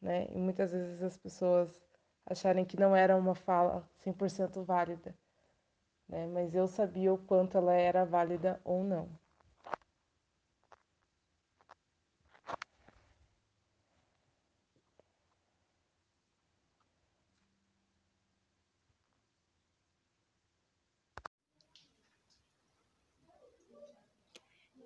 né? 0.00 0.26
E 0.30 0.38
muitas 0.38 0.72
vezes 0.72 1.02
as 1.02 1.16
pessoas 1.16 1.80
acharem 2.26 2.64
que 2.64 2.78
não 2.78 2.94
era 2.94 3.16
uma 3.16 3.34
fala 3.34 3.88
100% 4.04 4.64
válida, 4.64 5.16
né? 6.08 6.26
Mas 6.26 6.54
eu 6.54 6.66
sabia 6.66 7.12
o 7.12 7.18
quanto 7.18 7.56
ela 7.58 7.74
era 7.74 8.04
válida 8.04 8.60
ou 8.64 8.84
não. 8.84 9.08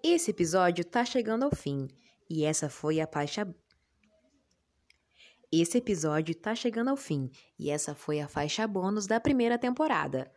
Esse 0.07 0.33
episódio 0.33 0.85
tá 0.85 1.03
chegando 1.03 1.45
ao 1.45 1.51
fim 1.51 1.89
e 2.29 2.45
essa 2.45 2.69
foi 2.69 3.01
a 3.01 3.07
faixa. 3.07 3.49
Esse 5.51 5.79
episódio 5.79 6.35
tá 6.35 6.55
chegando 6.55 6.91
ao 6.91 6.97
fim 6.97 7.31
e 7.59 7.71
essa 7.71 7.95
foi 7.95 8.21
a 8.21 8.29
faixa 8.29 8.67
bônus 8.67 9.07
da 9.07 9.19
primeira 9.19 9.57
temporada. 9.57 10.31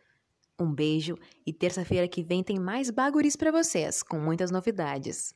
Um 0.58 0.72
beijo 0.72 1.18
e 1.46 1.52
terça-feira 1.52 2.08
que 2.08 2.22
vem 2.22 2.42
tem 2.42 2.58
mais 2.58 2.88
baguris 2.88 3.36
para 3.36 3.52
vocês, 3.52 4.02
com 4.02 4.18
muitas 4.18 4.50
novidades. 4.50 5.34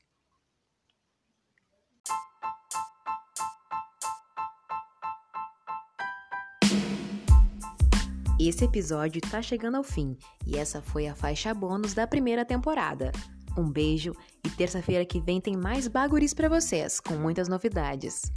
Esse 8.41 8.65
episódio 8.65 9.21
tá 9.21 9.43
chegando 9.43 9.77
ao 9.77 9.85
fim 9.85 10.17
e 10.47 10.57
essa 10.57 10.81
foi 10.81 11.07
a 11.07 11.15
faixa 11.15 11.53
bônus 11.53 11.93
da 11.93 12.07
primeira 12.07 12.47
temporada. 12.47 13.13
Um 13.57 13.71
beijo 13.71 14.13
e 14.45 14.51
terça-feira 14.51 15.05
que 15.05 15.21
vem 15.21 15.41
tem 15.41 15.57
mais 15.57 15.89
baguris 15.89 16.33
para 16.35 16.49
vocês, 16.49 17.01
com 17.01 17.15
muitas 17.15 17.49
novidades. 17.49 18.31